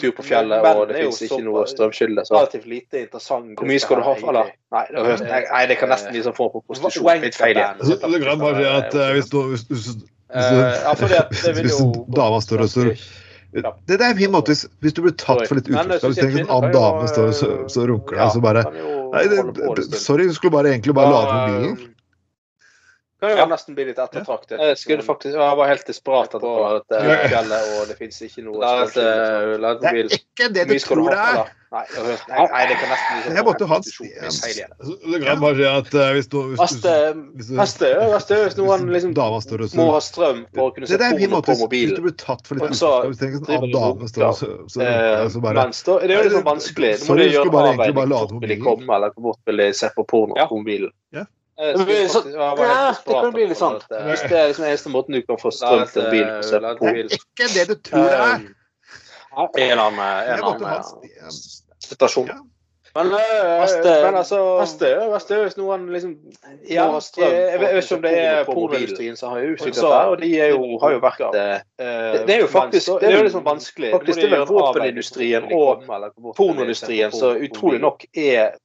tur 0.00 0.14
på 0.16 0.24
fjellet 0.24 0.64
og 0.70 0.88
det 0.88 1.02
fins 1.02 1.20
ikke 1.26 1.42
noe 1.44 1.66
strømskylde. 1.68 2.24
Så 2.26 2.36
relativt 2.38 2.68
lite 2.70 3.02
interessant. 3.04 3.52
Hvor 3.58 3.68
mye 3.68 3.82
skal 3.82 4.00
du 4.00 4.06
ha 4.06 4.14
for? 4.18 4.38
Nei, 4.38 4.84
det, 4.94 5.18
nei, 5.28 5.62
det 5.68 5.76
kan 5.82 5.92
nesten 5.92 6.14
bli 6.14 6.24
sånn 6.24 6.36
form 6.38 6.54
for 6.56 6.64
prostitusjon. 6.70 7.22
Litt 7.26 7.38
feil 7.38 7.60
igjen. 7.60 7.82
Det 7.84 8.22
kan 8.24 8.40
bare 8.40 8.56
si 8.56 8.68
at 8.72 8.98
hvis 9.18 9.30
du, 9.34 9.40
hvis 9.52 9.90
Dama 12.16 12.40
står 12.44 12.64
og 12.66 12.72
så 12.72 12.90
det, 13.52 13.64
det 13.88 13.96
er 13.96 14.10
en 14.10 14.18
fin 14.18 14.32
måte 14.32 14.52
hvis, 14.52 14.66
hvis, 14.84 14.94
du 14.96 15.02
blir 15.06 15.14
tatt 15.16 15.46
for 15.48 15.56
litt 15.56 15.70
utroskap. 15.70 16.10
Hvis 16.12 16.42
en 16.42 16.50
annen 16.52 16.74
dame 16.74 17.08
står 17.08 17.30
og 17.32 17.86
runker 17.92 18.18
deg, 18.20 18.32
så 18.34 18.42
bare 18.44 18.64
nei, 18.68 19.22
det, 19.32 19.86
Sorry, 19.96 20.28
du 20.28 20.36
skulle 20.36 20.52
bare 20.52 20.74
egentlig 20.74 20.96
bare 20.98 21.14
lade 21.14 21.38
mobilen. 21.38 21.94
Kan 23.18 23.34
jo 23.34 23.46
nesten 23.50 23.74
bli 23.74 23.88
litt 23.88 23.98
ettertraktet. 23.98 24.60
Jeg 24.62 24.78
skulle 24.78 25.02
faktisk, 25.02 25.34
jeg 25.34 25.58
var 25.58 25.66
helt 25.66 25.88
desperat 25.90 26.34
etter 26.38 26.76
dette 26.78 27.16
fjellet, 27.32 27.70
og 27.74 27.88
det 27.90 27.96
fins 27.98 28.20
ikke 28.22 28.44
noe 28.46 28.60
Det 28.62 29.06
er 29.90 30.12
ikke 30.14 30.52
det 30.54 30.68
du 30.70 30.76
tror 30.84 31.08
det 31.10 31.18
er! 31.18 31.48
Nei, 31.68 31.82
nei, 31.92 32.60
det 32.64 32.76
kan 32.80 32.88
nesten 32.88 33.10
bli 33.12 33.24
sånn 33.26 33.34
Jeg 33.36 33.44
måtte 33.44 33.66
ha 33.68 33.76
Det 33.84 35.18
kan 35.20 35.40
bare 35.42 35.56
si 35.58 35.66
at 35.68 35.90
uh, 35.98 36.06
hvis 36.16 36.30
du 36.32 36.38
Neste 37.58 38.38
hvis 38.38 38.56
noen 38.56 38.86
liksom 38.94 39.12
må 39.76 39.88
ha 39.92 40.00
strøm 40.00 40.46
for 40.54 40.70
å 40.70 40.72
kunne 40.78 40.88
se 40.88 40.96
porno 40.96 41.42
på 41.44 41.56
mobilen 41.60 41.92
Hvis 41.92 41.98
du 41.98 42.06
blir 42.06 42.16
tatt 42.22 42.48
for 42.48 42.56
litt 42.56 42.70
en 42.70 42.78
så 42.78 42.92
eh, 43.04 43.10
bare 45.44 45.66
Det 45.68 46.08
er 46.08 46.14
jo 46.14 46.22
litt 46.30 46.46
vanskelig. 46.46 46.94
Du 47.02 47.10
må 47.10 47.18
gjøre 47.20 47.66
avveining. 47.74 48.14
Hvor 48.14 48.38
vil 48.38 48.54
de 48.54 48.60
komme, 48.62 48.88
eller 48.96 49.12
hvor 49.12 49.34
fort 49.34 49.50
vil 49.50 49.66
de 49.66 49.68
se 49.76 49.92
på 49.92 50.06
porno 50.08 50.38
på 50.38 50.62
mobilen? 50.62 50.94
Eh, 51.58 52.08
så, 52.08 52.22
ja, 52.34 52.94
det 53.06 53.14
kan 53.14 53.32
bli 53.34 53.48
litt 53.50 53.58
sånn. 53.58 53.80
Hvis 53.90 54.22
det 54.30 54.36
er 54.38 54.50
liksom 54.52 54.66
eneste 54.68 54.92
måten 54.94 55.16
du 55.16 55.22
kan 55.26 55.40
få 55.40 55.50
strøm 55.54 55.88
til 55.90 56.04
en 56.04 56.12
bil 56.12 56.28
på. 56.28 56.60
Det 56.78 56.92
er 56.92 57.16
ikke 57.18 57.48
det 57.54 57.64
du 57.70 57.74
tror 57.88 58.06
det 58.06 58.20
er. 58.26 58.46
En 59.38 59.64
eller 59.64 59.82
annen 59.88 61.32
situasjon. 61.82 62.30
Men, 62.30 62.36
Veste, 62.36 62.57
men 62.94 63.12
altså 64.16 64.38
Veste, 64.58 64.88
Veste, 65.12 65.38
hvis 65.44 65.56
noen 65.58 65.86
liksom 65.92 66.14
ja, 66.68 66.86
jeg, 67.18 67.28
jeg, 67.28 67.60
vet 67.60 67.76
ikke 67.82 67.96
om 67.98 68.04
det 68.04 68.12
er 68.18 68.40
pornoindustrien 68.48 69.18
som 69.18 69.34
har 69.34 69.44
utviklet 69.52 69.80
det, 69.82 70.00
og 70.12 70.16
de 70.22 70.30
er 70.40 70.52
jo, 70.54 70.78
har 70.82 70.94
jo 70.94 71.02
vært 71.02 71.24
det, 71.34 71.44
det 71.78 72.36
er 72.36 72.42
jo 72.42 72.48
faktisk 72.52 72.92
det 73.02 73.10
er 73.10 73.16
jo 73.18 73.24
liksom 73.26 73.44
vanskelig. 73.46 73.92
Faktisk 73.94 74.20
det 74.20 74.28
er 74.28 74.34
vel 74.34 74.46
våpenindustrien 74.48 75.48
og 75.54 75.84
pornoindustrien 76.38 77.14
som 77.14 77.38
utrolig 77.48 77.82
nok 77.84 78.06
er 78.12 78.56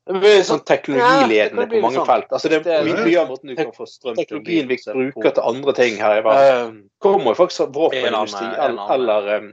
sånn 0.47 0.63
teknologiledende 0.67 1.67
på 1.71 1.83
mange 1.83 2.05
felt. 2.07 2.29
Altså 2.31 2.51
det 2.53 2.63
er 2.63 2.87
mye 2.87 3.17
av 3.21 3.31
måten 3.31 3.51
du 3.51 3.57
kan 3.59 3.73
få 3.75 3.87
strøm 3.89 4.17
Teknologien 4.19 4.69
vi 4.69 4.79
bruker 4.87 5.35
til 5.35 5.49
andre 5.53 5.75
ting 5.77 5.99
her 6.01 6.19
i 6.19 6.25
verden, 6.25 6.77
kommer 7.03 7.33
jo 7.33 7.39
faktisk 7.43 7.65
fra 7.65 7.71
våpenindustri 7.75 8.47
eller, 8.67 9.51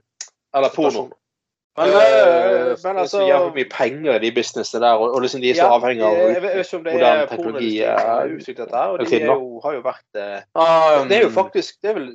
eller 0.57 0.77
porno. 0.77 1.09
Men, 1.81 1.95
øh, 1.97 2.77
men 2.85 2.99
altså 3.03 3.17
Så 3.17 3.27
jævlig 3.27 3.53
mye 3.55 3.69
penger 3.73 4.15
i 4.15 4.23
de 4.25 4.33
businessene 4.37 4.83
der, 4.85 4.93
og, 4.93 5.15
og 5.15 5.21
liksom 5.25 5.41
de 5.41 5.51
er 5.51 5.55
så 5.55 5.67
ja, 5.67 5.75
avhengig 5.75 6.05
av 6.05 6.15
hvordan 6.83 7.29
teknologi 7.31 7.73
er 7.81 8.35
utviklet 8.37 8.69
der. 8.71 8.93
Og 8.93 9.01
de 9.01 9.21
er 9.21 9.27
jo, 9.27 9.61
har 9.65 9.79
jo 9.79 9.83
vært 9.85 10.21
uh, 10.21 11.09
Det 11.09 11.17
er 11.17 11.23
jo 11.25 11.33
faktisk 11.35 11.81
Det 11.83 11.91
er 11.95 11.99
vel 12.03 12.13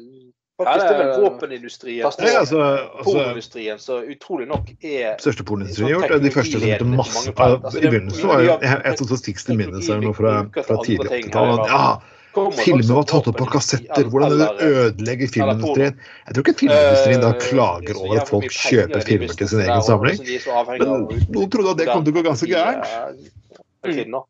Faktisk, 0.56 0.86
det 0.88 0.96
er 0.96 1.00
vel 1.04 1.24
våpenindustrien 1.24 2.06
og 2.06 2.14
altså, 2.16 2.40
altså, 2.40 2.60
pornoindustrien 3.04 3.80
så 3.80 3.98
utrolig 4.12 4.48
nok 4.48 4.70
er 4.84 5.18
Største 5.20 5.44
pornoindustrien 5.44 5.90
har 5.90 5.98
gjort 5.98 6.14
det. 6.14 6.20
De 6.24 6.32
første 6.32 6.52
som 6.52 6.62
begynte 6.64 6.86
masse 6.86 7.34
altså, 7.36 7.80
I 7.82 7.90
begynnelsen 7.90 8.30
var 8.30 8.44
jo 8.46 8.54
sånt 9.02 9.10
statistisk 9.10 9.52
minne 9.52 10.14
fra, 10.16 10.36
fra 10.56 10.78
tidlig 10.86 11.12
80-tall. 11.12 11.60
Ja, 11.68 11.90
Filmer 12.36 12.94
var 12.98 13.08
tatt 13.10 13.28
opp 13.32 13.38
på 13.40 13.48
kassetter. 13.54 14.10
Hvordan 14.12 14.38
det 14.42 14.50
ødelegger 14.68 15.32
filmindustrien. 15.32 15.98
Jeg 16.28 16.36
tror 16.36 16.46
ikke 16.46 16.60
filmindustrien 16.66 17.24
da 17.24 17.32
klager 17.40 18.00
over 18.02 18.22
at 18.22 18.32
folk 18.32 18.52
kjøper 18.52 19.06
filmer 19.08 19.36
til 19.40 19.52
sin 19.52 19.66
egen 19.66 19.84
samling. 19.86 20.22
Men 20.22 21.10
noen 21.32 21.52
trodde 21.54 21.76
at 21.76 21.84
det 21.84 21.92
kom 21.92 22.06
til 22.06 22.16
å 22.16 22.18
gå 22.20 22.26
ganske 22.30 22.50
gærent. 22.52 24.24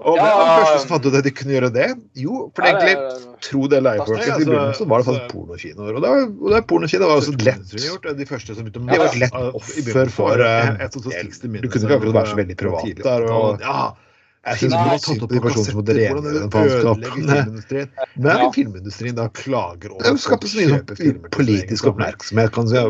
Og 0.00 0.16
hvem 0.16 0.24
var 0.24 0.38
den 0.40 0.54
første 0.56 0.76
som 0.80 0.90
fant 0.94 1.06
ut 1.06 1.16
at 1.18 1.26
de 1.26 1.30
kunne 1.36 1.52
gjøre 1.52 1.68
det? 1.74 1.88
Jo, 2.16 2.46
for 2.56 2.64
egentlig, 2.64 3.24
tro 3.44 3.66
det 3.68 3.80
eller 3.82 3.98
ei, 3.98 4.04
folkens, 4.08 4.30
i 4.30 4.46
begynnelsen 4.48 4.78
så 4.78 4.86
var 4.88 5.02
det 5.02 5.06
faktisk 5.10 5.34
pornokinoer. 5.34 5.90
Og 5.92 6.00
det, 6.00 6.12
var, 6.12 6.22
og 6.30 6.54
det 6.54 6.60
pornokino 6.70 7.10
var 7.10 7.20
også 7.20 7.34
lett. 7.44 7.74
De 8.22 8.28
første 8.30 8.56
som 8.56 8.64
begynte 8.64 8.86
Det 8.88 9.00
var 9.02 9.10
et 9.10 9.18
lett 9.26 9.36
offer 9.60 10.14
for 10.14 10.40
uh, 10.40 10.70
Du 10.88 11.68
kunne 11.68 11.84
ikke 11.84 11.98
akkurat 11.98 12.16
være 12.16 12.32
så 12.32 12.38
veldig 12.40 12.56
privat 12.64 13.04
der. 13.04 13.28
og 13.28 13.60
ja 13.60 13.90
jeg 14.40 14.56
syns 14.56 14.72
man 14.72 14.86
har 14.88 15.00
tatt 15.04 15.24
opp 15.26 15.32
de 15.34 15.40
personene 15.44 15.68
som 15.68 15.76
måtte 15.76 15.94
rengjøre 15.96 16.20
den 16.24 16.52
faenskap. 16.52 16.96
Men 18.24 18.44
filmindustrien 18.54 19.18
da 19.18 19.26
klager 19.36 19.92
over 19.92 20.06
Det 20.06 20.22
skaper 20.22 20.48
så 20.48 20.56
mye 20.62 20.78
sånn 20.96 21.18
politisk 21.36 21.90
oppmerksomhet. 21.90 22.52
kan 22.54 22.70
si. 22.70 22.80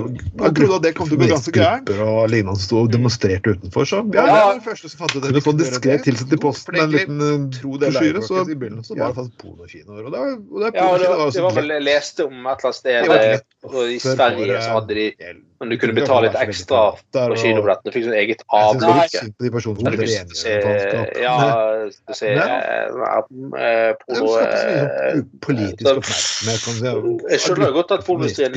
Grupper 1.50 2.04
og 2.06 2.30
lignende 2.30 2.62
sto 2.62 2.84
og 2.84 2.92
demonstrerte 2.94 3.56
utenfor. 3.56 3.88
Så 3.90 3.98
ja, 4.14 4.28
ja. 4.30 4.38
var 4.46 4.54
den 4.54 4.64
første 4.68 4.92
som 4.92 5.02
fant 5.02 5.16
ut 5.16 5.22
det. 5.24 5.34
Kunne 5.34 5.46
få 5.48 5.56
diskret 5.58 6.06
tilsett 6.06 6.38
i 6.38 6.40
posten 6.46 6.78
med 6.78 6.86
en 6.86 6.94
liten 6.94 7.50
brosjyre, 7.58 8.22
så 8.22 8.44
var 8.44 8.46
det 8.46 9.12
faktisk 9.18 9.42
pornokinoer. 9.42 10.06
Og 10.06 10.14
det, 10.14 10.24
og 10.38 10.58
det, 10.62 10.72
ja, 10.78 10.88
det, 11.02 11.10
var, 11.10 11.34
det 11.34 11.46
var 11.48 11.58
vel 11.58 11.74
jeg 11.74 11.88
leste 11.90 12.30
om 12.30 12.46
et 12.46 12.62
eller 12.62 12.70
annet 12.70 12.78
sted 12.78 13.90
i 13.90 14.02
Sverige 14.06 14.60
så 14.62 14.78
hadde 14.78 14.94
de 15.02 15.10
men 15.60 15.68
du 15.68 15.76
kunne 15.78 15.92
betale 15.92 16.28
litt 16.28 16.36
ekstra 16.40 16.78
på 17.12 17.22
kinobillettene. 17.36 17.92
Fikk 17.92 18.04
sånn 18.06 18.14
eget 18.16 18.40
avblikk. 18.56 19.12
Ja, 21.20 21.34
du 21.84 22.14
ser 22.16 22.40
porno 25.44 25.66
Jeg 27.28 27.42
skjønner 27.44 27.74
godt 27.76 27.92
at 27.92 28.06
pornoindustrien 28.06 28.56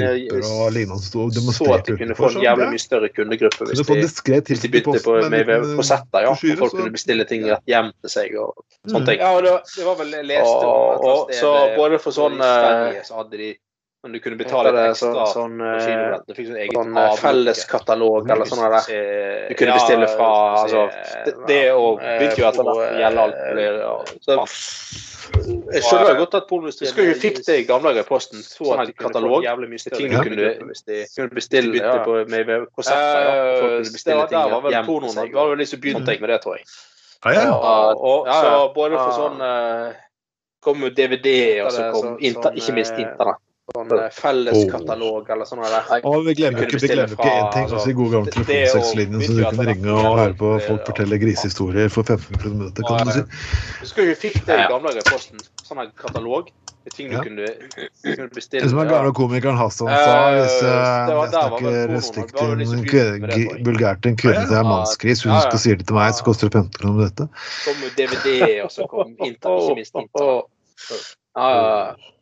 så 1.58 1.68
at 1.76 1.84
de 1.90 1.98
kunne 2.00 2.16
få 2.16 2.32
en 2.32 2.40
jævlig 2.46 2.70
mye 2.72 2.86
større 2.86 3.12
kundegruppe 3.12 3.68
hvis 3.68 3.84
de, 3.84 4.72
begynte 4.72 5.04
på, 5.04 5.18
med, 5.28 5.52
på 5.76 5.84
setter. 5.84 6.24
ja. 6.24 6.32
Og 6.32 6.40
folk 6.64 6.72
kunne 6.78 6.96
bestille 6.96 7.28
ting 7.28 7.44
rett 7.50 7.68
hjem 7.68 7.92
til 8.00 8.16
seg 8.16 8.40
og 8.40 8.64
sånne 8.88 9.12
ting. 9.12 9.20
Ja, 9.20 9.36
det, 9.44 9.84
var 9.90 10.00
vel 10.00 10.16
lest 10.32 10.56
om 10.72 11.36
Så 11.36 11.54
både 11.76 12.00
for 12.00 12.16
sånn 12.16 12.40
men 14.04 14.12
du 14.12 14.20
kunne 14.20 14.36
betale 14.36 14.72
litt 14.76 14.90
ekstra 14.92 15.26
sånn, 15.32 15.62
sånn. 15.64 16.24
Du 16.28 16.34
fikk 16.36 16.50
sånn 16.50 16.58
eget 16.60 16.76
sånn 16.76 16.98
felleskatalog 17.22 18.28
eller 18.34 18.50
sånn 18.50 18.64
der. 18.74 18.90
Du 19.48 19.54
kunne 19.62 19.78
bestille 19.78 20.10
fra 20.12 20.32
altså, 20.60 20.82
Det, 21.24 21.34
det 21.48 21.60
og 21.72 22.02
begynte 22.02 22.42
jo 22.42 22.48
etter 22.50 22.68
hvert 22.68 22.82
å 22.84 23.00
gjelde 23.00 23.24
alt. 23.94 24.12
Så, 24.26 24.36
jeg 25.72 25.86
skjønner 25.88 26.12
jo 26.12 26.18
godt 26.20 26.36
at 26.38 26.50
pornoindustrien 26.50 26.92
Skulle 26.92 27.14
jo 27.14 27.20
fikk 27.22 27.40
det 27.48 27.56
i 27.62 27.64
gamle 27.70 27.94
dager 27.94 28.04
i 28.04 28.10
posten. 28.10 28.44
Så 28.44 28.68
sånn 28.68 28.92
katalog 29.00 29.48
med 29.62 29.86
ting 29.96 30.12
du 30.12 30.18
kunne, 30.20 30.52
kunne 30.60 31.30
bestille 31.40 31.80
ja. 31.80 31.96
på, 32.04 32.18
med 32.34 32.52
konserter. 32.76 33.24
Ja. 33.24 33.72
Bestille 33.88 34.28
ting 34.34 34.76
hjem 34.76 34.92
til 34.92 35.16
seg. 35.16 35.32
Det 35.32 35.40
var 35.40 35.54
vel 35.54 35.64
de 35.64 35.70
som 35.72 35.84
begynte 35.88 36.18
med 36.26 36.34
det, 36.34 36.42
tror 36.44 36.60
jeg. 36.60 36.68
Ja, 37.24 37.38
ja. 37.40 37.56
Og, 37.96 38.28
så 38.28 38.52
både 38.76 39.00
for 39.00 39.16
sånn 39.16 39.48
kom 40.64 40.84
jo 40.84 40.92
DVD, 40.92 41.34
og 41.64 41.72
så 41.72 41.88
kom 41.96 42.20
ikke 42.20 42.76
minst 42.76 43.00
internett 43.00 43.40
sånn 43.74 43.94
eh, 43.98 44.10
felleskatalog 44.14 45.30
eller 45.34 45.48
sånn. 45.50 45.62
Og 46.06 46.28
vi 46.28 46.36
glemmer 46.38 46.68
ikke, 46.68 46.80
vi 46.84 46.90
glemmer 46.92 47.16
ikke 47.16 47.30
en 47.32 47.48
ting, 47.56 47.70
altså 47.70 47.90
i 47.90 47.96
gode 47.98 48.14
gamle 48.14 48.34
telefonsekslinjen, 48.36 49.24
så 49.26 49.38
du 49.38 49.44
kunne 49.48 49.70
ringe 49.72 49.96
og 49.96 50.20
høre 50.20 50.36
på 50.42 50.52
folk 50.68 50.84
fortelle 50.92 51.22
grisehistorier 51.24 51.94
for 51.94 52.06
15 52.06 52.44
minutter, 52.54 52.86
kan 52.86 53.10
du 53.10 53.16
si. 53.16 53.24
Husker 53.82 54.12
du 54.12 54.14
fikk 54.26 54.44
det 54.46 54.60
i 54.60 54.68
gamle 54.70 54.94
dager 54.94 55.02
i 55.02 55.10
posten, 55.10 55.42
sånn 55.66 55.82
katalog. 55.98 56.54
Ting 56.92 57.14
du 57.14 57.16
kunne, 57.24 57.48
kunne 58.04 58.26
bestille. 58.36 58.68
Som 58.68 58.82
den 58.82 58.90
gamle 58.92 59.14
komikeren 59.16 59.56
Hassan 59.56 59.88
sa, 59.88 60.16
hvis 60.36 60.58
jeg 60.60 61.30
snakker 61.32 61.94
stygt 62.04 62.34
til 62.36 62.66
en 62.68 62.84
kvinne 62.92 64.48
til 64.52 64.58
en 64.60 64.68
mannsgris, 64.68 65.24
hun 65.24 65.40
skal 65.48 65.64
si 65.64 65.78
det 65.80 65.88
til 65.88 65.98
meg, 65.98 66.12
så 66.14 66.28
koster 66.28 66.52
det 66.52 66.60
15 66.60 66.82
kroner 66.82 67.08
dette. 67.08 67.30
Kom 67.64 67.86
DVD, 67.98 68.34
og 68.68 68.74
så 68.76 68.90
kom 68.92 69.16
ikke 69.16 69.60
minst 69.80 69.96
internett. 69.96 70.52
Ja, 71.34 71.48
ja, 71.48 71.62
ja. 71.64 72.13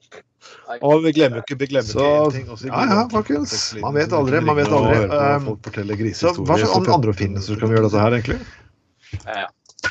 Og 0.79 1.03
vi 1.03 1.13
glemmer 1.17 1.43
ikke, 1.43 1.57
vi 1.59 1.67
glemmer 1.73 1.89
så, 1.89 2.07
ikke 2.31 2.57
ting. 2.57 2.71
ja, 2.71 2.83
ja, 2.87 2.99
folkens. 3.11 3.55
Man 3.83 3.97
vet 3.97 4.13
aldri. 4.15 4.41
Man 4.45 4.59
vet 4.59 4.71
aldri. 4.71 4.99
Folk 5.47 5.65
forteller 5.67 5.99
grisehistorier. 5.99 6.47
Hva 6.47 6.59
slags 6.63 6.93
andre 6.95 7.15
oppfinnelser 7.15 7.59
kan 7.61 7.71
vi 7.71 7.77
gjøre 7.77 7.89
dette 7.89 8.05
her, 8.05 8.19
egentlig? 8.19 8.39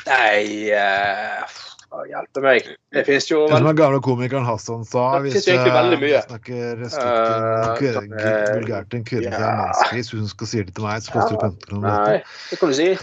Nei 0.07 0.71
uh, 0.73 1.61
hjelpe 2.07 2.39
meg. 2.43 2.67
Det 2.95 3.03
finnes 3.07 3.25
jo 3.27 3.39
vel... 3.43 3.51
Som 3.57 3.65
den 3.67 3.75
gamle 3.79 3.99
komikeren 4.03 4.45
Hassan 4.47 4.85
sa, 4.87 5.19
det 5.19 5.33
hvis 5.33 5.47
jeg 5.47 5.59
snakker 5.61 6.85
stygt 6.87 8.13
uh, 8.15 8.55
vulgært 8.55 8.87
til 8.91 8.97
en 9.01 9.07
kvinne 9.07 9.27
ja. 9.27 9.31
som 9.35 9.43
er 9.45 9.55
menneskelig, 9.59 9.99
hvis 9.99 10.11
hun 10.15 10.27
skal 10.31 10.47
si 10.51 10.57
det 10.61 10.73
til 10.77 10.83
meg, 10.87 10.97
så 11.03 11.09
koster 11.15 11.33
det 11.35 11.41
15 11.49 11.67
kroner. 11.67 11.87
Nei, 11.87 12.17
det 12.51 12.57
kan 12.61 12.67
du 12.71 12.75
si. 12.77 12.89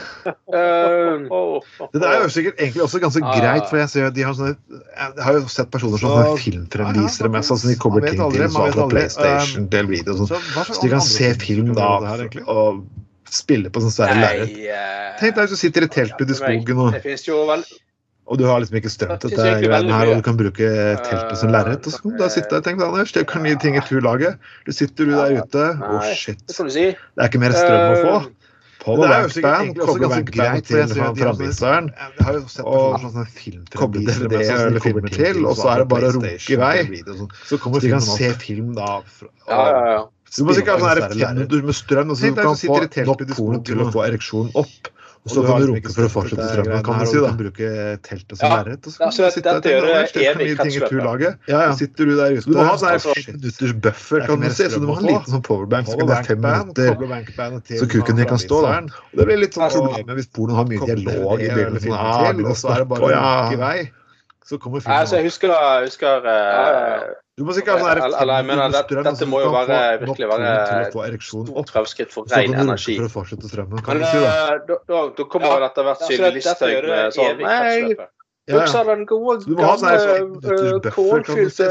det 1.99 2.07
er 2.11 2.17
jo 2.25 2.29
sikkert 2.37 2.57
egentlig 2.65 2.83
også 2.87 2.99
ganske 3.05 3.23
greit, 3.35 3.67
for 3.71 3.77
jeg 3.83 3.89
ser 3.95 4.03
de 4.19 4.23
har 4.25 4.35
sånne 4.39 4.55
Jeg 4.79 5.25
har 5.27 5.33
jo 5.37 5.41
sett 5.53 5.69
personer 5.75 5.99
som 6.03 6.11
har 6.17 6.25
filmfremvisere 6.41 7.29
mest, 7.35 7.49
altså 7.55 7.67
de 7.73 7.77
kommer 7.83 8.01
ting 8.09 8.19
til 8.21 8.27
så 8.49 8.61
fra 8.73 8.85
PlayStation 8.93 9.63
til 9.73 9.85
video 9.93 10.11
og 10.17 10.21
sånn, 10.33 10.45
så 10.73 10.79
de 10.81 10.89
kan 10.95 11.05
se 11.05 11.29
film 11.43 11.69
da 11.77 11.89
og 12.49 12.69
spille 13.29 13.69
på 13.69 13.77
sånn 13.85 13.93
svære 13.93 14.17
lerret. 14.17 14.49
Tenk 15.21 15.37
deg 15.37 15.43
hvis 15.45 15.53
du 15.53 15.61
sitter 15.61 15.85
i 15.85 15.89
teltet 15.93 16.17
ute 16.23 16.33
i 16.33 16.39
skogen 16.39 16.77
og 16.81 16.89
Det 16.97 17.05
finnes 17.05 17.25
jo 17.27 17.37
vel 17.51 17.61
og 18.29 18.37
du 18.37 18.45
har 18.45 18.61
liksom 18.61 18.77
ikke 18.81 18.91
strømt 18.93 19.25
dette 19.25 19.53
greiene 19.65 19.95
her, 19.95 20.11
og 20.13 20.19
du 20.21 20.25
kan 20.27 20.37
bruke 20.37 20.73
teltet 21.07 21.39
som 21.41 21.53
lerret. 21.55 21.87
Og 21.87 21.95
så 21.95 22.03
kan 22.03 22.13
du 22.13 22.19
da 22.21 22.29
sitte 22.33 22.59
og 22.61 22.67
tenke 22.67 22.85
Anders, 22.85 23.15
det 23.17 23.25
kan 23.31 23.47
gi 23.49 23.55
ting 23.63 23.79
i 23.79 23.85
turlaget. 23.89 24.37
Du 24.67 24.75
sitter 24.77 25.09
du 25.09 25.15
der 25.17 25.39
ute, 25.41 25.69
å 25.81 25.95
oh, 25.97 26.11
shit. 26.13 26.43
Det 26.49 26.91
er 26.93 27.31
ikke 27.31 27.41
mer 27.41 27.57
strøm 27.57 27.95
å 27.95 28.03
få. 28.03 28.19
På 28.79 28.95
det 29.01 29.09
er 29.11 29.25
egentlig 29.43 29.83
også 29.83 30.03
ganske 30.05 30.21
greit 30.29 30.69
til 30.69 30.93
framviseren. 31.19 31.89
Og 32.63 33.09
koble 33.75 34.05
DVD 34.07 34.45
eller 34.45 34.85
filmer 34.85 35.17
til, 35.17 35.43
og 35.49 35.57
så 35.59 35.73
er 35.73 35.83
det 35.83 35.89
bare 35.95 36.13
å 36.13 36.19
runke 36.19 36.37
i 36.37 36.61
vei. 36.61 36.77
Så 37.49 37.59
du 37.59 37.89
kan 37.89 38.05
se 38.05 38.31
film 38.45 38.77
da. 38.77 39.01
Ja, 39.49 39.65
ja, 39.73 39.83
ja. 39.97 40.07
Du 40.37 40.45
må 40.45 40.53
sikkert 40.53 40.85
ha 40.85 40.93
sånn 41.09 41.41
med 41.65 41.77
strøm, 41.77 42.13
så 42.13 42.29
du 42.29 42.37
kan 42.37 42.57
få 42.61 42.79
nok 43.09 43.27
porno 43.33 43.61
til 43.65 43.81
å 43.81 43.89
få 43.95 44.05
ereksjonen 44.05 44.53
opp. 44.61 44.93
Og 45.29 45.35
så 45.37 45.43
kan 45.45 45.61
du 45.61 45.67
runke 45.69 45.93
for 45.93 46.07
å 46.07 46.11
fortsette 46.13 46.47
strømmen, 46.49 46.83
kan 46.87 46.99
du 46.99 47.07
si. 47.11 47.19
da. 47.21 47.31
Bruke 47.37 47.69
teltet 48.07 48.39
som 48.41 48.49
lerret. 48.55 48.81
Og 48.89 48.93
så 48.95 48.99
kan 49.03 49.13
du 49.13 49.17
sitte 49.37 49.53
der 49.61 49.85
og 49.85 49.91
kretsløp. 50.09 51.29
Ja, 51.49 51.59
ja. 51.69 51.73
Sitter 51.77 52.09
du 52.09 52.15
der 52.17 52.33
ute. 52.39 52.47
Du 52.49 52.57
må 52.57 52.65
ha 52.65 52.77
sånn 52.81 52.97
fem 53.05 53.37
minutters 53.37 53.75
buffer, 53.85 54.25
kan 54.27 54.41
du 54.41 54.49
si. 54.49 54.65
Så 54.73 54.81
du 54.81 54.87
må 54.89 54.97
ha 54.97 55.05
en 55.05 55.11
liten 55.13 55.33
sånn 55.37 55.45
powerbank. 55.45 55.87
Så 55.93 55.99
kan 56.01 56.09
det 56.09 56.21
fem 56.33 56.41
minutter 56.41 57.77
så 57.79 57.87
kuken 57.93 58.17
din 58.17 58.27
kan 58.33 58.39
stå. 58.41 58.63
der. 58.65 58.89
Det 59.13 59.29
blir 59.29 59.37
litt 59.45 59.55
sånn 59.55 59.69
problemet 59.77 60.15
hvis 60.19 60.31
pornoen 60.33 60.57
har 60.57 60.65
mye 60.73 60.81
dialog 60.89 61.41
i 61.45 61.49
bildet. 61.53 61.89
og 62.49 62.57
så 62.57 62.73
er 62.75 62.79
det 62.85 62.89
bare 62.89 63.03
å 63.05 63.53
i 63.53 63.57
vei. 63.61 63.79
Så 64.49 64.57
kommer 64.59 64.81
filmen. 64.81 64.99
Altså, 64.99 65.19
jeg 65.19 65.29
husker, 65.29 65.53
jeg 65.53 65.89
husker 65.91 66.25
uh, 66.25 67.09
du 67.39 67.45
må 67.47 67.55
sikkert 67.55 67.79
ha 67.79 67.93
sånn 67.95 68.15
eller, 68.19 68.47
mener, 68.49 68.73
strøm, 68.75 69.05
Dette 69.07 69.27
må 69.31 69.43
jo 69.45 69.51
være, 69.55 69.77
virkelig 70.01 70.29
være 70.31 70.53
et 70.89 71.23
stort 71.23 71.69
fremskritt 71.71 72.15
for 72.15 72.27
ren 72.33 72.57
energi. 72.65 72.97
For 73.13 73.29
strømmen, 73.29 73.79
Men 73.79 74.01
si, 74.09 74.23
da? 74.25 74.33
Eh, 74.33 74.55
da, 74.71 74.79
da, 74.91 75.03
da 75.21 75.27
kommer 75.31 75.53
ja, 75.53 75.61
dette 75.69 75.85
hvert 75.87 76.03
Sylvi 76.09 76.31
Listhaug 76.35 76.89
med 76.89 77.15
sånn 77.15 77.45
Nei, 77.45 78.09
den 78.49 79.07
gode, 79.07 79.57
gamle 79.57 80.91
kålfylte 80.91 81.69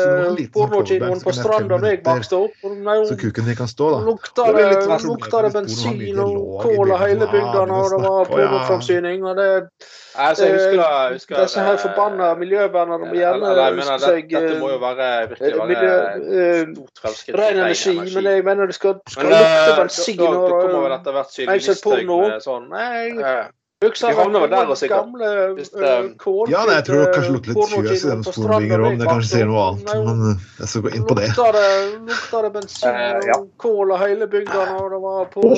pornokinoen 0.54 1.22
på 1.24 1.34
stranda 1.34 1.80
da 1.82 1.94
jeg 1.94 2.02
vokste 2.06 2.42
opp? 2.46 2.58
Så 3.10 3.18
kuken 3.22 3.50
din 3.50 3.58
kan 3.58 3.70
stå, 3.72 3.92
da? 3.96 4.02
Lukta 4.08 5.42
det 5.46 5.54
bensin 5.56 6.20
og 6.22 6.62
kål 6.66 6.94
av 6.94 7.06
hele 7.06 7.30
bygdene, 7.32 7.80
og 7.82 7.96
det 7.96 8.02
var 8.04 8.30
pornoframsyning. 8.34 9.26
og 9.26 9.40
det 9.42 9.50
Altså, 10.18 10.46
jeg 10.46 10.54
husker, 10.54 10.82
jeg 10.82 11.14
husker 11.14 11.42
Disse 11.42 11.62
her 11.62 11.76
forbanna 11.78 12.32
miljøvernerne 12.40 13.06
må 13.06 13.14
gjerne 13.14 13.52
huske 13.78 13.98
seg 14.02 14.32
Dette 14.32 14.56
må 14.58 14.72
jo 14.72 14.80
være 14.82 15.10
virkelig 15.30 15.60
være 15.60 15.76
stort 16.74 17.02
fremskritt. 17.04 17.38
Ren 17.38 17.60
energi, 17.60 17.94
men 18.16 18.30
jeg 18.32 18.46
mener 18.48 18.72
det 18.72 18.78
skal, 18.80 18.98
skal 19.14 19.30
lukte 19.30 19.76
bensin 19.78 20.24
og 20.26 20.48
kommer 20.56 20.80
vel 20.88 20.98
etter 20.98 21.18
hvert 21.20 22.44
sånn 22.48 22.68
Nei, 22.74 23.14
Husker 23.86 24.10
du 24.10 24.34
den 24.34 24.90
gamle 24.90 25.28
kålfylte 26.18 26.50
Ja, 26.50 26.64
nei, 26.66 26.76
jeg 26.80 26.86
tror 26.88 26.98
det 27.04 27.10
kanskje 27.14 27.34
lukter 27.36 27.52
litt 27.54 27.70
fjøs 27.74 28.06
i 28.06 28.08
den 28.10 28.24
stolen 28.26 28.64
ligger 28.64 28.82
om. 28.88 28.96
Det 28.98 29.06
kanskje 29.06 29.30
sier 29.30 29.46
noe 29.52 29.66
annet, 29.68 29.92
men 30.08 30.18
jeg 30.58 30.70
skal 30.72 30.82
gå 30.88 30.94
inn 30.98 31.06
på 31.06 31.18
det. 31.20 31.28
Lukta 32.08 32.42
det 32.48 32.52
bensin 32.56 32.98
og 33.36 33.46
kål 33.62 33.94
og 33.94 34.02
hele 34.02 34.26
bygdene, 34.32 34.66
når 34.80 34.88
det 34.96 35.00
var 35.06 35.30
og 35.38 35.54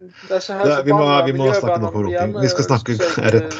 det, 0.00 0.76
vi, 0.84 0.92
må, 0.96 1.06
vi 1.28 1.32
må 1.38 1.52
snakke 1.54 1.78
noe 1.84 1.92
om 1.92 2.04
runking. 2.08 2.34
Vi 2.40 2.50
skal 2.50 2.66
snakke 2.66 2.98
rett 3.36 3.58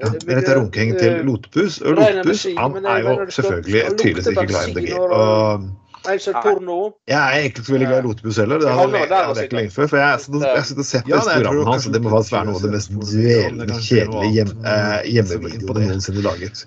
ja, 0.00 0.08
rett 0.08 0.48
runking 0.56 0.94
til 0.96 1.20
Lotepus. 1.26 1.82
Og 1.82 1.98
Lotepus 1.98 2.46
han 2.56 2.80
er 2.80 2.98
jo 3.02 3.16
selvfølgelig 3.28 3.82
tydeligvis 3.98 4.32
ikke 4.32 4.46
glad 4.54 4.62
i 4.62 4.72
MDG. 4.72 4.88
Og, 5.04 5.68
jeg 6.06 7.16
er 7.16 7.36
egentlig 7.36 7.50
ikke 7.52 7.64
så 7.66 7.74
veldig 7.74 7.88
glad 7.90 7.98
i 7.98 8.06
Lotepus 8.06 8.38
heller. 8.42 8.62
Det 8.62 8.74
hadde 8.78 9.00
jeg 9.02 9.48
ikke 9.48 9.58
lenge 9.60 9.74
før. 9.74 9.90
For 9.92 10.00
jeg 10.02 10.20
sitter 10.24 10.82
og 10.82 10.88
ser 10.90 11.04
på 11.06 11.10
disse 11.16 11.34
programmene 11.34 11.66
hans, 11.70 11.88
og 11.88 11.96
det 11.96 12.02
må 12.04 12.12
faktisk 12.14 12.36
være 12.36 12.48
noe 12.50 12.60
av 12.60 12.64
det 12.66 12.72
mest 12.76 12.94
dvelende 13.10 13.80
kjedelige 13.88 14.32
hjem, 14.38 14.54
eh, 14.72 14.96
hjemmevideoene 15.16 15.90
noensinne 15.90 16.24
laget. 16.26 16.64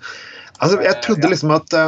Altså, 0.60 0.80
jeg 0.84 1.00
trodde 1.06 1.32
liksom 1.32 1.54
at 1.56 1.78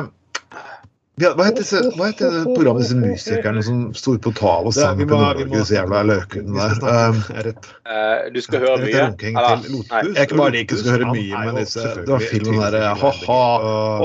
uh, 1.20 1.34
hva 1.36 1.44
heter, 1.44 1.88
hva 1.98 2.06
heter 2.08 2.36
programmet 2.54 2.82
disse 2.86 2.96
musikerne 2.96 3.60
som 3.62 3.80
sto 3.96 4.14
på 4.22 4.32
tav 4.38 4.64
og 4.70 4.72
sang 4.72 4.96
på 4.96 5.04
Nord-Norge, 5.10 5.64
Så 5.68 5.74
jævla 5.76 6.00
løken 6.08 6.54
der? 6.56 7.50
Uh, 7.84 8.30
du 8.32 8.40
skal 8.40 8.64
høre 8.64 8.78
mye? 8.80 9.02
Jeg 9.20 9.34
er 9.36 10.22
ikke 10.24 10.38
bare 10.40 10.54
liker 10.56 10.78
du 10.78 10.80
skal 10.80 10.96
høre 10.96 11.10
mye, 11.12 11.42
men 11.44 11.58
disse 11.60 11.84
Det 11.84 12.08
var 12.08 12.24
filmen 12.24 12.56
derre 12.62 12.94
ha-ha, 13.02 13.42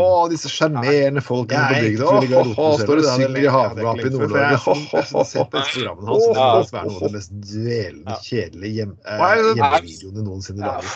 å, 0.01 0.03
disse 0.31 0.51
sjarmerende 0.51 1.23
folkene 1.23 1.63
på 1.71 1.79
bygda, 1.85 2.09
ha-ha, 2.11 2.67
står 2.83 3.01
og 3.01 3.07
synger 3.13 3.39
i 3.39 3.47
havgapet 3.55 4.09
i 4.09 4.13
Nord-Norge, 4.17 4.59
ha-ha, 4.67 5.25
se 5.31 5.39
på 5.39 5.47
programmene 5.55 6.11
hans. 6.11 6.27
Det 6.27 6.81
er 6.81 6.91
noe 6.91 6.99
av 6.99 7.07
det 7.07 7.13
mest 7.15 7.31
dvelende, 7.47 8.19
kjedelige 8.27 8.73
hjemmevideoene 8.81 10.27
noensinne 10.27 10.67
laget. 10.67 10.91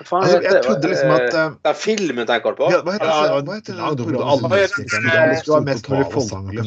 Altså, 0.00 0.40
jeg 0.40 0.64
trodde 0.64 0.94
liksom 0.94 1.14
at 1.18 1.28
Det 1.30 1.74
er 1.74 1.78
filmen 1.84 2.24
tenker 2.32 2.56
du 2.56 2.64
på? 2.64 2.72
Hva 2.72 2.96
heter 2.96 3.76
det? 3.76 5.49
Du 5.50 5.54
har 5.56 5.64
mest 5.66 5.88
mulig 5.90 6.06
folkelig 6.12 6.64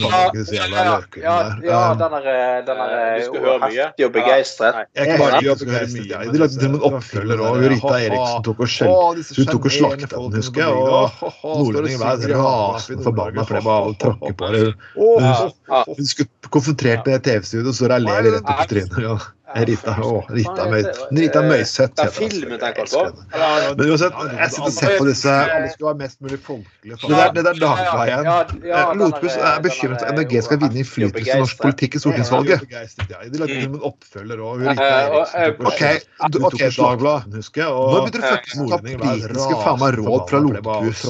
Ja, 1.23 1.37
ja, 1.63 1.81
den 1.99 2.15
er, 2.19 2.27
den 2.67 2.81
er 2.83 2.91
heftig 3.63 4.07
og 4.07 4.13
begeistret. 4.15 4.81
Jeg 4.97 5.17
klarer 5.17 5.39
ikke 5.39 5.55
å 5.55 5.83
mye. 5.93 6.23
De 6.33 6.41
lagde 6.41 6.59
til 6.59 6.67
og 6.67 6.73
med 6.73 6.79
en 6.79 6.87
oppfølger 6.89 7.43
òg. 7.47 7.59
Rita 7.73 7.93
Eriksen 8.07 8.47
tok 8.47 8.63
og 8.65 8.73
skjelte 8.73 9.37
Hun 9.37 9.51
tok 9.53 9.69
og 9.69 9.75
slakta 9.77 10.11
den, 10.15 10.37
husker 10.39 10.65
jeg. 10.65 10.71
Og 10.73 11.61
nordlendinger 11.61 12.01
var 12.03 12.25
rasende 12.33 13.07
forbanna 13.07 13.47
for 13.47 13.59
det 13.59 13.63
var 13.69 13.87
å 13.87 13.95
tråkke 14.03 14.33
på 14.41 14.51
det. 14.55 14.65
Hun 14.97 16.11
skulle 16.11 16.53
konsentrert 16.53 17.07
med 17.07 17.23
TV-studio, 17.25 17.73
så 17.75 17.91
de 17.93 18.01
rett 18.03 18.43
opp 18.43 18.65
i 18.65 18.69
trynet. 18.73 19.31
Rita, 19.53 19.93
å, 20.01 20.23
Rita, 20.33 20.63
Rita 21.13 21.41
Møyseth. 21.45 21.93
Det 21.97 22.03
er 22.07 22.11
filmen 22.15 22.53
jeg 22.55 22.59
tenker 22.61 22.87
på. 22.89 23.01
Men 23.77 23.85
uansett, 23.93 24.13
jeg 24.33 24.49
sitter 24.53 24.65
og 24.65 24.71
ser 24.73 24.91
på 24.97 25.05
disse 25.09 25.33
Alle 25.33 25.69
skulle 25.73 25.89
være 25.91 25.99
mest 26.01 26.17
mulig 26.25 26.39
folkelige. 26.47 26.95
Det 27.03 27.09
der, 27.13 27.29
det 27.37 27.43
der 27.47 27.55
Dagbladet. 27.61 28.23
Lotbuss 28.99 29.35
er 29.37 29.41
bekymret 29.65 29.99
for 30.01 30.07
at 30.09 30.13
MDG 30.17 30.31
skal 30.47 30.57
vinne 30.63 30.77
innflytelse 30.81 31.27
i 31.27 31.29
norsk 31.43 31.57
politikk 31.61 31.91
i 31.99 32.01
stortingsvalget. 32.03 32.59
De 33.33 33.37
lagde 33.43 33.57
en 33.67 33.77
oppfølger 33.91 34.37
òg. 34.41 34.57
OK, 35.69 35.83
ok, 36.39 36.61
Dagbladet. 36.79 37.23
Nå 37.33 37.37
begynner 37.43 38.11
du 38.17 38.21
faktisk 38.25 38.57
å 38.57 38.59
ta 38.73 38.77
politiske 38.81 39.53
faen 39.65 39.79
meg 39.83 39.91
råd 40.01 40.21
fra 40.31 40.37
Lotbuss? 40.47 41.01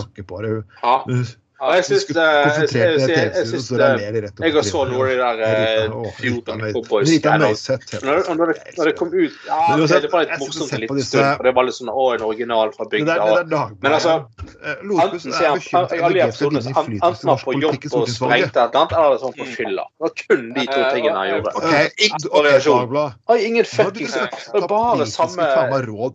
Det 1.72 1.78
Jeg, 1.78 1.86
syns 3.48 3.70
Jeg 4.44 4.54
har 4.54 4.66
så 4.68 4.84
noe 4.90 5.06
av 5.06 5.10
de 5.10 5.16
der 5.20 5.94
fjortene 6.18 6.72
cowboysgreiene. 6.76 7.50
Når, 8.04 8.54
det 8.88 8.94
kom 9.00 9.14
ut 9.14 9.34
ja, 9.48 9.78
Det 9.78 10.12
var 10.12 10.26
litt 10.26 10.42
morsomt 10.42 10.74
en 10.74 10.84
liten 10.84 11.02
stund, 11.06 11.30
for 11.38 11.48
det 11.48 11.54
var 11.58 11.68
litt 11.68 11.78
sånn 11.78 11.92
Å, 11.94 12.06
en 12.18 12.26
original 12.28 12.74
fra 12.76 12.88
bygda. 12.92 13.18
Men 13.84 13.98
altså 13.98 14.18
Enten 14.74 15.20
ser 15.24 15.54
han 15.54 15.62
alle 16.04 16.26
episodene 16.28 16.74
enten 16.74 17.32
var 17.32 17.44
på 17.44 17.56
jobb 17.60 17.88
og 17.94 18.10
sprengte 18.12 18.50
et 18.50 18.76
eller 18.76 18.82
annet, 18.82 18.96
eller 18.98 19.22
sånn 19.22 19.36
på 19.38 19.48
fylla. 19.56 19.86
Det 19.88 20.08
var 20.08 20.14
kun 20.20 20.46
de 20.58 20.66
to 20.68 20.82
tingene 20.96 21.18
han 21.18 21.30
gjorde. 21.32 21.50
Ingen 22.08 22.28
variasjon. 22.34 22.98
Ingen 23.44 23.70
fuckings 23.70 24.18
Bare 24.74 25.08
samme 25.10 25.48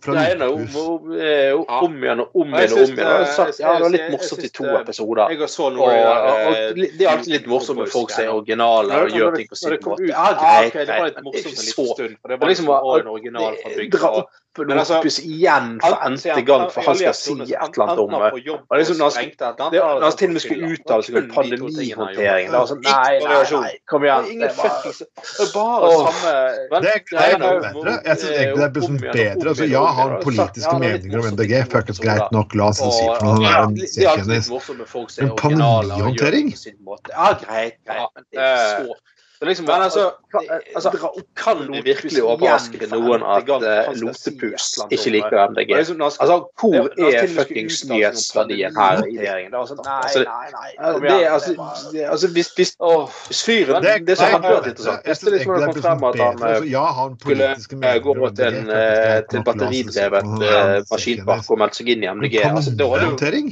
greiene 0.02 0.48
om 0.48 1.12
igjen 1.14 1.54
og 1.54 1.72
om 1.78 1.98
igjen 2.02 2.22
og 2.24 2.38
om 2.42 2.54
igjen. 2.58 2.96
Det 2.98 3.66
var 3.68 3.90
litt 3.92 4.08
morsomt 4.12 4.44
i 4.44 4.52
to 4.54 4.68
episoder 4.78 5.37
jeg 5.46 5.52
så 5.52 5.68
noe 5.74 5.88
og, 5.88 6.26
og, 6.28 6.48
og, 6.48 6.80
Det 6.80 7.04
er 7.06 7.12
alltid 7.12 7.34
litt 7.34 7.48
morsomt 7.50 7.80
med 7.82 7.92
folk 7.92 8.12
som 8.14 8.24
er 8.24 8.32
originale 8.32 9.00
og 9.04 9.16
gjør 9.16 9.38
ting 9.38 9.48
på 9.50 9.58
sin 9.60 9.76
måte. 9.84 10.08
Ja, 10.10 10.26
greit, 10.38 10.72
greit. 10.74 10.88
Det 10.88 10.98
var 10.98 11.08
litt 11.10 11.22
morsomt 11.26 11.48
en 11.52 11.68
liten 11.68 11.90
stund. 11.94 12.18
For 12.18 12.32
det 12.34 12.40
var 12.42 12.52
liksom 12.52 12.72
en 12.74 13.10
original 13.14 13.58
fra 13.64 14.12
bygda. 14.56 14.78
altså, 14.78 15.00
igjen 15.22 15.80
for 15.82 15.96
n-te 16.08 16.42
gang, 16.46 16.64
for 16.72 16.86
han 16.86 16.96
skal 16.98 17.14
si 17.16 17.34
et 17.34 17.52
eller 17.52 17.84
annet 17.84 17.98
om 18.02 18.10
det. 18.14 18.30
Liksom, 18.80 18.96
når 18.98 19.08
han 20.04 20.16
til 20.18 20.28
og 20.28 20.36
med 20.36 20.42
skulle 20.44 20.70
uttale 20.74 21.02
seg 21.06 21.18
om 21.18 21.28
var 22.52 22.68
sånn 22.70 22.82
Nei, 22.86 23.18
nei, 23.24 23.72
kom 23.90 24.06
igjen. 24.06 24.30
Det 24.40 24.48
er 24.48 25.52
bare 25.54 25.90
samme 26.06 26.32
Det 26.84 26.94
er 26.94 27.38
bedre. 27.42 27.96
Jeg 28.06 28.16
syns 28.22 28.32
egentlig 28.38 28.62
det 28.62 28.82
er 28.82 28.86
sånn 28.88 29.02
bedre. 29.04 29.48
Altså, 29.52 29.68
ja, 29.68 29.84
har 29.98 30.16
politiske 30.24 30.74
meninger 30.84 31.22
om 31.22 31.30
MDG. 31.34 31.54
Fuckings 31.72 32.02
greit 32.04 32.34
nok, 32.34 32.56
la 32.58 32.70
oss 32.72 32.82
si 32.82 33.04
for 33.04 33.26
noe. 33.26 33.36
Han 33.36 33.46
er 33.50 33.60
en 33.66 33.76
C-kjendis. 33.84 34.50
Men 35.20 35.36
pandemihåndtering. 35.42 36.52
Ja, 36.54 37.30
greit, 37.44 37.78
greit. 37.86 38.98
Det 39.38 39.44
er 39.44 39.48
Liksom, 39.48 39.66
men 39.66 39.82
altså, 39.82 40.10
altså, 40.74 40.90
kan 41.36 41.56
du 41.56 41.82
virkelig 41.84 42.22
overraske 42.22 42.86
noen 42.90 43.22
at 43.22 43.50
uh, 43.50 43.92
Lotepus 44.00 44.64
ikke 44.90 45.12
liker 45.14 45.50
MDG? 45.52 45.74
Altså, 45.76 45.94
hvor 46.60 46.88
er 46.98 47.28
fuckings 47.36 47.84
nyhetsverdien 47.86 48.74
her 48.76 49.04
i 49.06 49.18
regjeringen? 49.18 49.54
Altså, 49.54 49.76
altså, 49.86 50.24
det, 51.02 51.26
altså, 51.26 51.54
altså, 52.10 52.28
hvis, 52.32 52.48
hvis, 52.56 52.74
hvis 53.26 53.44
fyren 53.44 53.86
Det 54.08 54.18
som 54.18 54.26
hadde 54.26 54.50
vært 54.56 54.66
interessant 54.72 55.06
Hvis 55.06 55.18
det 55.18 55.32
liksom 55.32 55.54
hadde 55.54 55.70
kommet 55.70 55.86
frem 55.86 56.04
at 56.10 56.18
han 56.98 57.62
skulle 57.62 57.94
gå 58.08 58.18
mot 58.18 58.44
en 58.50 58.60
til 59.30 59.46
batteridrevet 59.46 60.34
maskinpark 60.90 61.50
og 61.50 61.62
melde 61.62 61.78
seg 61.80 61.94
inn 61.94 62.04
i 62.04 62.12
MDG 62.18 62.42
altså, 62.50 62.74
da 62.74 62.92
hadde 62.96 63.10
jo 63.14 63.48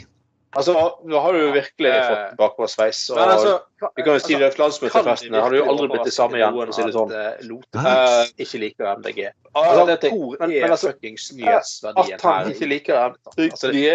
Altså, 0.56 0.72
Nå 1.04 1.20
har 1.20 1.32
du 1.32 1.40
jo 1.40 1.48
virkelig 1.52 1.90
eh, 1.90 2.06
fått 2.08 2.36
bakoversveis. 2.38 3.00
Og 3.12 3.20
altså, 3.20 3.52
vi 3.96 4.04
kan 4.06 4.16
jo 4.16 4.22
si 4.24 4.38
det 4.40 4.50
landsmøtefestene 4.60 5.42
har 5.42 5.52
du 5.52 5.58
jo 5.58 5.66
aldri 5.72 5.88
blitt 5.92 6.06
det 6.08 6.14
samme 6.16 6.38
igjen, 6.40 6.54
for 6.56 6.72
å 6.72 6.76
si 6.76 6.86
det 6.86 6.94
sånn. 6.94 7.14
Uh, 7.76 8.22
ikke 8.44 8.60
liker 8.62 8.90
MDG. 9.02 9.22
Altså, 9.52 9.84
det 9.90 10.12
hvor 10.14 10.36
men, 10.40 10.54
er 10.56 10.76
altså, 10.76 10.92
nyhetsverdien? 11.02 12.18
At 12.18 12.26
han 12.28 12.52
ikke 12.54 12.70
liker 12.70 13.02
MDG 13.12 13.50
altså, 13.50 13.72
det, 13.72 13.88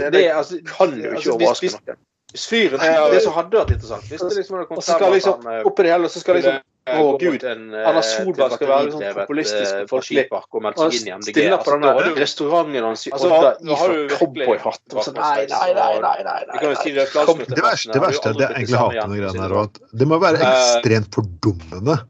det, 0.00 0.10
det, 0.16 0.24
altså, 0.32 0.60
kan 0.68 0.96
jo 0.98 1.14
ikke 1.16 1.36
overraske 1.38 1.72
noen. 1.76 2.02
Hvis 2.32 2.46
fyren 2.48 2.80
Det 3.12 3.18
som 3.20 3.34
hadde 3.36 3.58
vært 3.58 3.74
interessant 3.74 4.06
Hvis 4.08 4.22
det 4.24 4.36
liksom 4.38 4.54
hadde 4.56 4.68
kommet 4.70 4.86
frem 4.88 5.12
liksom, 5.12 5.48
Oppi 5.68 5.84
det 5.84 5.90
hele 5.92 6.08
så 6.08 6.22
skal 6.22 6.38
liksom 6.38 6.62
å, 6.82 6.94
oh, 6.98 7.10
gud. 7.14 7.44
En, 7.46 7.68
Anna 7.78 8.00
eh, 8.00 8.06
Solberg 8.08 8.56
skal 8.56 8.66
være 8.66 8.90
sånn 8.90 9.14
populistisk 9.14 9.76
for 9.86 10.02
folkepark 10.02 10.56
og 10.58 10.64
melde 10.64 10.88
seg 10.88 10.96
inn 10.98 11.06
i 11.06 11.12
MDG. 11.20 11.36
Stiller 11.36 11.62
på 11.62 11.76
den 11.76 11.84
der 11.86 12.18
restauranten 12.18 12.86
hans 12.88 13.04
i 13.06 13.12
Odda 13.14 13.52
iført 13.62 14.14
cowboyhatt. 14.16 14.96
Nei, 15.14 15.44
nei, 15.52 15.68
nei. 15.78 15.92
nei, 16.02 16.16
nei, 16.26 16.40
nei. 16.50 16.58
Det 16.58 17.62
verste, 17.62 17.94
det 17.94 18.02
verste 18.02 18.34
det 18.34 18.48
egentlig 18.48 18.82
hater 18.82 19.12
med 19.12 19.22
greiene 19.22 19.46
her, 19.46 19.56
at 19.62 19.80
det 20.02 20.10
må 20.10 20.18
være 20.22 20.42
eh, 20.42 20.58
ekstremt 20.58 21.14
fordummende 21.14 22.00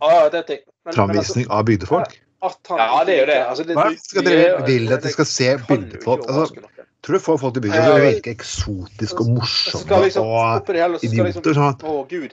framvisning 0.89 1.53
av 1.53 1.69
bygdefolk. 1.69 2.17
Ja, 2.43 3.03
det 3.07 3.15
er 3.15 3.21
jo 3.21 3.27
det. 3.29 3.41
Altså, 3.53 3.67
det, 3.69 3.77
Hva 3.77 3.91
skal 4.01 4.25
dere 4.27 4.63
vil 4.67 4.89
at 4.97 5.05
de 5.05 5.13
skal 5.13 5.29
se 5.29 5.53
bygdefolk? 5.69 6.25
Altså, 6.33 6.65
tror 7.03 7.19
du 7.19 7.23
får 7.23 7.39
folk 7.43 7.55
til 7.57 7.63
å 7.63 7.65
begynne 7.65 7.93
å 7.93 8.01
virke 8.03 8.33
eksotiske 8.37 9.25
og 9.25 9.31
morsomme 9.39 10.01
liksom, 10.05 10.29
og 10.29 10.69
idioter. 11.03 11.57
Sånn, 11.57 11.79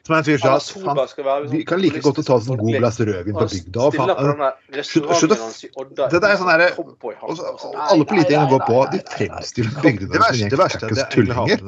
Som 0.05 0.13
er 0.13 0.19
en 0.19 0.27
fyr 0.27 0.41
som 0.43 0.59
sånn, 0.61 1.47
Vi 1.49 1.63
kan 1.65 1.81
like 1.81 2.03
godt 2.05 2.21
å 2.21 2.25
ta 2.27 2.37
oss 2.37 2.49
en 2.49 2.59
god 2.59 2.77
glass 2.77 2.99
rødvin 3.01 3.39
på 3.39 3.47
bygda. 3.53 4.51
Slutt 4.85 5.09
å 5.09 5.85
Dette 6.13 6.21
er 6.21 6.37
sånn 6.37 6.51
derre 6.51 6.69
Alle 6.75 8.05
politikerne 8.05 8.45
går 8.53 8.65
på, 8.67 8.77
de 8.93 9.01
fremstiller 9.15 9.81
bygdene 9.81 10.13
som 10.13 10.27
en 10.27 10.39
gjeng 10.43 10.53
stakkars 10.59 11.03
tullinger. 11.15 11.65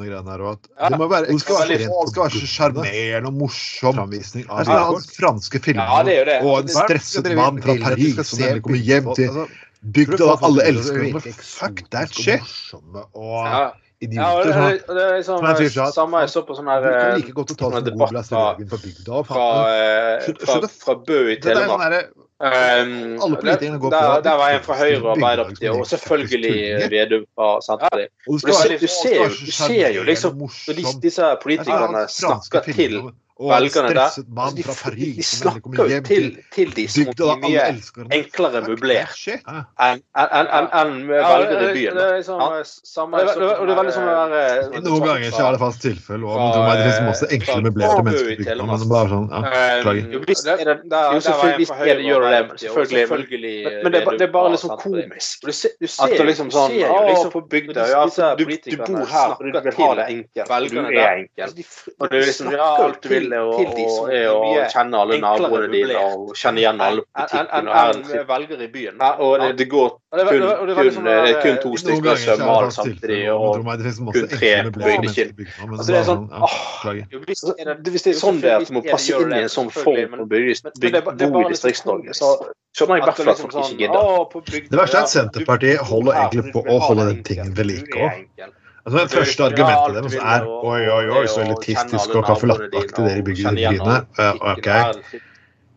Det 0.62 1.02
må 1.02 1.10
være 1.10 1.32
det 1.32 1.40
skal 1.42 1.66
være 1.72 2.32
så 2.36 2.52
sjarmerende 2.54 3.32
og 3.32 3.42
morsom 3.42 3.98
framvisning 4.02 4.46
av 4.50 5.02
franske 5.16 5.62
filmer 5.64 6.14
og 6.42 6.54
en 6.62 6.72
stresset 6.72 7.34
mann 7.38 7.62
fra 7.64 7.78
Paris 7.82 8.22
som 8.30 8.62
kommer 8.62 8.82
hjem 8.92 9.12
til 9.18 9.30
altså, 9.32 9.50
Bygd 9.82 10.22
av 10.22 10.44
alle 10.46 10.66
elsker 10.70 11.00
dem. 11.02 11.22
Fuck 11.22 11.86
that 11.90 12.14
shit. 12.14 12.42
Og 13.14 13.72
idioter. 14.02 14.50
Ja, 14.50 14.66
det, 14.70 14.84
det, 14.88 15.04
er 15.04 15.16
liksom 15.18 15.46
sånn, 15.46 15.94
samme 15.94 16.24
jeg 16.24 16.34
så 16.34 16.44
på 16.46 16.58
sånn 16.58 16.70
her 16.70 16.86
like 17.18 17.34
godt 17.38 17.54
å 17.54 17.58
ta 17.58 17.70
sånn 17.76 17.86
debatt 17.86 18.14
fra, 18.30 18.44
fra, 19.30 19.48
fra, 20.42 20.70
fra 20.86 20.98
Bø 21.06 21.24
i 21.34 21.38
Telemark. 21.42 22.12
Um, 22.42 23.20
Alle 23.22 23.38
politikerne 23.38 23.78
går 23.78 23.92
på 23.92 23.98
der, 24.02 24.22
der 24.26 24.38
var 24.40 24.56
en 24.56 24.64
fra 24.66 24.78
Høyre 24.80 25.02
og 25.04 25.12
Arbeiderpartiet, 25.12 25.76
og 25.76 25.84
selvfølgelig 25.86 26.88
Vedum 26.90 27.28
fra 27.38 27.50
Senterpartiet. 27.62 28.10
Du, 28.26 28.32
du, 28.34 28.78
du, 28.82 29.52
ser 29.54 29.94
jo 29.94 30.06
liksom 30.08 30.42
Når 30.42 30.96
disse 31.04 31.28
politikerne 31.44 32.08
snakker 32.10 32.66
til 32.66 32.98
velgerne 33.50 33.94
der. 33.94 34.02
Altså, 34.06 34.22
de, 34.56 34.64
Paris, 34.84 35.16
de 35.18 35.24
snakker 35.24 35.92
jo 35.92 36.02
til, 36.06 36.28
til 36.54 36.74
de 36.76 36.88
som 36.92 37.10
er 37.12 37.42
mye 37.42 37.66
enklere 38.12 38.62
møblert 38.68 39.28
enn 39.32 40.02
en, 40.16 40.48
en, 40.60 40.68
en 40.82 40.94
velgere 41.10 41.70
i 41.70 41.74
byen. 41.76 41.98
Det 41.98 42.06
er 42.06 42.18
liksom, 42.20 42.42
samme, 42.88 43.22
det, 43.22 43.36
det, 43.40 43.50
det 43.70 43.78
veldig 43.80 43.94
sånn 43.96 44.36
eh, 44.38 44.80
Noen 44.86 45.06
ganger 45.06 45.28
ikke 45.30 45.44
er 45.46 45.56
det 45.56 45.62
fast 45.62 45.82
tilfelle, 45.86 46.28
og 46.28 46.38
man 46.38 46.54
tror 46.56 46.68
det 46.68 46.74
er 46.74 46.90
liksom 46.90 47.10
masse 47.10 47.30
enkle 47.38 47.58
møblerte 47.68 48.06
mennesker. 48.08 48.64
Men 48.72 48.86
bare 48.92 49.12
sånn, 49.12 49.28
ja, 49.32 49.42
beklager. 49.82 50.26
Hvis 50.28 51.74
det 51.82 51.98
gjør 52.06 52.28
det, 52.28 52.42
selvfølgelig. 52.66 53.56
Men 53.82 53.96
det 53.96 54.28
er 54.28 54.34
bare 54.34 54.54
liksom 54.56 54.76
komisk. 54.82 55.48
Du 55.48 55.88
ser 55.88 56.26
liksom 56.28 56.52
sånn 56.54 56.78
liksom 56.78 57.32
på 57.34 57.44
bygda 57.52 57.88
Du 58.40 58.46
bor 58.46 59.06
her 59.12 59.36
og 59.36 59.44
du 59.44 59.52
vil 59.52 59.78
ha 59.82 59.92
det 60.02 60.08
enkelt. 60.16 60.72
Du 60.72 60.80
er 60.82 61.14
enkel. 61.16 61.56
Og 62.00 62.12
du 62.12 62.18
liksom 62.20 62.54
alt 62.62 63.02
du 63.02 63.10
vil 63.12 63.31
til, 63.32 63.66
til 63.66 63.74
de 63.78 63.86
som 63.92 64.12
er 64.12 64.28
å 64.32 64.52
kjenne 64.74 65.02
alle 65.04 65.18
naboene 65.24 65.70
dine 65.72 66.04
og 66.04 66.32
kjenne 66.38 66.64
igjen 66.64 66.84
alle 66.84 67.06
butikkene. 67.08 67.82
Enn 67.82 68.28
velgere 68.30 68.68
i 68.68 68.70
byen. 68.72 69.02
Ja, 69.02 69.12
og 69.18 69.40
det, 69.42 69.50
det 69.62 69.68
går 69.72 69.90
kun, 70.12 70.46
kun, 70.76 71.06
det 71.08 71.14
er 71.16 71.38
kun 71.44 71.60
to 71.64 71.72
stykker 71.80 72.20
svømmer 72.20 72.70
samtidig, 72.76 73.22
og 73.32 73.64
kun 74.12 74.28
tre 74.32 74.54
bøyde 74.76 75.14
kinn. 75.16 75.36
Altså, 75.70 75.88
det 75.88 76.00
er 76.02 76.08
sånn 76.10 76.26
Hvis 77.92 78.08
det 78.08 78.16
er 78.16 78.20
sånn 78.20 78.42
det 78.44 78.52
er 78.52 78.58
at 78.60 78.72
du 78.72 78.76
må 78.76 78.84
passe 78.88 79.16
inn 79.16 79.36
i 79.36 79.44
en 79.46 79.54
sånn 79.54 79.72
form 79.72 80.18
for 80.18 81.32
bo 81.32 81.44
i 81.46 81.52
Distrikts-Norge, 81.52 82.16
så 82.18 82.34
skjønner 82.76 83.00
jeg 83.00 83.04
i 83.04 83.08
hvert 83.10 83.22
fall 83.22 83.32
at 83.34 83.44
folk 83.44 83.60
ikke 83.62 83.78
gidder. 83.86 84.66
Det 84.72 84.80
verste 84.80 85.00
er 85.00 85.06
at 85.06 85.14
Senterpartiet 85.14 85.86
holder 85.92 86.20
egentlig 86.26 86.56
på 86.56 86.66
å 86.66 86.80
holde 86.88 87.08
den 87.12 87.24
tingen 87.28 87.56
ved 87.58 87.72
like 87.72 88.08
òg. 88.08 88.52
Altså, 88.86 89.00
det 89.04 89.12
første 89.12 89.44
argumentet 89.44 89.98
deres 89.98 90.16
er 90.16 90.46
oi, 90.50 90.88
oi, 90.90 91.04
oi, 91.20 91.26
så 91.30 91.44
elitistisk 91.46 92.16
og 92.18 92.26
kaffelatteaktig 92.26 92.80
latte-aktig 92.80 93.10
dere 93.10 93.26
bygger 93.28 93.52
i 93.52 93.68
byene. 93.70 93.98
ok. 94.54 94.72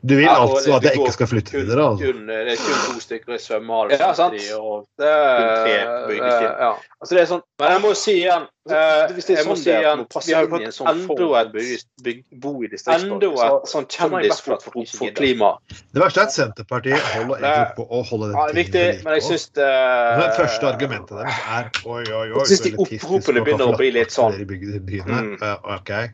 Du 0.08 0.16
vil 0.18 0.28
altså 0.28 0.74
at 0.76 0.84
jeg 0.84 0.98
ikke 0.98 1.12
skal 1.14 1.28
flytte 1.30 1.52
videre? 1.56 1.84
Altså. 1.90 2.08
det 2.28 2.52
er 2.52 2.58
kun 2.60 2.80
to 2.94 3.00
stykker 3.00 3.34
i 3.34 3.38
svømmehallen 3.40 3.94
ja, 3.96 4.10
sant. 4.14 4.34
og 4.58 4.82
det 5.00 5.08
er, 5.08 6.10
ja. 6.12 6.72
altså, 7.00 7.14
det 7.14 7.22
er 7.22 7.28
sånn, 7.30 7.40
Men 7.62 7.72
jeg 7.72 7.82
må 7.84 7.92
si 7.96 8.16
igjen 8.18 8.44
uh, 8.44 9.14
Hvis 9.16 9.30
det 9.30 9.38
er 9.38 9.46
sånn 9.46 9.60
si 9.62 9.70
igjen, 9.72 10.02
vi 10.26 10.34
har 10.36 10.44
jo 10.44 10.50
fått 10.52 10.76
sånn 10.76 10.90
enda 10.92 11.40
et 11.40 11.54
bo 12.42 12.52
i 12.60 12.68
distriktsborg. 12.68 13.14
Enda 13.14 13.30
et 13.46 13.72
sånn 13.72 13.88
kjendisflott 13.96 14.66
for, 14.66 14.76
for 14.98 15.16
klima. 15.16 15.54
Det 15.72 16.04
verste 16.04 16.20
er 16.20 16.28
at 16.28 16.36
Senterpartiet 16.36 17.08
holder 17.14 17.40
egentlig 17.40 17.78
på 17.78 17.88
å 17.88 18.02
holde 18.10 18.28
den 18.34 18.36
ja, 18.42 18.44
viktig, 18.60 18.84
men 19.06 19.16
jeg 19.16 19.26
syns 19.30 19.48
det 19.56 19.70
Det 20.20 20.28
første 20.36 20.68
argumentet 20.68 21.16
deres 21.22 21.40
er 21.56 21.72
oi, 21.86 22.04
oi, 22.04 22.28
oi, 22.28 22.42
Jeg 22.42 22.52
syns 22.52 22.66
de 22.68 22.74
oppropene 22.76 23.46
begynner 23.48 23.72
å 23.72 23.80
bli 23.80 23.94
litt 23.96 24.12
sånn. 24.12 24.36
Mm. 24.36 25.40
Okay 25.78 26.12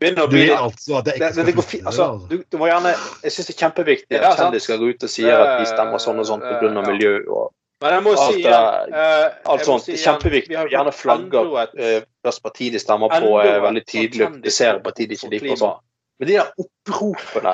begynner 0.00 0.26
å 0.26 0.30
bli 0.30 0.46
altså 0.52 1.02
det, 1.06 1.16
det 1.20 1.44
det, 1.48 1.54
går 1.56 1.66
fint. 1.66 1.86
altså, 1.88 2.08
du, 2.30 2.38
du, 2.42 2.56
må 2.60 2.68
gjerne 2.70 2.92
Jeg 3.24 3.34
syns 3.34 3.48
det 3.48 3.54
er 3.54 3.60
kjempeviktig 3.64 4.20
at 4.20 4.40
kjendiser 4.40 4.66
skal 4.66 4.80
gå 4.82 4.90
ut 4.92 5.06
og 5.06 5.12
si 5.12 5.24
at 5.30 5.52
de 5.60 5.68
stemmer 5.70 6.02
sånn 6.02 6.20
og 6.22 6.28
sånn 6.28 6.44
pga. 6.44 6.72
miljø 6.88 7.14
og 7.26 7.52
men 7.84 7.92
jeg 7.92 8.04
må 8.06 8.12
alt, 8.16 8.38
si, 8.38 8.44
uh, 8.48 9.50
alt 9.52 9.66
sånt. 9.68 9.82
Si, 9.84 9.98
kjempeviktig. 10.00 10.54
Vi 10.56 10.72
gjerne 10.72 10.92
flagger 10.96 11.50
hvilket 11.52 12.30
uh, 12.32 12.38
parti 12.46 12.70
de 12.72 12.80
stemmer 12.80 13.12
på, 13.12 13.34
er 13.42 13.58
veldig 13.60 13.82
tydelig. 13.84 14.28
De 14.46 14.52
ser 14.54 14.80
partiet 14.84 15.12
de 15.12 15.18
ikke 15.18 15.28
liker 15.34 15.52
og 15.52 15.60
sånn. 15.60 15.74
Men 16.16 16.30
de 16.30 16.38
der 16.38 16.64
oppropene 16.64 17.52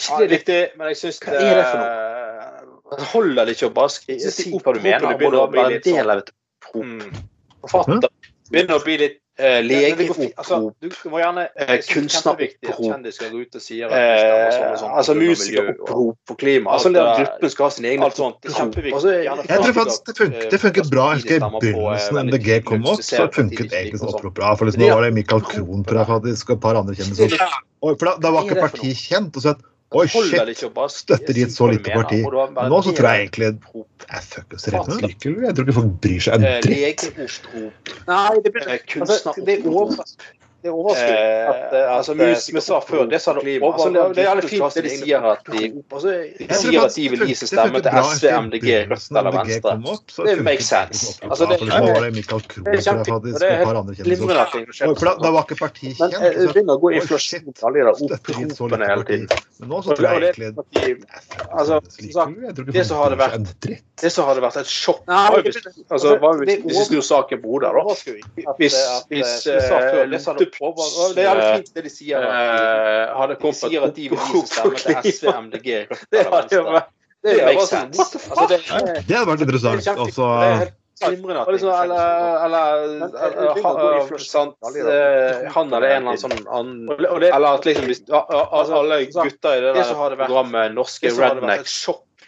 Ikke 0.00 0.22
det 0.22 0.30
riktig, 0.32 0.58
men 0.78 0.88
jeg 0.94 1.00
syns 1.02 1.20
Hva 1.26 1.36
er 1.36 1.60
det 1.60 1.66
for 1.68 1.82
noe? 1.82 2.08
Det 2.88 3.06
holder 3.10 3.44
det 3.44 3.58
ikke 3.58 3.68
å 3.68 3.74
bare 3.76 3.92
skrive 3.92 4.30
si 4.32 4.50
hva 4.54 4.72
du 4.72 4.80
mener. 4.80 5.10
Det 5.12 5.28
må 5.28 5.44
være 5.52 5.76
en 5.76 5.82
del 5.84 6.12
av 6.14 6.22
et 6.22 6.32
opprop. 6.32 7.18
Forfatter 7.68 8.08
begynner 8.48 8.78
å 8.78 8.84
bli 8.86 8.96
litt 9.02 9.18
Uh, 9.38 9.60
Legeopprop, 9.62 10.32
altså, 10.36 10.56
du, 10.82 10.88
du 10.90 11.10
må 11.12 11.20
gjerne 11.20 11.44
uh, 11.46 11.76
kunstneropprop, 11.92 12.78
uh, 12.82 12.96
altså 14.98 15.14
musikeropprop 15.14 16.16
for 16.26 16.34
klima. 16.40 16.72
Altså, 16.74 16.90
altså 16.90 17.22
gruppen 17.22 17.52
skal 17.52 17.64
ha 17.64 17.70
sin 17.76 17.86
egen 17.86 18.02
alt. 18.02 18.18
Altså, 18.18 18.66
tror 19.62 19.76
faktisk 19.76 20.10
det, 20.10 20.16
fun 20.18 20.34
det 20.50 20.60
funket 20.64 20.90
bra. 20.90 21.06
Jeg 21.12 21.22
husker 21.22 21.36
i 21.38 21.52
begynnelsen 21.54 22.18
da 22.18 22.26
MDG 22.26 22.50
kom 22.66 22.82
opp, 22.90 23.04
så 23.06 23.28
funket 23.38 23.70
egentlig 23.70 24.02
sånn 24.02 24.10
opprop 24.10 24.34
bra. 24.40 24.56
For 24.58 24.66
liksom, 24.66 24.82
nå 24.82 24.90
var 24.90 25.06
det 25.06 25.14
Michael 25.20 25.46
Krohn 25.46 25.86
og 25.86 26.26
et 26.26 26.62
par 26.66 26.82
andre 26.82 26.98
kjendiser. 26.98 27.38
Da, 27.38 28.16
da 28.18 28.34
var 28.34 28.42
ikke 28.42 28.58
partiet 28.66 28.98
kjent. 29.06 29.38
og 29.38 29.46
så 29.46 29.54
at 29.54 29.62
Oi, 29.96 30.04
shit! 30.12 30.64
Støtter 30.92 31.32
de 31.32 31.44
et 31.46 31.52
så 31.52 31.66
lite 31.70 31.92
parti? 31.94 32.18
Nå 32.20 32.80
så 32.84 32.92
tror 32.92 33.08
jeg 33.08 33.28
egentlig 33.28 33.46
Jeg 33.48 34.24
fuckings 34.26 34.66
rett 34.68 34.82
og 34.82 34.98
slett 34.98 35.24
Jeg 35.24 35.54
tror 35.56 35.64
ikke 35.64 35.76
folk 35.78 35.94
bryr 36.04 36.26
seg 36.26 36.36
en 36.36 36.66
dritt. 36.66 37.06
Nei, 38.10 38.34
det 38.44 38.52
blir 38.52 38.68
altså, 38.74 39.32
det 39.46 39.62
er. 39.64 40.26
Det 40.62 40.70
overrasker 40.70 41.14
eh, 41.14 41.48
at, 41.48 41.56
at, 41.72 41.88
altså, 41.96 42.14
Som 42.40 42.54
vi 42.54 42.60
sa 42.60 42.78
før, 42.82 43.04
det 43.06 43.20
sa 43.22 43.32
det 43.32 43.52
altså, 43.62 43.88
det, 43.94 44.00
det 44.16 44.22
er 44.22 44.28
jævlig 44.28 44.48
fint 44.50 44.74
det 44.74 44.82
de 44.84 44.90
sier 44.90 45.26
at 45.30 45.50
de, 45.52 45.60
altså, 45.94 46.14
de 46.38 46.56
sier 46.58 46.82
at 46.82 46.96
de 46.96 47.04
vil 47.12 47.22
gi 47.28 47.36
sin 47.38 47.50
stemme 47.52 47.82
til 47.84 47.98
SV, 48.08 48.26
MDG, 48.46 48.66
Rødt 48.90 49.06
eller 49.20 49.36
Venstre. 49.36 49.74
Det 50.26 50.34
makes 50.48 50.66
sense. 50.66 51.14
Altså, 51.22 51.46
det, 51.46 51.60
det, 51.60 51.68
det 51.68 52.74
er 52.74 52.82
kjempefint. 52.88 53.28
Det 53.38 53.52
er 53.52 53.62
glimrende. 54.02 55.14
Da 55.22 55.30
var 55.36 55.46
ikke 55.46 55.60
partiet 55.62 55.94
kjent. 56.00 56.18
Men 56.18 56.38
det 56.40 56.48
begynner 56.50 56.74
å 56.74 56.82
gå 56.82 56.92
inflasjon 56.98 57.46
i 57.46 57.56
alle 57.70 57.86
de 57.86 58.18
oppropene 58.18 58.90
hele 58.90 59.06
tiden. 59.12 59.44
Men 59.62 59.72
nå 59.74 59.82
så 59.86 59.94
tror 59.94 60.08
jeg 60.10 60.34
egentlig 60.34 60.96
Altså, 61.54 61.78
det 62.72 62.84
som 62.86 62.98
hadde 63.04 63.18
vært 63.18 63.46
det 63.98 64.10
som 64.14 64.28
hadde 64.28 64.42
vært 64.42 64.58
et 64.60 64.68
sjokk 64.70 65.00
altså, 65.10 66.12
hvis 66.44 66.62
vi 66.66 66.84
snur 66.86 67.02
saken 67.02 67.40
på 67.42 67.56
hodet, 67.56 67.72
da. 67.74 67.80
Hvis, 68.58 68.76
hvis 69.10 69.32
det 70.56 71.22
er 71.22 71.28
jævlig 71.28 71.46
fint 71.54 71.74
det 71.74 71.84
de 71.84 71.92
sier. 71.92 72.24
At 72.24 73.34
de 73.34 73.52
sier 73.60 73.86
at 73.88 73.94
de 73.96 74.08
vil 74.12 74.18
gi 74.18 74.42
stemme 74.50 74.82
til 74.82 75.12
SV, 75.12 75.32
MDG, 75.46 75.68
Rødt 75.92 76.54
eller 76.58 76.78
vært 76.78 76.94
Det 77.26 77.34
jo 77.54 77.64
sånn, 77.66 77.88
what 77.98 78.12
the 78.14 78.20
fuck? 78.22 78.44
Det 78.48 79.16
hadde 79.16 79.28
vært 79.32 79.46
interessant. 79.46 79.88
Altså 79.94 80.26
Glimrende. 80.98 81.44
Eller, 81.46 82.44
eller 82.44 84.18
sant, 84.18 84.56
han 85.54 85.72
eller 85.72 85.86
en 85.86 86.08
eller 86.08 86.10
annen 86.10 86.18
sånn 86.18 86.40
Eller 86.90 87.48
at 87.52 87.68
liksom 87.68 87.86
alle 88.18 88.98
gutter 89.06 89.52
i 89.54 89.62
det 89.62 89.74
der 89.78 89.92
programmet 89.94 90.74
Norske 90.74 91.12
Rednecks 91.14 91.76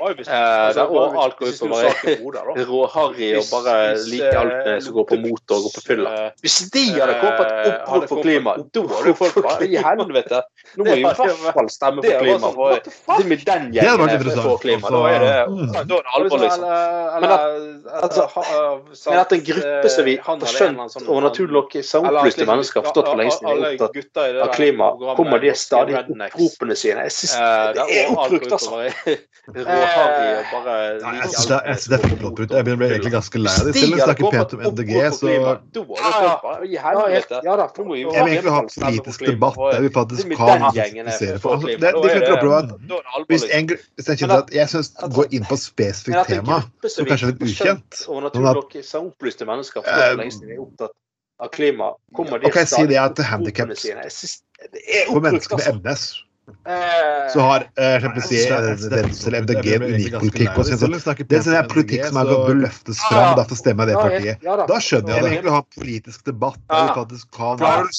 Eh, 0.00 0.78
er 0.78 0.78
og 0.80 1.16
alt 1.20 1.36
går 1.36 1.50
ut 1.52 1.58
på 1.60 1.68
bare 1.68 2.62
råharry 2.70 3.28
og 3.36 3.44
bare 3.50 3.74
like 4.08 4.30
alt 4.40 4.84
som 4.84 4.94
går 4.96 5.06
på 5.10 5.18
motor 5.20 5.58
og 5.58 5.66
går 5.66 5.74
på 5.76 5.82
fylla. 5.86 6.12
Hvis 6.40 6.56
de 6.72 6.84
hadde 6.94 7.16
kommet 7.20 7.50
et 7.50 7.74
opprop 7.84 8.06
for 8.08 8.22
klima, 8.24 8.54
da 8.74 8.84
hadde 8.94 9.14
folk 9.18 9.36
bare 9.44 9.68
I 9.68 9.82
helvete! 9.84 10.40
Nå 10.78 10.86
må 10.86 10.94
vi 10.94 11.02
i 11.02 11.04
hvert 11.04 11.56
fall 11.58 11.68
stemme 11.72 12.04
for 12.06 12.24
klima. 12.24 12.52
Det 13.18 13.26
med 13.28 13.44
den 13.50 13.68
gjengen 13.76 14.24
for 14.40 14.62
klima. 14.62 14.92
Da 14.94 15.02
er 15.10 15.26
det, 15.26 15.84
det 15.90 16.00
alvor, 16.16 16.44
liksom. 16.46 16.64
Men 17.20 17.36
at, 17.36 17.46
altså, 18.06 18.26
men 19.10 19.18
at 19.20 19.36
en 19.36 19.44
gruppe 19.50 19.92
som 19.96 20.08
vi 20.08 20.16
har 20.24 20.46
skjønt 20.54 20.98
og 21.04 21.22
naturlig 21.26 21.56
nok 21.58 21.76
opplyste 21.76 22.48
mennesker 22.48 22.80
har 22.80 22.88
forstått 22.88 23.10
for 23.10 23.20
lengst 23.20 23.44
er 23.44 23.76
opptatt 23.76 24.40
av 24.46 24.54
klima, 24.56 24.92
kommer 25.18 25.42
de 25.44 25.52
stadig 25.58 25.98
oppropene 26.00 26.78
sine. 26.78 27.04
Jeg 27.08 27.16
synes 27.18 27.36
det 27.76 28.00
er 28.00 28.14
oppbrukt, 28.14 28.52
altså 28.56 28.80
harry 29.94 30.28
og 30.38 30.44
bare 30.52 30.74
like 31.00 31.20
Jeg 31.20 31.28
syns 31.34 31.86
det 31.90 31.96
er 31.96 32.02
fotballbrudd. 32.08 32.50
Jeg 32.56 32.64
blir 32.66 32.84
egentlig 32.86 33.12
ganske 33.14 33.38
lei 33.40 33.54
av 33.60 33.66
det. 33.66 33.74
Selv 33.76 33.92
om 33.92 33.98
jeg 33.98 34.06
snakker 34.08 34.24
pent 34.34 34.54
om 34.54 34.60
MDG, 34.70 34.92
så 35.16 35.26
Jeg 35.30 35.36
vil 36.64 38.32
egentlig 38.32 38.54
ha 38.56 38.62
politisk 38.86 39.26
debatt. 39.26 39.56
Jeg 39.72 39.82
vil 39.86 39.92
faktisk 39.98 40.34
ha 40.38 40.48
fokusere 40.64 41.38
for 41.38 41.50
altså, 41.56 41.66
det, 41.66 41.92
De 41.94 42.08
fleste 42.10 42.32
opplever 42.36 42.62
hvis 43.30 43.44
en, 43.52 43.70
jeg 44.08 44.18
kjenner 44.18 44.38
at 44.44 44.54
jeg 44.54 44.68
syns 44.72 44.92
går 45.14 45.36
inn 45.36 45.44
på 45.46 45.54
et 45.58 45.64
spesifikt 45.64 46.26
tema 46.30 46.62
som 46.86 47.06
kanskje 47.08 47.26
er 47.26 47.32
litt 47.34 47.42
ukjent. 47.46 48.00
sånn 48.00 49.10
opplyste 49.10 49.46
mennesker 49.48 49.84
av 51.40 51.48
klima, 51.56 51.94
kommer 52.12 52.38
de 52.38 52.50
okay, 52.50 52.66
si 52.68 52.82
det 52.90 52.98
at 53.00 53.20
handikaps 53.24 53.86
for 55.08 55.24
mennesker 55.24 55.56
med 55.56 55.80
MS 55.80 56.10
så 57.32 57.44
har 57.44 57.64
uh, 57.78 58.18
si, 58.24 58.40
Venstre 58.90 59.30
eller 59.30 59.44
MDG 59.44 59.68
en 59.76 59.84
unik 59.86 60.16
politikk. 60.18 60.58
Og 60.58 60.66
sånn, 60.66 60.96
det 60.96 61.38
er 61.38 61.44
sånn 61.46 61.70
politikk 61.70 62.06
som 62.08 62.20
er 62.22 62.32
bør 62.32 62.60
løftes 62.64 63.00
fram, 63.06 63.36
derfor 63.38 63.60
stemmer 63.60 63.90
jeg 63.90 63.96
det 63.96 64.02
partiet. 64.02 64.68
Da 64.70 64.80
skjønner 64.82 65.16
jeg 65.16 65.26
det. 65.26 65.32
Jeg 65.36 65.44
vil 65.46 65.56
ha 65.56 65.62
politisk 65.78 66.28
debatt. 66.28 66.60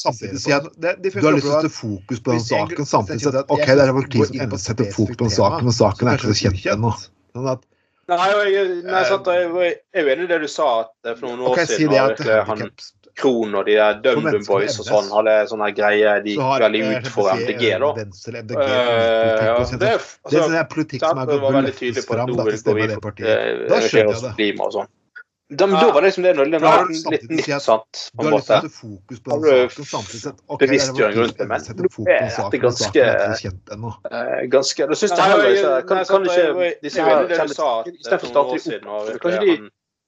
Samtidig 0.02 0.44
si 0.44 0.56
at 0.56 0.70
Du 0.82 0.88
har 1.24 1.38
lyst 1.38 1.48
til 1.48 1.52
å 1.52 1.58
sette 1.58 1.74
fokus 1.76 2.24
på 2.24 2.36
den 2.36 2.46
saken, 2.46 2.88
samtidig 2.94 3.26
si 3.26 3.32
at 3.34 3.44
OK, 3.48 3.68
det 3.68 3.88
er 3.88 3.98
politikk 3.98 4.40
som 4.42 4.64
setter 4.68 4.94
fokus 4.96 5.20
på 5.20 5.30
den 5.30 5.36
saken, 5.40 5.68
men 5.70 5.78
saken 5.82 6.12
er 6.12 6.22
ikke 6.22 6.34
så 6.34 6.40
kjent 6.46 6.72
ennå. 6.76 6.96
Sånn 7.36 7.52
at 7.56 7.68
Nei, 8.12 8.28
jeg, 8.52 8.72
nei, 8.84 9.02
sant, 9.08 9.28
jeg, 9.30 9.76
er 9.96 10.10
enig 10.12 10.26
i 10.26 10.30
det 10.32 10.40
du 10.44 10.50
sa 10.52 10.66
for 11.06 11.22
noen 11.30 11.46
år 11.46 11.54
okay, 11.54 11.68
siden 11.70 11.94
si 11.94 11.94
det 11.94 12.02
at 12.02 12.48
han, 12.50 12.64
Kron 13.20 13.56
og 13.58 13.66
de 13.68 13.76
der 13.80 14.00
DumDum 14.04 14.46
Boys 14.48 14.80
og 14.82 14.88
sånn 14.88 15.12
hadde 15.14 15.36
sånne 15.52 15.72
greier 15.78 16.24
de 16.24 16.38
gikk 16.38 16.64
veldig 16.66 16.82
ut 16.88 17.12
for 17.16 17.34
MDG, 17.36 17.68
da. 17.84 17.92
Uh, 17.92 18.62
ja, 18.62 19.58
det, 19.82 19.92
altså, 19.98 20.48
det 20.48 20.60
er 20.62 20.66
politikk 20.72 21.06
som 21.06 21.22
er 21.24 21.36
var 21.36 21.60
veldig 21.60 21.76
tydelig 21.78 22.08
på 22.08 22.18
at 22.18 22.32
nå 22.32 22.48
vil 22.48 22.64
gå 22.66 22.80
inn 22.86 22.98
for 22.98 23.30
engasjere 23.36 24.16
oss 24.16 24.26
klima 24.40 24.68
og 24.70 24.76
sånn. 24.80 24.92
Da, 25.52 25.68
men 25.68 25.82
da 25.84 25.92
var 25.92 26.02
det 26.02 26.08
liksom 26.08 26.24
det, 26.24 26.34
det 26.52 26.60
var 26.64 26.86
litt 26.88 27.26
nytt, 27.28 27.50
sant, 27.60 28.06
på 28.16 28.24
en 28.24 28.32
måte. 28.32 28.60
Har 29.28 29.42
du 29.44 29.50
bevisstgjøring 30.62 31.18
rundt 31.18 31.42
det, 31.42 31.48
men 31.50 31.66
nå 31.68 31.90
er 32.08 32.30
dette 32.30 32.62
ganske 32.64 33.04
ganske 34.54 34.88
Da 34.88 35.00
syns 35.02 35.12
jeg 35.12 35.34
heller 35.34 35.84
Kan 35.90 36.06
ikke 36.06 36.22
disse 36.86 37.04
kjenne 37.04 37.28
Istedenfor 37.28 37.52
å 37.52 38.32
starte 38.32 38.64
de 38.64 38.80
opp, 38.80 39.12
kanskje 39.26 39.44
de 39.44 39.58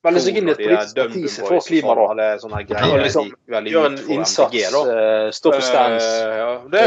melde 0.04 0.22
seg 0.24 0.38
inn 0.40 0.50
i 0.50 0.54
et 0.54 0.62
politisk 0.62 0.98
parti 1.00 1.24
som 1.32 1.48
får. 1.48 2.02
Og 2.04 2.96
liksom 3.04 3.32
gjøre 3.48 3.92
en 3.92 3.98
innsats, 4.18 4.76
uh, 4.76 5.30
stå 5.36 5.56
for 5.56 5.66
stands. 5.66 6.08
Uh, 6.70 6.78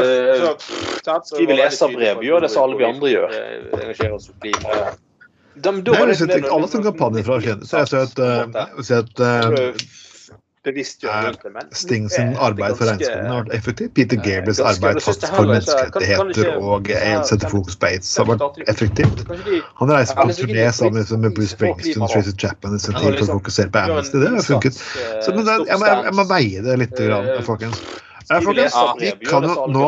lese 1.03 1.49
leserbrev, 1.61 2.25
gjøre 2.27 2.47
det 2.47 2.53
som 2.55 2.67
alle 2.67 2.81
vi 2.81 2.89
andre 2.89 3.13
gjør. 3.15 3.37
Engasjere 3.83 4.19
oss 4.19 4.31
for 4.31 4.41
klima. 4.45 4.95
Da, 5.57 5.73
da 5.73 5.93
Nei, 5.97 6.09
jeg 6.13 6.19
synes, 6.21 6.51
alle 6.53 6.69
som 6.69 6.83
kampanjer 6.85 7.25
fra 7.25 7.39
Kjendis. 7.41 7.73
Jeg 7.73 7.89
har 7.89 8.85
sett 8.85 9.15
bevisstgjøre 10.67 11.33
Sting 11.77 12.09
sin 12.13 12.35
arbeid 12.43 12.77
for 12.79 12.91
regnskogen 12.91 13.31
har 13.31 13.45
vært 13.45 13.55
effektivt. 13.59 13.93
Peter 13.99 14.21
Gables 14.23 14.61
arbeid 14.61 15.01
for 15.05 15.51
menneskerettigheter 15.51 16.53
og 16.61 16.91
sette 17.31 17.51
fokus 17.53 17.79
på 17.81 17.91
aids 17.91 18.13
har 18.21 18.29
vært 18.31 18.63
effektivt. 18.73 19.23
Han 19.81 19.93
reiser 19.95 20.19
på 20.21 20.29
turné 20.41 20.67
sammen 20.77 21.23
med 21.27 21.37
Bruce 21.39 21.55
Springsteen 21.55 22.03
og 22.07 22.13
Tracy 22.15 22.35
Chapman 22.45 22.79
i 22.79 22.83
sin 22.83 22.99
tid 22.99 23.21
for 23.21 23.29
å 23.29 23.39
fokusere 23.39 23.73
på 23.75 23.85
Amnesty. 23.85 24.23
Det 24.23 24.33
har 24.35 24.49
funket. 24.51 24.83
Så, 25.25 25.37
men 25.37 25.47
jeg, 25.47 25.79
må, 25.81 25.93
jeg 26.09 26.19
må 26.19 26.27
veie 26.31 26.67
det 26.67 26.81
litt, 26.83 27.07
folkens. 27.47 27.83
Ja, 28.29 28.41
det 28.99 29.13
vi 29.21 29.27
kan 29.27 29.45
jo 29.47 29.67
nå 29.71 29.85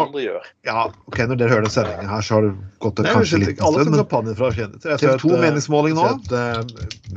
Ja, 0.62 0.84
ok, 1.10 1.18
Når 1.26 1.38
dere 1.40 1.48
hører 1.50 1.64
den 1.66 1.72
sendingen 1.74 2.06
her, 2.06 2.22
så 2.22 2.36
har 2.36 2.44
det 2.46 2.52
gått 2.78 3.00
Nei, 3.02 3.14
kanskje 3.16 3.40
litt 3.42 3.62
Alle 3.66 3.82
som 3.86 3.96
kampanjer 3.98 4.36
fra 4.38 4.50
TV 4.54 5.16
2 5.18 5.32
eh, 5.32 5.40
meningsmåling 5.42 5.96
nå. 5.98 6.04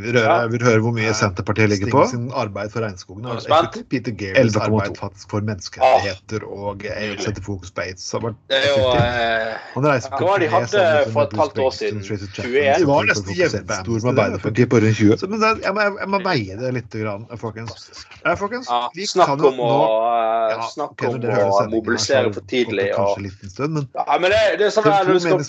Vi 0.01 0.13
vil 0.13 0.65
høre 0.65 0.79
hvor 0.81 0.95
mye 0.95 1.13
Senterpartiet 1.13 1.69
ligger 1.69 1.91
på. 1.93 2.05
sin 2.09 2.31
arbeid 2.33 2.73
for 2.73 2.81
regnskogen 2.85 3.27
har 3.29 3.69
Peter 3.91 4.15
Gales 4.17 4.57
arbeid 4.57 4.97
faktisk 4.97 5.35
for 5.35 5.45
menneskerettigheter 5.45 6.45
og 6.47 6.87
setter 7.21 7.45
fokus 7.45 7.73
på 7.75 7.85
aids 7.85 8.07
har 8.15 8.25
vært 8.25 8.57
effektivt. 8.57 9.61
Han 9.75 9.89
reiser 9.91 10.17
på 10.17 10.31
turné 10.31 10.49
sammen 10.49 10.81
med 10.81 11.35
Bruce 11.35 11.51
Springsteen 11.51 12.01
og 12.01 12.07
Tracy 12.07 12.31
Chapman. 12.33 12.81
Det 12.81 12.89
var 12.89 13.09
nesten 13.11 13.37
jevnstor 13.37 13.93
med 13.93 14.11
Arbeiderpartiet 14.15 14.73
på 14.73 14.81
rundt 14.81 14.97
20. 14.97 15.29
Men 15.35 15.47
jeg 15.61 15.75
må, 15.77 15.87
jeg 16.01 16.11
må 16.15 16.23
veie 16.25 16.59
det 16.63 16.73
litt, 16.79 16.99
folkens. 17.41 17.93
Folkens, 18.41 18.71
vi 18.97 19.05
kan 19.13 19.37
jo 19.41 19.53
nå 19.59 19.71
Snakk 20.71 21.03
om 21.07 21.10
å 21.17 21.65
mobilisere 21.71 22.31
for 22.35 22.45
tidlig. 22.49 22.87
Og... 22.99 23.25
Stund, 23.51 23.75
men, 23.75 23.87
ja, 23.97 24.17
men 24.21 24.33
det, 24.33 24.41
det 24.61 24.67
er 24.67 24.73
sånn 24.75 24.89
at 24.91 25.09
du 25.09 25.19
skal 25.23 25.43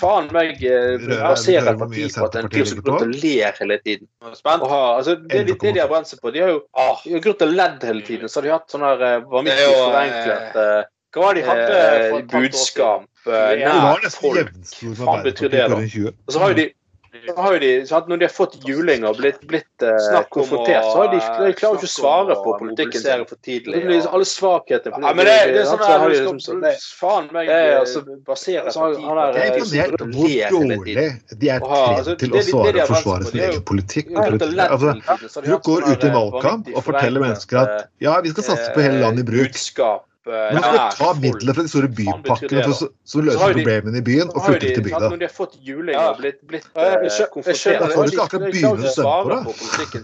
faen 0.00 0.30
meg 0.34 0.62
eh, 0.66 1.06
basere 1.10 1.74
et 1.74 1.80
parti 1.82 2.06
på 2.16 2.28
at 2.28 2.38
en 2.40 2.50
fyr 2.52 2.70
som 2.70 2.82
går 2.86 3.06
og 3.06 3.14
ler 3.14 3.60
hele 3.60 3.78
tiden. 3.84 4.08
Spent. 4.36 4.66
Aha, 4.66 4.82
altså, 4.98 5.16
det 5.30 5.44
litt 5.50 5.62
det 5.62 5.76
de 5.76 5.84
har 5.84 5.90
brent 5.92 6.10
seg 6.10 6.22
på. 6.22 6.32
De 6.34 6.44
har 6.44 6.54
jo 6.54 6.62
ah, 6.78 6.96
de 7.04 7.16
har 7.16 7.24
gått 7.28 7.46
og 7.46 7.54
ledd 7.54 7.86
hele 7.90 8.06
tiden, 8.06 8.32
så 8.32 8.40
har 8.40 8.48
de 8.48 8.54
hatt 8.56 8.72
sånn 8.74 8.86
her 8.86 9.04
vanvittig 9.30 9.68
forenklet 9.74 10.60
eh, 10.62 10.88
Hva 11.16 11.28
var 11.28 11.36
det 11.36 11.44
de 11.44 11.50
hadde? 11.50 11.84
Eh, 11.84 12.18
budskap. 12.32 13.06
Nær 13.26 14.10
folk. 14.14 14.50
Hva 15.00 15.20
betyr 15.24 15.52
det, 15.52 15.68
da? 15.72 15.78
Og 15.78 16.34
så 16.34 16.42
har 16.42 16.52
jo 16.54 16.60
de 16.60 16.66
de, 17.60 17.70
sant, 17.86 18.08
Når 18.08 18.20
de 18.20 18.26
har 18.26 18.32
fått 18.34 18.56
juling 18.68 19.04
og 19.08 19.18
blitt, 19.20 19.40
blitt 19.50 19.84
uh, 19.84 20.22
konfrontert, 20.34 20.84
så 20.84 21.02
har 21.02 21.10
de, 21.12 21.20
de 21.20 21.52
klarer 21.58 21.78
ikke 21.80 21.88
å 21.88 21.92
svare 21.92 22.36
på 22.44 22.54
politikken. 22.60 23.24
For 23.26 23.40
tidlig, 23.46 23.82
ja. 23.84 24.02
Alle 24.10 24.28
svakheter 24.28 24.94
ja, 24.94 25.12
men 25.16 25.28
det, 25.28 25.36
det 25.52 25.62
er 25.62 25.68
sånn 25.70 25.84
at 25.84 26.04
de 26.04 26.10
liksom, 26.14 26.64
Faen 27.00 27.28
meg 27.34 27.50
altså, 27.52 28.02
basere 28.26 28.66
altså, 28.66 28.90
han 29.02 29.20
er, 29.22 29.38
Jeg 29.40 29.52
er 29.52 29.60
imponert 29.60 29.96
over 30.00 30.12
hvor 30.16 30.74
dårlig? 30.74 31.06
De 31.32 31.52
er 31.52 31.64
trent 31.64 32.00
altså, 32.00 32.16
til 32.22 32.36
å 32.36 32.44
svare 32.50 32.82
og 32.84 32.92
forsvare 32.94 33.30
sin 33.30 33.46
egen 33.48 33.64
politikk. 33.70 34.12
Altså, 34.16 35.40
du 35.46 35.54
går 35.70 35.88
ut 35.90 36.06
i 36.06 36.12
valgkamp 36.16 36.74
og 36.74 36.84
forteller 36.86 37.24
mennesker 37.28 37.62
at 37.62 37.88
ja, 38.02 38.18
vi 38.24 38.34
skal 38.34 38.50
satse 38.52 38.70
på 38.76 38.84
hele 38.84 39.02
landet 39.04 39.26
i 39.26 39.30
bruk. 39.32 39.62
Men 40.26 40.58
skal 40.58 40.76
skal 40.76 40.96
ta 40.98 41.10
midler 41.22 41.54
fra 41.54 41.62
de 41.62 41.70
store 41.70 41.88
bypakkene 41.98 42.64
for, 42.66 42.88
som 43.06 43.22
løser 43.26 43.52
problemene 43.58 44.00
i 44.00 44.06
byen, 44.08 44.32
og 44.32 44.42
flytter 44.48 44.74
til 44.74 44.82
bygda. 44.88 45.10
Når 45.12 45.20
de 45.20 45.28
har 45.28 45.34
fått 45.36 45.54
juling 45.62 46.00
og 46.00 46.18
blitt, 46.18 46.40
blitt 46.50 46.66
uh, 46.74 46.96
konfrontert. 47.34 47.78
Da 47.84 47.92
får 47.92 48.10
du 48.10 48.16
ikke 48.16 48.26
akkurat 48.26 48.48
begynne 48.50 48.90
å 48.90 48.94
stemme 48.96 49.38
på 49.46 49.54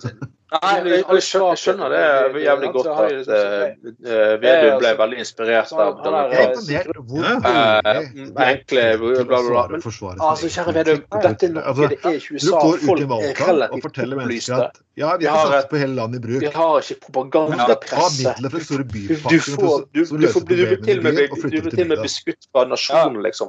det. 0.07 0.31
Nei, 0.53 0.73
jeg, 0.85 1.05
jeg, 1.09 1.23
skjønner, 1.57 1.89
det 1.89 2.43
jævlig 2.45 2.69
godt 2.75 2.89
at 2.93 3.29
uh, 3.33 4.35
Vedum 4.43 4.75
ble 4.83 4.91
veldig 4.99 5.23
inspirert 5.23 5.73
av 5.73 6.03
Donald 6.05 6.35
Trump. 6.37 7.47
Enkle 8.47 8.85
bla, 9.01 9.25
bla, 9.31 9.41
bla. 9.49 10.13
Altså, 10.29 10.51
kjære 10.53 10.75
Vedum, 10.77 11.03
dette 11.25 11.49
er 11.49 11.55
noe 11.57 11.77
det 11.79 11.89
er 11.89 12.19
ikke 12.19 12.37
USA. 12.37 12.61
Folk 12.85 13.01
er 13.01 13.45
relativt 13.49 14.03
opplyste. 14.03 14.65
Ja, 14.95 15.17
vi 15.17 15.25
har 15.25 15.47
satt 15.49 15.71
på 15.71 15.79
hele 15.81 15.95
landet 15.97 16.19
i 16.21 16.27
bruk. 16.27 16.43
Vi 16.43 16.51
har 16.53 16.83
ikke 16.83 16.99
propagandapresse. 17.07 18.35
Du, 18.43 18.49
du, 18.49 18.59
får, 18.61 18.83
du, 18.85 20.05
du, 20.05 20.29
får, 20.29 20.41
du 20.41 20.45
blir 20.45 20.77
til 20.85 20.99
og 20.99 21.05
med, 21.07 21.17
du 21.17 21.61
blir 21.63 21.71
til 21.73 21.87
og 21.87 21.89
med 21.95 22.03
beskutt 22.05 22.49
fra 22.53 22.67
nasjonen, 22.69 23.23
liksom. 23.25 23.49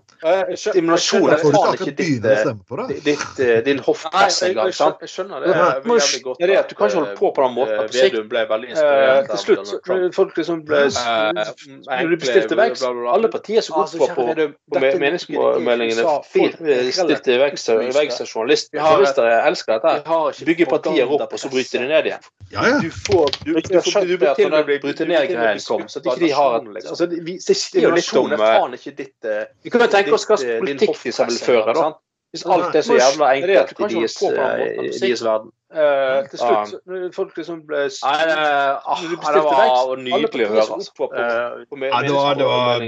Nasjonen 0.88 1.36
er 1.36 1.44
faen 1.44 1.76
ikke 1.76 1.96
ditt, 2.00 3.04
ditt, 3.10 3.44
din 3.68 3.84
hoffpresse 3.84 4.54
engang. 4.54 4.72
Jeg 4.72 5.12
skjønner 5.12 5.44
det 5.44 5.52
jævlig 5.52 6.24
godt. 6.30 6.48
Du 6.72 6.76
kan 6.80 6.93
ikke 6.94 7.02
holdt 7.02 7.20
på 7.20 7.32
på 7.36 7.46
den 7.46 7.56
måten. 7.58 7.90
Vedum 7.94 8.30
ble 8.32 8.44
veldig 8.50 8.70
inspirert 8.74 9.32
Til 9.34 9.42
slutt, 9.44 9.74
folk 10.16 10.38
liksom 10.38 10.64
ble 10.68 10.86
Når 10.94 12.14
de 12.14 12.20
bestilte 12.22 12.58
vekst 12.60 12.86
Alle 12.86 13.32
partier 13.34 13.66
som 13.66 13.82
går 13.82 13.96
på, 13.98 14.08
på, 14.16 14.48
på 14.78 14.84
meningsmålingene 15.04 16.06
stilte 16.94 17.40
vekst 17.42 17.74
av 17.74 17.84
journalister. 18.28 18.80
Journalister 18.80 19.30
elsker 19.34 19.80
dette. 19.80 20.46
Bygger 20.48 20.72
partier 20.72 21.12
opp, 21.18 21.28
og 21.34 21.40
så 21.40 21.52
bryter 21.52 21.84
de 21.84 21.90
ned 21.90 22.10
igjen. 22.10 22.32
Ja, 22.54 22.68
ja. 22.70 22.80
Du 22.84 22.90
får 22.92 23.32
du, 23.44 23.54
du, 23.54 23.60
du, 23.64 24.26
til 24.36 24.50
når 24.54 24.68
bryte 24.84 25.08
ned-greien 25.10 25.62
kom, 25.68 25.86
så 25.90 26.02
ikke 26.04 26.20
de 26.22 26.32
har 26.36 26.60
altså, 26.62 27.08
Det 27.10 27.58
sier 27.58 27.88
jo 27.88 27.94
litt 27.96 28.14
om 28.20 28.30
Vi 28.30 29.74
kan 29.74 29.86
jo 29.86 29.92
tenke 29.92 30.18
oss 30.18 30.28
hva 30.30 30.40
politikk 30.40 30.98
de 31.04 31.14
vil 31.18 31.40
føre, 31.42 31.78
da. 31.78 31.92
Hvis 32.34 32.46
alt 32.50 32.76
er 32.76 32.82
så 32.82 32.96
jævla 32.98 33.28
enkelt 33.38 33.72
i 33.78 33.90
deres, 33.94 34.16
deres 35.02 35.22
verden. 35.22 35.52
Uh, 35.74 36.22
til 36.30 36.38
slutt, 36.38 36.74
uh, 36.86 37.06
folk 37.16 37.38
liksom 37.38 37.64
ble 37.66 37.88
Nei, 37.90 38.18
det, 38.30 38.34
uh, 38.38 38.94
det 39.34 39.40
var 39.42 39.96
nydelig 39.98 40.46
å 40.46 40.50
høre. 40.52 40.66
Altså. 40.76 41.08
ja, 41.18 42.02
det 42.06 42.14
var, 42.14 42.38
det 42.38 42.46
var, 42.46 42.84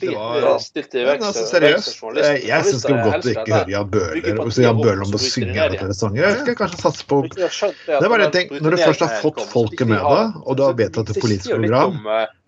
det 0.00 0.14
var 0.16 0.60
Stilte 0.64 1.04
men, 1.04 1.24
altså, 1.30 1.44
seriøst. 1.50 2.00
Jeg 2.44 2.68
syns 2.68 2.86
det 2.86 2.94
var 2.94 3.02
godt 3.10 3.28
å 3.28 3.34
ikke 3.34 3.56
høre 3.56 3.74
Jan 3.74 3.92
Bøhler 3.92 4.40
og 4.44 4.60
Jan 4.64 4.80
Bøhler 4.80 5.04
om 5.04 5.16
å 5.16 5.22
synge 5.24 5.68
flere 5.74 5.96
sanger. 6.00 6.20
Jeg 6.24 6.40
skal 6.44 6.60
kanskje 6.62 6.82
satse 6.84 7.08
på 7.12 7.22
Det 7.32 7.48
er 8.00 8.08
bare 8.08 8.28
en 8.28 8.36
ting, 8.36 8.52
Når 8.56 8.76
du 8.76 8.82
først 8.86 9.04
har 9.04 9.16
fått 9.24 9.44
folket 9.52 9.88
med 9.92 10.00
deg, 10.00 10.38
og 10.44 10.60
du 10.60 10.64
har 10.68 10.76
vedtatt 10.80 11.12
et 11.12 11.20
politisk 11.24 11.56
program, 11.56 12.00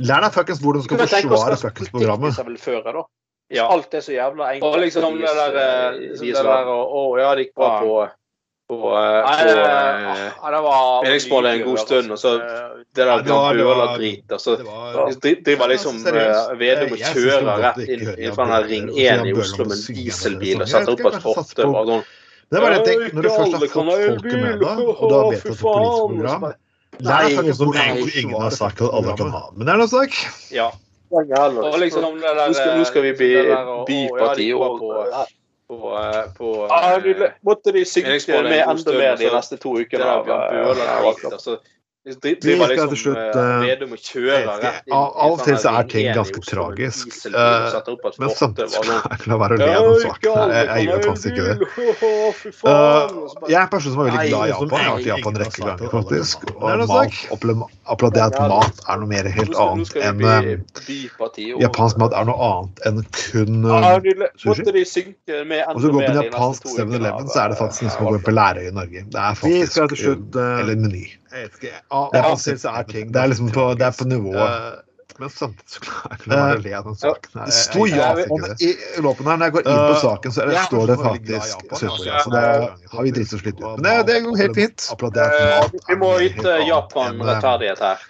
lær 0.05 0.29
deg 0.29 0.37
fuckings 0.37 0.65
hvordan 0.65 0.85
du 0.85 0.89
skal 0.89 1.05
forsvare 1.05 1.61
fuckings 1.67 1.93
programmet. 1.97 2.45
Ja. 3.53 3.67
Alt 3.69 3.95
er 3.95 4.01
så 4.01 4.15
jævla 4.15 4.55
enkelt. 4.55 4.69
Og 4.69 4.81
liksom 4.81 5.19
det 5.21 5.33
der, 5.37 5.97
det 6.01 6.35
der 6.35 6.69
Å, 6.73 7.03
ja, 7.21 7.35
det 7.37 7.49
gikk 7.49 7.57
bra 7.61 7.71
på 7.83 7.97
på, 8.73 8.81
på 8.81 8.89
meningsmålet 11.05 11.53
en 11.53 11.63
god 11.67 11.79
stund, 11.79 12.11
og 12.15 12.19
så 12.19 12.31
det 12.97 13.07
der 13.07 13.23
Bøhler-drit. 13.27 14.33
Og 14.33 14.41
så 14.41 14.51
driver 15.45 15.67
liksom 15.73 15.95
Vedum 16.61 16.93
og 16.95 16.99
kjører 17.03 17.57
rett 17.67 17.81
inn, 17.87 18.03
inn 18.17 18.35
fra 18.37 18.45
den 18.53 18.63
Ring 18.71 18.87
1 18.97 19.01
i 19.29 19.31
Oslo 19.37 19.63
med 19.69 19.77
en 19.79 19.85
dieselbil 19.99 20.57
og 20.65 20.69
setter 20.73 20.93
opp 20.95 21.05
et 21.11 21.17
fortau. 21.25 21.71
Det 22.53 22.61
var 22.61 22.71
en 22.77 22.85
ting, 22.85 23.01
når 23.17 23.23
du 23.25 23.31
først 23.33 23.53
har 23.57 23.61
fått 23.65 23.73
folket 23.73 24.35
med 24.37 24.61
deg, 24.61 24.77
og 24.85 25.09
du 25.09 25.15
har 25.17 25.25
vedtatt 25.33 25.55
et 25.55 25.61
politisk 25.65 26.13
program 26.13 26.43
Det 27.01 27.09
er 27.09 27.13
noe 27.65 27.77
egentlig 27.81 28.13
ingen 28.21 28.37
har 28.43 28.53
sagt 28.53 28.85
at 28.85 28.93
alle 28.93 29.13
kan 29.17 29.33
ha. 29.33 29.49
Men 29.57 29.65
det 29.69 29.73
er 29.73 29.79
noe 29.81 29.89
sak. 29.89 30.13
Ja. 31.13 31.45
Og 31.61 31.79
liksom 31.79 32.19
det 32.23 32.35
der, 32.39 32.77
nå 32.79 32.85
skal 32.89 33.03
vi 33.05 33.13
bli 33.19 33.31
byparti 33.89 34.47
og 34.57 34.79
på, 35.73 35.99
eh, 35.99 36.33
på 36.39 36.69
ja, 36.71 36.97
eh, 36.97 37.31
Måtte 37.41 37.73
de 37.73 37.85
synke 37.85 38.43
med 38.43 38.65
enda 38.69 38.93
mer 38.93 39.17
de 39.17 39.31
neste 39.33 39.57
to 39.57 39.77
ukene. 39.81 40.05
Av, 40.05 40.31
av, 40.31 41.59
vi 42.05 42.13
skal 42.13 42.35
til 42.43 42.59
liksom, 42.59 42.97
slutt 42.99 43.37
uh, 43.39 43.63
Av 44.91 45.29
og 45.31 45.43
til 45.47 45.55
så 45.63 45.71
er 45.79 45.85
ting 45.87 46.09
ganske 46.11 46.41
tragisk. 46.43 47.13
Uh, 47.31 47.71
men 48.19 48.33
samtidig 48.35 48.75
la 49.31 49.37
være 49.39 49.55
å 49.55 49.61
le 49.61 49.69
av 49.71 49.87
den 49.87 50.01
saken 50.03 50.35
her. 50.41 50.73
Jeg, 50.73 50.89
gjør 50.89 51.05
faktisk 51.07 51.29
ikke 51.31 51.45
det. 51.47 51.55
Uh, 52.67 52.75
jeg 53.47 53.55
er 53.55 53.63
en 53.63 53.71
person 53.71 53.95
som 53.95 54.03
er 54.03 54.11
veldig 54.11 54.27
glad 54.33 54.43
i 54.43 54.51
Japan. 54.51 54.75
Jeg 54.75 54.83
har 54.83 54.91
vært 54.97 55.07
i 55.07 55.13
Japan 55.13 55.31
en 55.31 55.41
rekke 55.45 55.63
ganger, 55.69 55.95
faktisk. 55.95 56.37
Og 56.57 56.85
mat, 56.91 57.15
opplevd 57.95 58.21
at 58.27 58.39
mat 58.51 58.83
er 58.83 59.03
noe 59.05 59.11
mer 59.15 59.31
helt 59.39 59.55
annet 59.69 59.95
enn 60.03 60.19
Japansk 61.63 62.03
mat 62.03 62.19
er 62.19 62.31
noe 62.33 62.51
annet 62.51 62.87
enn 62.91 62.99
kun 63.15 63.63
sushi. 64.43 65.07
Og 65.23 65.79
så 65.79 65.87
går 65.87 66.03
på 66.03 66.11
en 66.11 66.23
japansk 66.25 66.67
7-Eleven, 66.67 67.31
så 67.31 67.47
er 67.47 67.55
det 67.55 67.63
faktisk 67.63 67.87
nesten 67.87 67.99
som 68.03 68.11
å 68.11 68.19
gå 68.19 68.27
på 68.27 68.35
Lærøy 68.35 68.67
i 68.67 68.75
Norge. 68.75 69.07
Det 69.07 69.27
er 69.31 69.43
faktisk 69.47 70.41
Eller 70.43 70.75
Meny. 70.75 71.07
Jeg 71.33 71.43
vet 71.43 71.61
ikke. 71.61 71.77
Av 71.91 72.17
og 72.19 72.41
til 72.43 72.59
så 72.61 72.73
er 72.77 72.89
ting 72.89 73.13
Det 73.15 73.21
er 73.23 73.31
liksom 73.33 73.53
på, 73.55 73.69
det 73.81 73.87
er 73.89 73.95
på 73.99 74.09
nivået. 74.09 74.83
Men 75.23 75.31
samtidig 75.31 75.71
så 75.71 75.81
klarer 75.85 76.17
jeg 76.17 76.19
ikke 76.19 76.57
å 76.59 76.63
le 76.65 76.73
av 76.79 76.87
den 76.89 76.97
saken. 76.99 77.35
her. 77.39 77.47
Det 77.47 77.55
sto 77.55 77.85
Japan 77.87 78.47
i 78.67 78.71
låpen 79.05 79.29
her. 79.31 79.37
Når 79.39 79.47
jeg 79.47 79.55
går 79.57 79.69
inn 79.71 79.83
på 79.87 79.99
saken, 80.03 80.35
så 80.35 80.47
det, 80.49 80.63
står 80.67 80.91
det 80.91 80.97
faktisk 81.03 81.63
Sør-Korea. 81.79 82.23
Så 82.25 82.33
det 82.33 82.43
har 82.95 83.07
vi 83.07 83.13
dritt 83.19 83.35
oss 83.37 83.45
slitt 83.45 83.61
ut. 83.61 83.63
Men 83.69 83.87
det, 83.87 83.95
det 84.11 84.17
går 84.27 84.41
helt 84.43 84.59
fint. 84.59 84.89
Vi 85.93 85.99
må 86.03 86.11
yte 86.27 86.57
Japan 86.67 87.23
rettferdighet 87.23 87.85
her. 87.87 88.05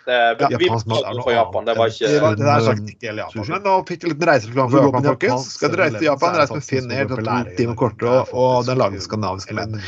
Vi 0.57 0.73
prater 0.73 1.23
for 1.23 1.33
Japan. 1.37 1.69
Det 1.69 1.77
var 1.83 1.93
ikke 1.93 2.13
Det 2.41 2.51
er 2.57 2.67
sagt 2.71 2.93
ikke 2.97 3.11
hele 3.13 3.27
Japan. 3.27 3.49
Men 3.53 3.67
nå 3.69 3.79
fikk 3.93 4.07
jeg 4.07 4.15
litt 4.15 4.29
reisereklame 4.33 4.73
for 4.73 4.89
Japan, 4.89 5.09
folkens. 5.13 5.53
Skal 5.59 5.75
dere 5.77 5.87
reise 5.87 6.01
til 6.01 6.09
Japan, 6.09 6.41
reis 6.41 6.57
med 6.57 6.69
Finn 6.73 6.93
Air 6.97 7.13
to 7.13 7.21
timer 7.61 7.77
kortere 7.85 8.23
og 8.33 8.65
den 8.71 8.81
lange 8.81 9.05
skandinaviske 9.05 9.57
menn. 9.61 9.83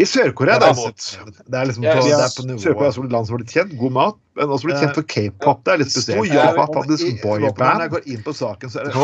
I 0.00 0.06
Sør-Korea, 0.08 0.56
derimot 0.62 0.96
Det 1.44 1.58
er 1.58 1.66
liksom 1.68 1.84
på, 1.84 1.92
det 2.06 2.14
er 2.16 2.30
på 2.32 2.44
nivået 2.48 2.62
Sør-Korea 2.64 2.88
er 2.88 3.04
et 3.04 3.12
land 3.12 3.26
som 3.28 3.34
har 3.34 3.42
blitt 3.42 3.52
kjent. 3.52 3.74
God 3.80 3.92
mat. 3.96 4.20
Men 4.40 4.52
også 4.56 4.70
blitt 4.70 4.80
kjent 4.80 4.96
for 4.96 5.04
k-pop. 5.14 5.58
Det 5.66 5.72
er 5.72 5.80
litt 5.84 5.92
spesielt. 5.92 6.34
Faktisk 6.56 7.22
boyband. 7.22 7.60
Når 7.60 7.86
jeg 7.86 7.92
går 7.94 8.12
inn 8.14 8.22
på 8.24 8.32
saken, 8.36 8.72
så 8.72 8.80
er 8.80 8.88
det 8.88 8.94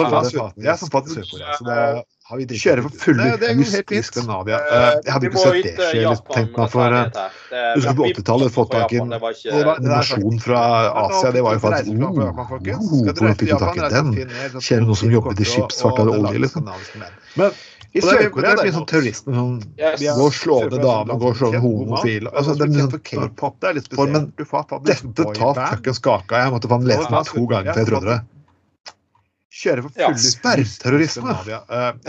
Jeg 0.64 0.76
som 0.80 0.92
faktisk 0.92 1.20
Sør-Korea. 1.20 1.56
Så 1.58 1.66
det 1.68 1.80
har 2.26 2.40
vi 2.40 2.46
Kjører 2.58 2.82
for 2.82 2.90
fulle 2.98 3.26
hus 3.60 3.74
i 3.76 4.00
Skandinavia. 4.02 4.58
Jeg 5.04 5.12
hadde 5.14 5.28
ikke 5.28 5.42
sett 5.44 5.66
det 5.66 5.90
skje. 5.92 6.14
Tenkt 6.32 6.56
meg 6.58 6.72
for 6.72 6.96
Husker 7.76 7.94
på 8.00 8.08
80-tallet 8.08 8.54
fått 8.56 8.72
tak 8.72 8.96
i 8.96 8.98
en 9.02 9.12
nasjon 9.84 10.40
fra 10.42 10.62
Asia. 11.04 11.30
Det 11.36 11.44
var 11.46 11.54
jo 11.54 11.62
faktisk 11.62 11.86
Hvordan 11.92 13.38
fikk 13.38 13.52
du 13.52 13.58
tak 13.62 13.78
i 13.78 13.86
den? 13.94 14.08
Kjører 14.56 14.84
noen 14.88 15.00
som 15.04 15.14
jobbet 15.14 15.44
i 15.44 15.46
skipsfart 15.52 16.02
eller 16.02 16.18
olje, 16.18 16.42
liksom. 16.48 16.66
Men 17.36 17.54
i 17.96 18.04
Sør-Korea 18.04 18.52
er 18.52 18.60
det 18.60 18.66
mye 18.68 18.76
sånn 18.76 18.86
terroristen 18.90 19.36
som 19.36 19.50
går 19.80 20.22
og 20.26 20.36
slår 20.36 20.70
ned 20.70 20.84
damer, 20.84 21.18
går 21.22 21.34
og 21.34 21.40
slår 21.40 21.54
ned 21.56 21.64
homofile 21.64 22.32
altså, 22.32 22.56
Det 22.60 22.68
er 22.68 22.78
sånn 22.84 23.04
k-pop. 23.10 23.58
Det 23.62 23.70
er 23.70 23.76
litt 23.78 23.90
spesielt. 23.90 24.16
Men 24.16 24.86
dette 24.86 25.28
tar 25.40 25.60
fuckings 25.60 26.02
kaka. 26.04 26.40
Jeg 26.44 26.54
måtte 26.56 26.72
faen 26.72 26.88
lese 26.88 27.10
den 27.10 27.28
to 27.30 27.44
ganger 27.52 27.76
før 27.76 27.84
jeg 27.84 27.92
trodde 27.92 28.14
det. 28.14 28.22
Kjøre 29.56 29.86
for 29.86 29.96
fulle 29.96 30.22
sperrterrorisme. 30.22 31.36
Jeg 31.48 31.60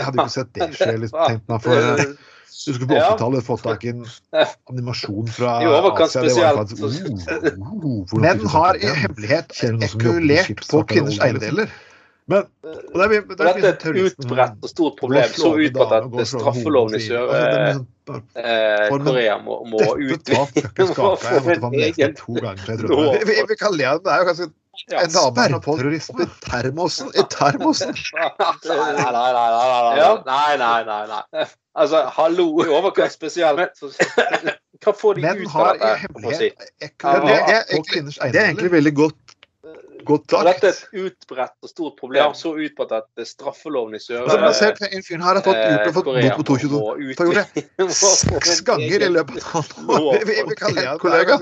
hadde 0.04 0.18
ikke 0.18 0.32
sett 0.34 0.50
det 0.58 0.72
skje. 0.76 0.90
Liksom, 1.04 1.22
tenkt 1.32 1.48
meg 1.48 1.64
for 1.64 2.18
du 2.66 2.74
skulle 2.74 2.88
på 2.90 2.96
80-tallet 2.96 3.44
fått 3.46 3.62
tak 3.62 3.84
i 3.86 3.92
en 3.92 4.06
animasjon 4.72 5.28
fra 5.30 5.58
Asia. 5.58 5.68
Det 5.68 5.82
var 5.84 6.56
faktisk, 6.58 7.04
uh, 7.06 7.44
uh, 7.48 8.20
Men 8.20 8.46
har 8.54 8.78
i 8.82 8.90
hemmelighet 9.02 9.54
ekulert 9.86 10.64
på 10.70 10.82
kvinners 10.90 11.20
eiendeler. 11.22 11.70
Men 12.28 12.44
og 12.92 12.94
det 12.94 13.04
er, 13.04 13.08
det 13.08 13.40
er, 13.40 13.56
Dette 13.56 13.88
er 13.88 13.96
et 13.96 14.04
utbredt 14.04 14.58
og 14.60 14.68
stort 14.68 14.94
problem. 15.00 15.28
Så 15.32 15.48
utbredt 15.56 15.92
at 16.20 16.26
straffeloven 16.28 16.94
i 16.98 17.00
Sør-Korea 17.06 17.78
må, 19.44 19.54
må 19.72 19.78
utvide 19.96 20.36
må 21.00 21.08
en 21.56 21.74
egen 21.88 22.12
vi, 23.28 23.34
vi 23.48 23.56
kan 23.56 23.72
le 23.76 23.84
av 23.88 23.96
det. 23.98 24.04
Det 24.04 24.12
er 24.12 24.18
jo 24.20 24.26
ganske 24.28 24.46
en 24.88 25.10
dame 25.10 25.46
Sperrterrorisme 25.48 26.22
i 26.22 26.28
termosen! 26.44 27.08
I 27.16 27.24
termosen! 27.32 27.96
Nei, 28.68 28.92
nei, 28.92 29.10
nei. 29.10 29.30
Nei, 30.26 30.56
nei, 30.60 30.84
nei. 30.84 31.06
nei, 31.08 31.46
Altså, 31.78 32.04
hallo! 32.14 32.46
I 32.62 32.68
overkant 32.74 33.12
spesielt. 33.12 33.82
Hva 34.84 34.92
får 34.94 35.18
de 35.18 35.20
ut 35.26 35.54
av 35.54 35.66
dette? 35.78 36.50
Det 38.22 38.38
er 38.38 38.44
egentlig 38.44 38.72
veldig 38.72 38.94
godt 38.94 39.27
Godt 40.08 40.32
sagt. 40.32 40.48
Dette 40.48 40.70
er 40.70 40.76
et 40.76 41.04
utbredt 41.04 41.66
og 41.66 41.70
stort 41.70 41.96
problem. 42.00 42.34
Så 42.38 42.54
utbredt 42.56 42.94
at 42.96 43.28
straffeloven 43.28 43.96
i 43.98 44.02
Sør... 44.02 44.24
Altså, 44.24 44.52
ser, 44.58 44.92
en 44.96 45.04
fyr 45.04 45.24
her 45.24 45.40
har 45.40 45.44
fått 45.44 45.58
gjort 45.60 45.96
fått 45.98 46.10
bot 46.10 46.36
på 46.38 46.58
22 46.64 47.28
det 47.78 47.88
Seks 48.02 48.62
ganger 48.68 49.08
i 49.08 49.10
løpet 49.12 49.50
av 49.52 49.64
et 49.64 49.74
år. 49.98 50.22
Vi, 50.24 50.38
vi 50.48 50.60
kaller 50.62 50.86
det 50.86 51.00
kollega. 51.02 51.40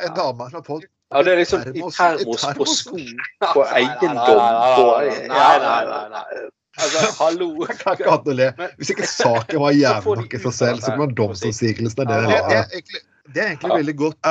En 0.00 0.16
dame 0.16 0.48
som 0.50 0.60
har 0.60 0.66
fått 0.66 0.88
ja, 1.10 1.24
det 1.26 1.32
er 1.32 1.40
liksom 1.40 1.62
i 1.74 1.80
termos 1.90 2.44
på 2.54 2.64
sko, 2.70 2.98
på 3.42 3.62
eiendom 3.74 4.18
på 4.22 4.84
Nei, 5.26 5.54
nei, 5.64 6.02
nei. 6.12 6.42
Altså, 6.78 7.00
hallo! 7.18 7.48
Jeg 7.68 7.78
kan 7.82 7.96
ikke 7.98 8.36
le. 8.38 8.50
Hvis 8.78 8.92
ikke 8.94 9.08
saken 9.10 9.62
var 9.64 9.74
jævlig 9.84 10.20
nok 10.22 10.36
i 10.36 10.42
seg 10.44 10.54
selv, 10.58 10.84
så 10.84 10.92
kan 10.92 11.02
man 11.02 11.16
domstolsigelsen 11.18 12.12
det 12.12 12.20
det 12.28 12.38
er. 12.38 12.76
Det 13.30 13.42
er 13.42 13.48
egentlig 13.52 13.74
veldig 13.74 13.96
godt. 14.04 14.30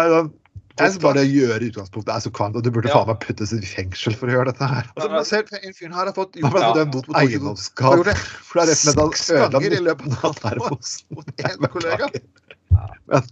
Jeg 0.79 0.93
synes 0.93 1.01
bare 1.03 1.23
å 1.23 1.27
gjøre 1.27 1.67
utgangspunktet 1.69 2.11
er 2.13 2.21
så 2.23 2.31
kvant 2.35 2.55
at 2.59 2.63
du 2.63 2.71
burde 2.71 2.91
faen 2.93 3.09
meg 3.09 3.19
puttes 3.23 3.51
i 3.55 3.59
fengsel 3.67 4.15
for 4.15 4.31
å 4.31 4.37
gjøre 4.37 4.53
dette 4.53 4.69
her. 4.71 4.87
Altså, 4.95 5.09
ser 5.27 5.43
En 5.59 5.75
fyr 5.75 5.91
her 5.91 6.07
har 6.07 6.13
fått 6.15 6.39
gjort 6.39 6.55
ja. 6.55 6.71
dømt 6.77 6.95
mot 6.95 7.09
det 7.09 8.75
er 8.75 8.79
og 9.03 9.17
slett 9.19 9.35
ødela 9.35 9.75
i 9.75 9.83
løpet 9.89 10.23
av 10.29 10.39
termosen 10.45 11.11
mot 11.19 11.45
én 11.49 11.69
kollega. 11.75 12.09
Men 13.11 13.29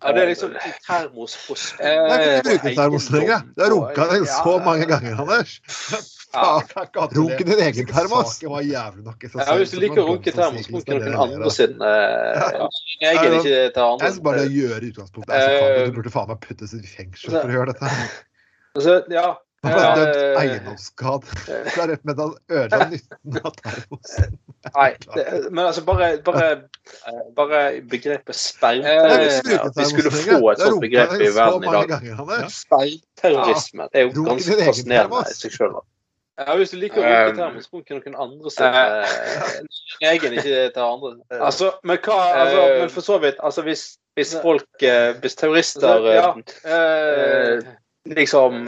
Ja, 0.00 0.14
det 0.16 0.22
er 0.22 0.30
liksom 0.30 0.54
termos 0.86 1.34
på 1.44 1.56
Det 1.76 1.90
er 1.90 2.54
ikke 2.54 2.72
termos 2.76 3.10
lenger. 3.12 3.42
Det 3.56 3.66
har 3.66 3.74
runka 3.74 4.06
den 4.14 4.24
så 4.28 4.54
mange 4.64 4.88
ganger, 4.88 5.20
Anders. 5.20 5.58
Runk 6.30 7.42
din 7.42 7.58
egen 7.66 7.86
termos. 7.90 8.36
Ja, 8.42 8.86
hvis 9.58 9.74
du 9.74 9.78
liker 9.82 10.02
å 10.04 10.06
runke 10.12 10.30
termos, 10.34 10.70
runke 10.70 10.98
noen 11.00 11.18
andre 11.26 11.50
sin 11.54 11.76
egen, 11.82 13.36
ikke 13.40 13.70
til 13.74 13.82
andre. 13.82 14.06
Jeg 14.06 14.16
skal 14.16 14.24
bare 14.28 14.46
gjøre 14.46 14.82
utgangspunktet. 14.92 15.86
Du 15.90 15.94
burde 15.98 16.14
faen 16.14 16.30
meg 16.30 16.42
puttes 16.46 16.74
i 16.78 16.82
fengsel 16.86 17.34
for 17.34 17.50
å 17.50 17.56
gjøre 17.58 17.74
dette. 17.74 17.94
Altså, 18.78 19.00
ja, 19.10 19.28
han 19.66 19.74
ble 19.74 19.88
dømt 19.98 20.38
eiendomsskade. 20.40 21.40
Det 21.48 21.74
er 21.82 21.90
rett 21.90 22.04
med 22.08 22.22
han 22.22 22.30
ødela 22.48 22.86
nytten 22.92 23.40
av 23.42 23.52
termosen. 23.58 24.38
Nei, 24.76 24.90
det, 25.16 25.24
men 25.50 25.62
altså 25.66 25.82
bare, 25.84 26.08
bare, 26.24 26.48
bare 27.36 27.60
begrepet 27.88 28.36
spermterrorisme 28.36 29.56
At 29.56 29.78
vi 29.78 29.86
skulle 29.88 30.12
få 30.12 30.50
et 30.52 30.60
sånt 30.60 30.82
begrep 30.84 31.14
i 31.16 31.30
verden 31.32 31.64
i 31.64 31.74
dag. 31.76 31.88
Spermterrorisme 32.54 33.88
er 33.92 34.06
jo 34.06 34.24
ganske 34.30 34.58
fascinerende 34.62 35.24
i 35.26 35.36
seg 35.36 35.56
sjøl. 35.58 35.80
Ja, 36.40 36.54
hvis 36.56 36.72
du 36.72 36.78
liker 36.80 37.02
å 37.02 37.04
bruke 37.04 37.36
termen, 37.36 37.64
så 37.64 37.74
bruker 37.76 37.98
noen 37.98 38.16
andre 38.24 38.52
sin 38.54 38.78
uh, 38.78 39.16
egen, 40.08 40.38
ikke 40.40 40.62
til 40.74 40.84
andre. 40.86 41.12
Altså, 41.50 41.72
men 41.84 42.00
hva 42.04 42.16
altså, 42.44 42.62
Men 42.80 42.94
for 42.94 43.04
så 43.04 43.18
vidt, 43.22 43.38
altså 43.44 43.64
hvis, 43.66 43.84
hvis 44.18 44.32
folk 44.42 44.86
Hvis 45.20 45.36
terrorister 45.36 46.08
ja, 46.14 46.30
uh, 46.64 47.70
liksom 48.08 48.64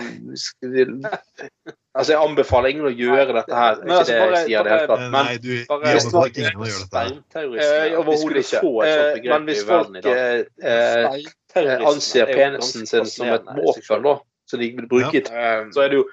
Altså, 1.93 2.13
jeg 2.15 2.21
anbefaler 2.25 2.73
ingen 2.73 2.87
å 2.89 2.91
gjøre 2.97 3.35
dette 3.37 3.53
her. 3.53 3.75
Men, 3.83 3.91
altså, 3.99 4.15
bare, 4.17 4.31
det 4.33 4.39
jeg 4.39 4.47
sier 4.49 4.65
det 4.65 4.71
helt 4.73 4.87
klart. 4.89 5.03
Men 5.03 5.13
nei, 5.13 5.35
du, 5.43 5.51
bare, 5.69 5.91
anbefaler 5.91 6.39
ingen 6.41 6.63
å 6.63 6.69
gjøre 6.71 6.87
dette. 6.95 7.43
Eh, 7.67 7.97
Overhodet 8.01 8.45
ikke. 8.47 8.63
Uh, 8.65 9.19
men 9.27 9.49
hvis 9.51 9.61
folk 9.69 10.09
eh, 10.09 10.39
eh, 10.73 11.75
anser 11.91 12.33
penisen 12.33 12.89
sin 12.89 13.11
som 13.13 13.35
et 13.37 13.51
våpen, 13.59 14.07
da, 14.09 14.15
som 14.49 14.63
de 14.65 14.71
vil 14.79 14.89
bruke 14.89 15.21
ja. 15.21 15.53
så 15.75 15.85
er 15.85 15.93
det 15.93 16.01
jo 16.01 16.07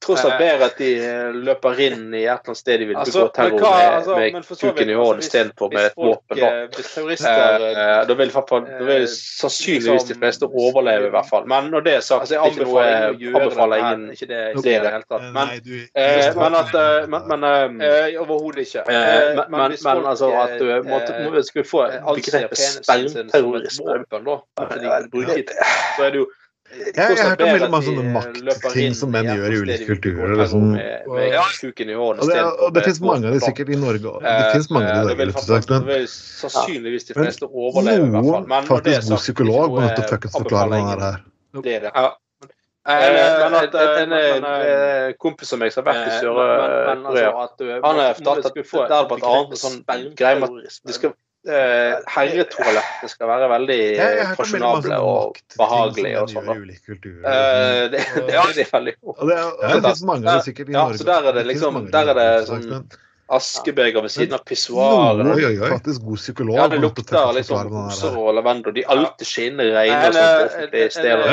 tross 0.00 0.24
alt 0.24 0.38
bedre 0.38 0.66
at 0.68 0.78
de 0.78 0.88
eh, 1.00 1.36
løper 1.46 1.78
inn 1.80 2.02
i 2.12 2.24
et 2.24 2.28
eller 2.28 2.50
annet 2.50 2.58
sted 2.58 2.82
de 2.82 2.88
vil 2.90 2.98
begå 2.98 3.04
altså, 3.04 3.22
terror 3.34 3.62
hva, 3.62 3.70
altså, 3.96 4.16
med, 4.18 4.34
med 4.36 4.58
kuken 4.60 4.90
i 4.92 4.96
hånden 4.98 5.22
istedenfor 5.24 5.72
med 5.72 5.86
et 5.88 5.96
våpen. 5.96 6.42
Eh, 6.44 6.58
hvis 6.74 6.90
terrorister 6.92 7.64
eh, 7.70 7.80
eh, 7.84 8.00
Da 8.10 8.16
vil, 8.18 8.32
fall, 8.34 8.66
da 8.68 8.84
vil 8.90 9.06
sannsynligvis 9.08 10.06
de 10.10 10.18
fleste 10.20 10.50
overleve, 10.50 11.08
i 11.08 11.14
hvert 11.14 11.30
fall. 11.30 11.48
Men 11.50 11.70
når 11.72 11.86
det 11.88 11.96
er 11.96 12.04
sagt, 12.04 12.26
altså, 12.26 12.36
jeg 12.36 12.50
anbefaler, 12.50 13.16
ikke 13.16 13.40
anbefaler 13.40 13.82
ingen 13.82 14.04
ikke 14.12 14.30
det 14.30 14.42
i 14.52 14.62
det 14.66 14.76
hele 14.76 15.02
tatt. 15.08 15.26
Men, 15.38 15.56
eh, 15.56 16.28
men 16.42 16.60
at 16.60 16.78
Men, 17.14 17.28
men 17.32 17.48
eh, 17.82 18.20
Overhodet 18.20 18.68
ikke. 18.68 18.84
Eh, 18.84 19.34
men, 19.34 19.44
men, 19.48 19.76
men, 19.80 20.06
altså 20.12 20.30
at 20.44 20.58
du 20.60 20.68
måtte, 20.88 21.42
skulle 21.48 21.66
få 21.68 21.86
begrepet 22.14 22.64
spermterrorisme, 22.84 24.00
da, 24.12 24.40
så 24.60 26.04
er 26.04 26.10
det 26.12 26.20
jo 26.20 26.28
jeg, 26.74 26.94
jeg 26.96 27.04
har 27.18 27.30
hørt 27.30 27.42
om 27.44 27.50
veldig 27.52 27.68
mange 27.72 27.86
sånne 27.88 28.12
maktting 28.14 28.96
som 28.98 29.12
menn 29.14 29.28
gjør 29.30 29.54
i 29.54 29.60
ulike 29.62 29.86
kulturer. 29.88 30.34
Liksom. 30.40 30.72
Og, 30.74 31.20
og, 31.20 32.24
det, 32.28 32.40
og 32.44 32.74
det 32.74 32.84
finnes 32.86 33.00
mange 33.04 33.30
av 33.30 33.36
de 33.36 33.42
sikkert 33.44 33.70
i 33.74 33.78
Norge 33.80 34.10
òg. 34.10 34.18
Det 34.24 34.50
finnes 34.56 34.68
mange 34.74 34.90
de 34.90 34.96
i 34.96 35.06
Norge, 35.08 35.28
men 35.86 36.10
sannsynligvis 36.10 37.08
de 37.10 37.16
fleste 37.20 37.48
overlever, 37.50 38.08
i 38.08 38.12
hvert 38.16 38.30
fall. 38.32 38.50
Men 38.50 38.68
faktisk 38.68 39.14
god 39.14 39.24
psykolog 39.24 39.78
må 39.78 39.86
nødt 39.86 39.96
til 40.02 40.04
å 40.04 40.34
forklare 40.40 40.68
hva 40.74 40.84
det 40.84 40.84
er 40.84 41.08
her. 41.08 41.24
Det 41.64 41.78
er 41.78 41.88
det. 41.88 41.94
Ja. 41.94 42.12
Men 42.84 43.54
at 43.56 43.76
en, 43.80 44.12
en 44.12 45.14
kompis 45.16 45.54
av 45.56 45.60
meg 45.62 45.72
som 45.72 45.86
har 45.86 45.94
vært 45.94 46.10
i 46.10 46.16
Sør-Korea, 46.20 47.30
han 47.80 48.00
har 48.02 48.18
fortalt 48.18 48.50
at 48.50 48.58
det 48.58 48.64
er 48.64 49.06
et 49.06 49.28
annet 49.30 49.62
sånn 49.62 49.78
greie 50.18 50.40
med 50.42 50.50
at 50.50 50.82
de 50.84 50.96
skal 50.96 51.14
eh, 51.48 51.94
herretoalettene 52.14 53.10
skal 53.10 53.30
være 53.30 53.48
veldig 53.52 53.78
fasjonable 54.38 54.98
og 55.04 55.40
behagelige 55.58 56.22
og 56.22 56.32
sånn. 56.32 56.50
Eh, 56.50 57.80
det, 57.92 58.02
det, 58.02 58.04
det, 58.28 58.36
er 58.36 58.70
veldig 58.72 58.96
og 59.04 59.24
det, 59.28 59.38
det 59.38 59.72
finnes 59.78 60.04
mange 60.08 60.28
det 60.28 60.36
sikkert 60.48 60.72
i 60.72 60.76
Norge. 60.76 60.98
Ja, 60.98 61.02
så 61.02 61.08
der 61.10 61.30
er 61.30 61.38
det 61.38 61.48
liksom 61.52 61.80
Der 61.94 62.12
er 62.14 62.20
det 62.20 62.30
sånn 62.50 62.68
askebeger 63.26 64.02
ved 64.04 64.12
siden 64.12 64.34
av 64.36 64.42
pissoaret. 64.44 65.26
Oi, 65.34 65.44
oi, 65.44 65.54
oi. 65.58 65.68
Faktisk 65.72 66.02
god 66.04 66.20
psykolog. 66.20 66.56
Ja, 66.56 66.66
det 66.68 66.78
lukter 66.82 67.32
liksom 67.36 67.70
roser 67.72 68.18
og 68.20 68.34
lavendel. 68.36 68.74
De 68.76 68.84
alltid 68.94 69.28
skinner 69.28 69.70
reine 69.72 70.10
og 70.10 70.14
sånt 70.14 70.96
steder. 70.96 71.32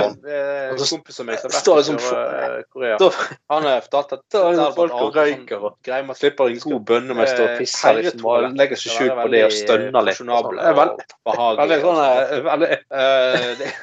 En 0.71 0.79
kompis 0.79 1.19
av 1.19 1.27
meg 1.27 1.41
som 1.41 1.51
har 1.51 2.29
vært 2.31 2.61
i 2.61 2.67
Korea, 2.71 3.11
han 3.51 3.67
har 3.67 3.83
fortalt 3.87 4.15
at 4.17 4.39
er 4.41 4.75
folk 4.77 4.95
og 4.95 5.19
røyker 5.19 5.67
og 5.67 5.75
greier 5.85 6.07
man 6.07 6.17
slipper 6.19 6.51
en 6.51 6.61
god 6.63 6.87
bønne 6.87 7.17
med 7.17 7.25
å 7.25 7.31
stå 7.33 7.47
og 7.47 7.59
pisse 7.59 7.93
liksom, 7.97 8.25
og 8.31 8.57
legger 8.59 8.81
seg 8.81 8.95
skjult 8.95 9.19
på 9.19 9.27
det 9.35 9.43
og 9.47 9.55
stønner 9.57 10.07
litt. 10.07 10.21
Veldig 10.21 11.81
sånn 11.83 12.01
veldig 12.51 12.71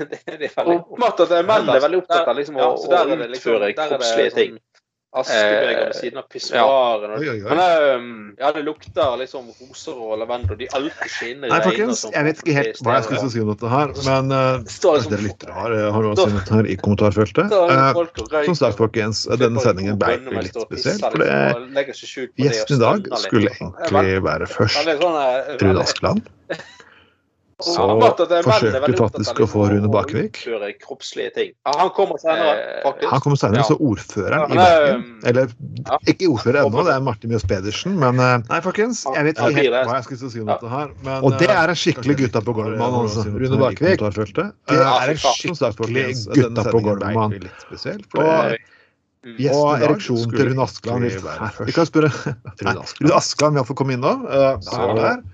Det 0.09 0.18
er 0.32 0.56
veldig 0.56 0.78
Oppmatt 0.78 1.20
at 1.24 1.32
menn 1.48 1.70
er 1.72 1.82
veldig 1.84 2.02
opptatt 2.02 2.28
av 2.28 2.36
liksom 2.38 2.59
å 2.61 2.72
utføre 2.78 3.72
kroppslige 3.76 4.34
ting. 4.36 4.59
Askebeger 5.16 5.86
ved 5.86 5.94
siden 5.96 6.18
av 6.18 6.26
pissoaren. 6.28 7.14
Ja. 7.24 7.32
Men 7.48 7.61
um, 8.00 8.34
ja, 8.38 8.50
det 8.52 8.62
lukter 8.66 9.16
liksom 9.16 9.48
roser 9.56 9.96
og 9.96 10.18
lavendel. 10.20 10.59
De 10.61 10.68
alltid 10.76 11.12
skinner 11.14 11.48
Nei, 11.48 11.61
folkens, 11.64 12.02
jeg 12.12 12.26
vet 12.26 12.42
ikke 12.42 12.56
helt 12.59 12.82
hva 12.84 12.98
jeg 12.98 13.06
skulle 13.06 13.32
si 13.32 13.40
om 13.40 13.48
dette 13.48 13.72
her, 13.72 13.94
men 14.04 14.34
uh, 14.34 14.61
liksom, 14.66 15.09
dere 15.09 15.24
lyttere 15.24 15.56
har, 15.56 15.76
har 15.96 16.09
også 16.12 16.28
sett 16.34 16.52
her 16.59 16.68
i 16.68 16.76
kommentarfeltet. 16.82 17.56
Uh, 17.56 18.02
som 18.50 18.59
sagt, 18.61 18.76
folkens, 18.80 19.24
denne 19.40 19.64
sendingen 19.64 19.96
ble 20.00 20.18
litt 20.42 20.61
spesiell, 20.61 21.00
for 21.00 21.24
det 21.24 21.86
gjesten 22.44 22.76
i 22.76 22.82
dag 22.84 23.09
skulle 23.24 23.54
egentlig 23.56 24.20
være 24.28 24.50
først 24.59 24.92
Trude 25.56 25.86
Askeland. 25.86 26.28
Så 27.59 27.74
forsøkte 28.46 28.80
vi 28.86 28.94
faktisk 28.94 29.40
å 29.42 29.46
få 29.50 29.64
Rune 29.72 29.88
Bakevik. 29.90 30.36
Han 30.46 31.88
kommer 31.96 32.20
senere, 32.22 32.52
eh, 32.54 32.82
faktisk. 32.84 33.09
Han 33.11 33.24
kommer 33.24 33.40
senere, 33.40 33.64
så 33.66 33.74
ordføreren 33.82 34.52
i 34.54 34.59
Bergen 34.61 35.02
Eller 35.26 35.50
ikke 36.06 36.30
ordfører 36.30 36.61
ennå, 36.62 36.84
det 36.86 36.94
er 36.94 37.02
Martin 37.02 37.32
Mjøs 37.32 37.48
Pedersen, 37.50 37.98
men 37.98 38.22
eh, 38.22 38.38
Nei, 38.46 38.61
folkens, 38.62 39.02
jeg 39.11 39.26
vet 39.26 39.42
ikke 39.42 39.59
helt 39.59 39.74
hva 39.90 39.98
jeg 39.98 40.06
skulle 40.06 40.30
si 40.36 40.44
om 40.44 40.52
dette 40.52 40.70
her. 40.70 40.94
Men, 41.02 41.18
og 41.26 41.34
det 41.42 41.50
er 41.50 41.74
en 41.74 41.82
skikkelig 41.82 42.18
gutta 42.22 42.46
på 42.46 42.54
gulvet-mann, 42.61 42.98
altså. 43.02 43.26
Rune 43.26 43.62
Bakevik. 43.64 44.06
Det 44.06 44.78
er 44.78 45.14
en 45.16 45.22
skikkelig 45.26 46.09
gutta 46.38 46.68
på 46.70 46.86
gulvet-mann. 46.86 47.40
Og 48.22 48.59
Yes, 49.26 49.50
og 49.50 49.82
ereksjon 49.82 50.30
til 50.30 50.46
Rune 50.46 50.62
Askeland 50.62 51.02
Vi 51.66 51.72
kan 51.74 51.86
spørre 51.88 52.10
Rune 52.62 53.14
Askeland 53.16 53.56
vil 53.56 53.58
iallfall 53.58 53.78
komme 53.80 53.96
inn 53.96 54.04
nå. 54.04 54.12
Uh, 54.30 54.54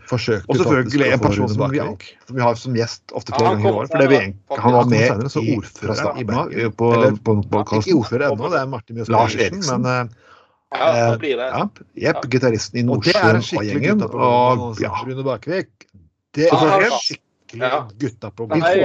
og 0.09 0.23
selvfølgelig 0.23 1.11
en 1.13 1.21
person 1.21 1.51
som 1.53 1.65
vi, 1.69 1.83
som 2.25 2.39
vi, 2.39 2.41
har 2.41 2.57
som 2.57 2.79
gjest 2.79 3.13
ofte 3.13 3.35
flere 3.37 3.53
ganger 3.59 3.69
i 3.69 3.75
år. 3.83 3.91
For 3.93 4.15
vi, 4.15 4.21
han 4.65 4.77
var 4.79 4.89
med 4.89 5.05
senere, 5.05 5.45
i, 5.45 5.57
ordfører 5.59 6.21
i 6.23 6.27
Bergen. 6.33 6.75
På, 6.81 6.91
på, 7.29 7.37
på, 7.53 7.65
ikke 7.83 7.99
ordfører 8.01 8.27
ennå, 8.31 8.53
det 8.55 8.63
er 8.63 8.71
Martin 8.73 9.01
Mjøs 9.01 9.13
Lars 9.13 9.37
Eriksen. 9.37 9.85
Men, 9.85 10.09
uh, 10.09 10.81
ja, 10.81 10.93
det 11.13 11.21
blir 11.27 11.39
det. 11.43 11.51
Ja, 11.53 11.65
Jepp, 12.09 12.29
gitaristen 12.33 12.81
i 12.81 12.87
Nordsjøen 12.89 13.43
og 13.45 13.69
gjengen. 13.69 14.07
Og 14.09 14.81
ja, 14.81 14.95
Rune 15.05 15.29
Bakevik. 15.29 15.91
Det 16.35 16.49
er 16.49 16.89
skikkelig 17.05 17.85
gutta 18.01 18.33
på. 18.33 18.49
Nei, 18.57 18.79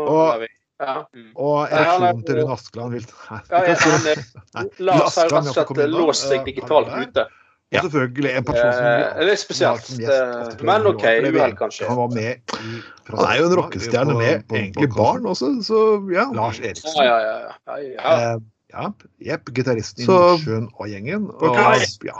og 0.00 0.48
ja. 0.78 0.94
Mm. 1.14 1.32
Og 1.34 1.56
reaksjonen 1.72 2.22
til 2.26 2.38
Rune 2.38 2.54
Askeland 2.54 2.94
vil 2.94 3.06
ja, 3.52 3.62
ja, 3.66 4.64
Lars 4.88 5.18
har 5.18 5.32
rett 5.32 5.50
og 5.50 5.56
slett 5.56 5.92
låst 5.94 6.28
seg 6.30 6.46
digitalt 6.46 6.92
ute. 6.94 7.26
Og 7.68 7.82
selvfølgelig 7.84 8.30
en 8.32 8.44
person 8.48 8.70
som 8.72 8.86
eh, 8.88 9.24
Litt 9.28 9.40
spesielt. 9.42 9.88
Gjest, 10.00 10.62
men 10.64 10.86
OK, 10.88 11.02
uhell, 11.04 11.56
kanskje. 11.58 11.88
Han 11.90 11.98
var 11.98 12.14
med 12.14 12.30
i 12.32 12.78
Han 13.10 13.24
er 13.26 13.34
jo 13.42 13.48
en 13.50 13.56
rockestjerne 13.58 14.14
med 14.16 14.54
egentlig 14.56 14.88
barn 14.94 15.26
også, 15.28 15.50
så 15.66 15.82
ja. 16.12 16.24
Lars 16.32 16.62
Eriksen. 16.62 16.96
Ja, 16.96 17.18
ja, 17.20 17.34
ja. 17.42 17.76
ja. 17.98 18.30
ja 18.72 18.88
Jepp, 19.26 19.52
gitaristen 19.56 20.06
i 20.06 20.08
Nordsjøen 20.08 20.70
og 20.72 20.88
gjengen. 20.88 21.28
Og, 21.28 21.60
ja. 22.08 22.16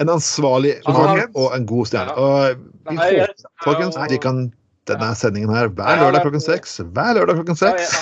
En 0.00 0.14
ansvarlig 0.14 0.78
og 0.88 1.52
en 1.52 1.68
god 1.68 1.92
stjerne. 1.92 2.16
Og 2.16 2.64
vi 2.88 2.96
håper, 2.96 3.36
folkens, 3.66 4.00
de 4.08 4.20
kan 4.22 4.46
denne 4.90 5.10
sendingen 5.18 5.54
her 5.54 5.70
hver 5.72 6.04
lørdag 6.04 6.26
klokken 6.26 6.44
seks. 6.44 6.78
Hver 6.94 7.18
lørdag 7.18 7.40
klokken 7.40 7.58
seks. 7.58 7.94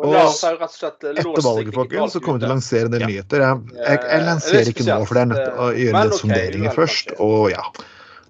Og 0.00 0.14
etter 0.16 1.42
valget, 1.44 1.74
folkens, 1.76 2.14
så 2.14 2.20
kommer 2.24 2.38
vi 2.38 2.44
til 2.44 2.48
å 2.48 2.54
lansere 2.54 2.88
en 2.88 2.94
del 2.94 3.04
nyheter. 3.04 3.42
Jeg, 3.44 3.74
jeg, 3.80 3.98
jeg 4.08 4.24
lanserer 4.28 4.70
ikke 4.70 4.86
nå, 4.88 5.00
for 5.04 5.18
det 5.18 5.24
er 5.24 5.30
nødt 5.32 5.42
til 5.42 5.58
å 5.60 5.66
gjøre 5.80 6.04
litt 6.06 6.22
sonderinger 6.22 6.78
først. 6.78 7.12
Og 7.24 7.50
ja 7.52 7.66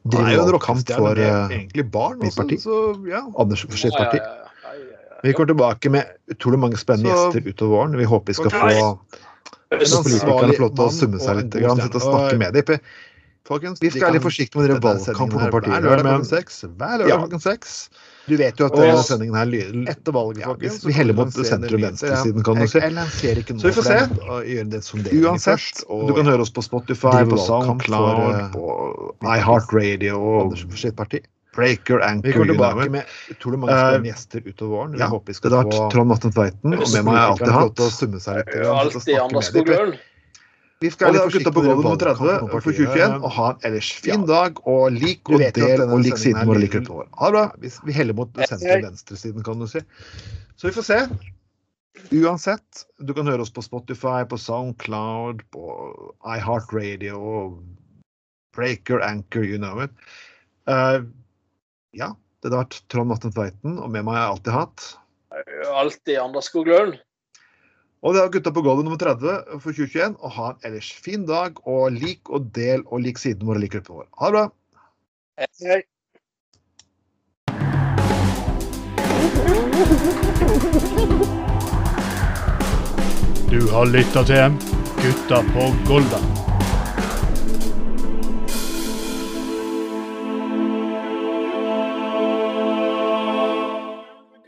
Driver 0.05 0.35
jo 0.35 0.41
en 0.43 0.51
rockamp 0.53 0.91
for 0.93 1.17
uh, 1.17 1.53
mitt 2.21 2.35
parti. 2.37 2.59
Anders 3.41 3.63
sitt 3.81 3.95
parti. 3.97 4.19
Vi 5.25 5.33
kommer 5.33 5.47
tilbake 5.47 5.89
med 5.95 6.05
utrolig 6.29 6.59
mange 6.61 6.77
spennende 6.77 7.15
gjester 7.15 7.47
utover 7.49 7.73
våren. 7.73 7.97
Vi 7.97 8.05
håper 8.05 8.35
vi 8.35 8.37
skal 8.37 8.53
få 8.53 8.75
politikerne 9.79 10.59
få 10.59 10.67
lov 10.67 10.75
til 10.77 10.85
å 10.85 10.91
summe 10.93 11.23
seg 11.23 11.41
litt, 11.41 11.57
sitte 11.57 12.03
og 12.03 12.05
snakke 12.05 12.37
med 12.43 12.59
dem. 12.59 12.85
Folkens, 13.45 13.77
vi 13.83 13.91
skal 13.93 14.07
være 14.07 14.17
litt 14.17 14.25
forsiktige 14.25 14.57
med 14.57 14.71
dere 14.71 14.81
drive 14.81 14.97
valgkamp 15.05 15.35
på 15.35 15.49
partier. 15.53 15.75
Hver 15.75 15.83
lørdag 15.85 16.07
klokken 16.07 16.29
seks. 16.31 16.55
Hver 16.65 16.95
lørdag 17.03 17.19
klokken 17.27 17.43
seks. 17.45 17.75
Du 18.25 18.39
vet 18.41 18.57
jo 18.57 18.69
at 18.71 18.77
denne 18.79 19.03
sendingen 19.05 19.37
her 19.37 19.51
lyder 19.51 19.91
etter 19.93 20.15
valget, 20.17 20.47
folkens. 20.49 20.79
Vi 20.89 20.95
heller 20.97 21.19
mot 21.19 21.29
sentrum-venstresiden, 21.37 22.41
kan 22.47 22.57
du 22.57 22.65
si. 22.65 22.81
Så 22.81 23.69
vi 23.69 23.75
får 23.77 23.85
se. 23.91 23.99
Uansett, 25.21 25.85
du 25.85 26.15
kan 26.17 26.33
høre 26.33 26.47
oss 26.47 26.55
på 26.57 26.65
Spotify, 26.65 27.21
på 27.29 27.37
SoundCloud, 27.45 28.57
på 28.57 28.65
iHeartRadio 29.29 30.17
og 30.39 30.57
sitt 30.73 30.97
parti. 30.97 31.21
Breaker, 31.55 32.01
Anchor 32.03 32.27
Vi 32.27 32.33
kommer 32.33 32.51
tilbake 32.51 32.89
med 32.91 33.13
utrolig 33.31 33.61
mange 33.63 33.77
spennende 33.77 34.09
gjester 34.09 34.41
utover 34.49 34.73
våren. 34.73 34.97
Ja, 34.99 35.11
det 35.13 35.53
har 35.53 35.69
vært 35.69 35.93
Trond 35.93 36.11
Vatne 36.11 36.33
Tveiten, 36.35 36.75
og 36.81 36.89
med 36.97 37.07
meg 37.07 37.15
har 37.15 37.21
jeg 37.21 37.37
alltid 37.37 37.55
hatt. 37.61 37.85
Alltid 38.81 39.21
Anders 39.21 39.53
Skoglund. 39.53 40.01
Vi 40.85 40.91
skal 40.93 41.15
litt 41.17 41.33
gutta 41.33 41.53
på 41.55 41.63
gulvet 41.65 41.87
mot 41.87 42.01
30 42.01 42.49
for 42.51 42.65
2021 42.67 43.15
og 43.23 43.31
ha 43.39 43.47
en 43.55 43.63
ellers 43.69 43.91
fin 44.05 44.27
dag. 44.29 44.59
Og 44.69 44.91
lik 44.93 45.31
og 45.33 45.41
del 45.57 45.85
og 45.87 46.03
lik 46.05 46.19
siden 46.21 46.45
vår. 46.49 46.61
Lik 46.61 46.77
vår. 46.85 47.07
Ha 47.21 47.31
det 47.31 47.39
bra. 47.39 47.45
Vi 47.89 47.95
heller 47.97 48.19
mot 48.19 48.43
sentrum-venstresiden, 48.43 49.47
kan 49.47 49.63
du 49.63 49.69
si. 49.71 49.81
Så 50.61 50.69
vi 50.69 50.75
får 50.77 50.87
se. 50.91 50.99
Uansett, 52.13 52.85
du 53.01 53.15
kan 53.17 53.31
høre 53.31 53.47
oss 53.47 53.53
på 53.55 53.65
Spotify, 53.65 54.27
på 54.29 54.37
Soundcloud, 54.37 55.41
på 55.55 55.65
iHeartRadio, 56.35 57.23
Breaker, 58.55 59.01
Anchor, 59.01 59.47
you 59.47 59.57
know 59.59 59.81
it. 59.85 59.95
Uh, 60.69 61.07
ja, 61.97 62.13
det 62.43 62.53
har 62.53 62.67
vært 62.67 62.83
Trond 62.93 63.15
Vatne 63.15 63.33
Tveiten, 63.33 63.79
og 63.79 63.89
med 63.95 64.05
meg 64.05 64.19
har 64.19 64.27
jeg 64.27 64.35
alltid 64.37 64.55
hatt 64.59 64.87
Alltid 65.75 66.19
Anders 66.21 66.47
Skoglund. 66.51 66.99
Og 68.05 68.13
det 68.13 68.21
er 68.21 68.29
Gutta 68.29 68.51
på 68.53 68.61
gulvet 68.61 68.85
nummer 68.85 69.01
30 69.01 69.61
for 69.65 69.73
2021. 69.73 70.19
Og 70.21 70.37
ha 70.37 70.51
en 70.53 70.69
ellers 70.69 70.91
fin 70.93 71.25
dag, 71.25 71.57
og 71.65 71.97
lik 71.97 72.29
og 72.29 72.51
del 72.57 72.85
og 72.93 73.01
lik 73.07 73.21
siden 73.21 73.49
vår 73.49 73.57
og 73.57 73.65
lik 73.65 73.73
gruppen 73.79 74.03
vår. 74.03 74.09
Ha 74.21 74.29
det 74.29 74.35
bra. 74.37 74.47
Hei. 75.65 75.83
Du 83.49 83.61
har 83.73 83.89
lytta 83.89 84.25
til 84.29 84.61
Gutta 85.01 85.41
på 85.55 85.71
Golda. 85.89 86.44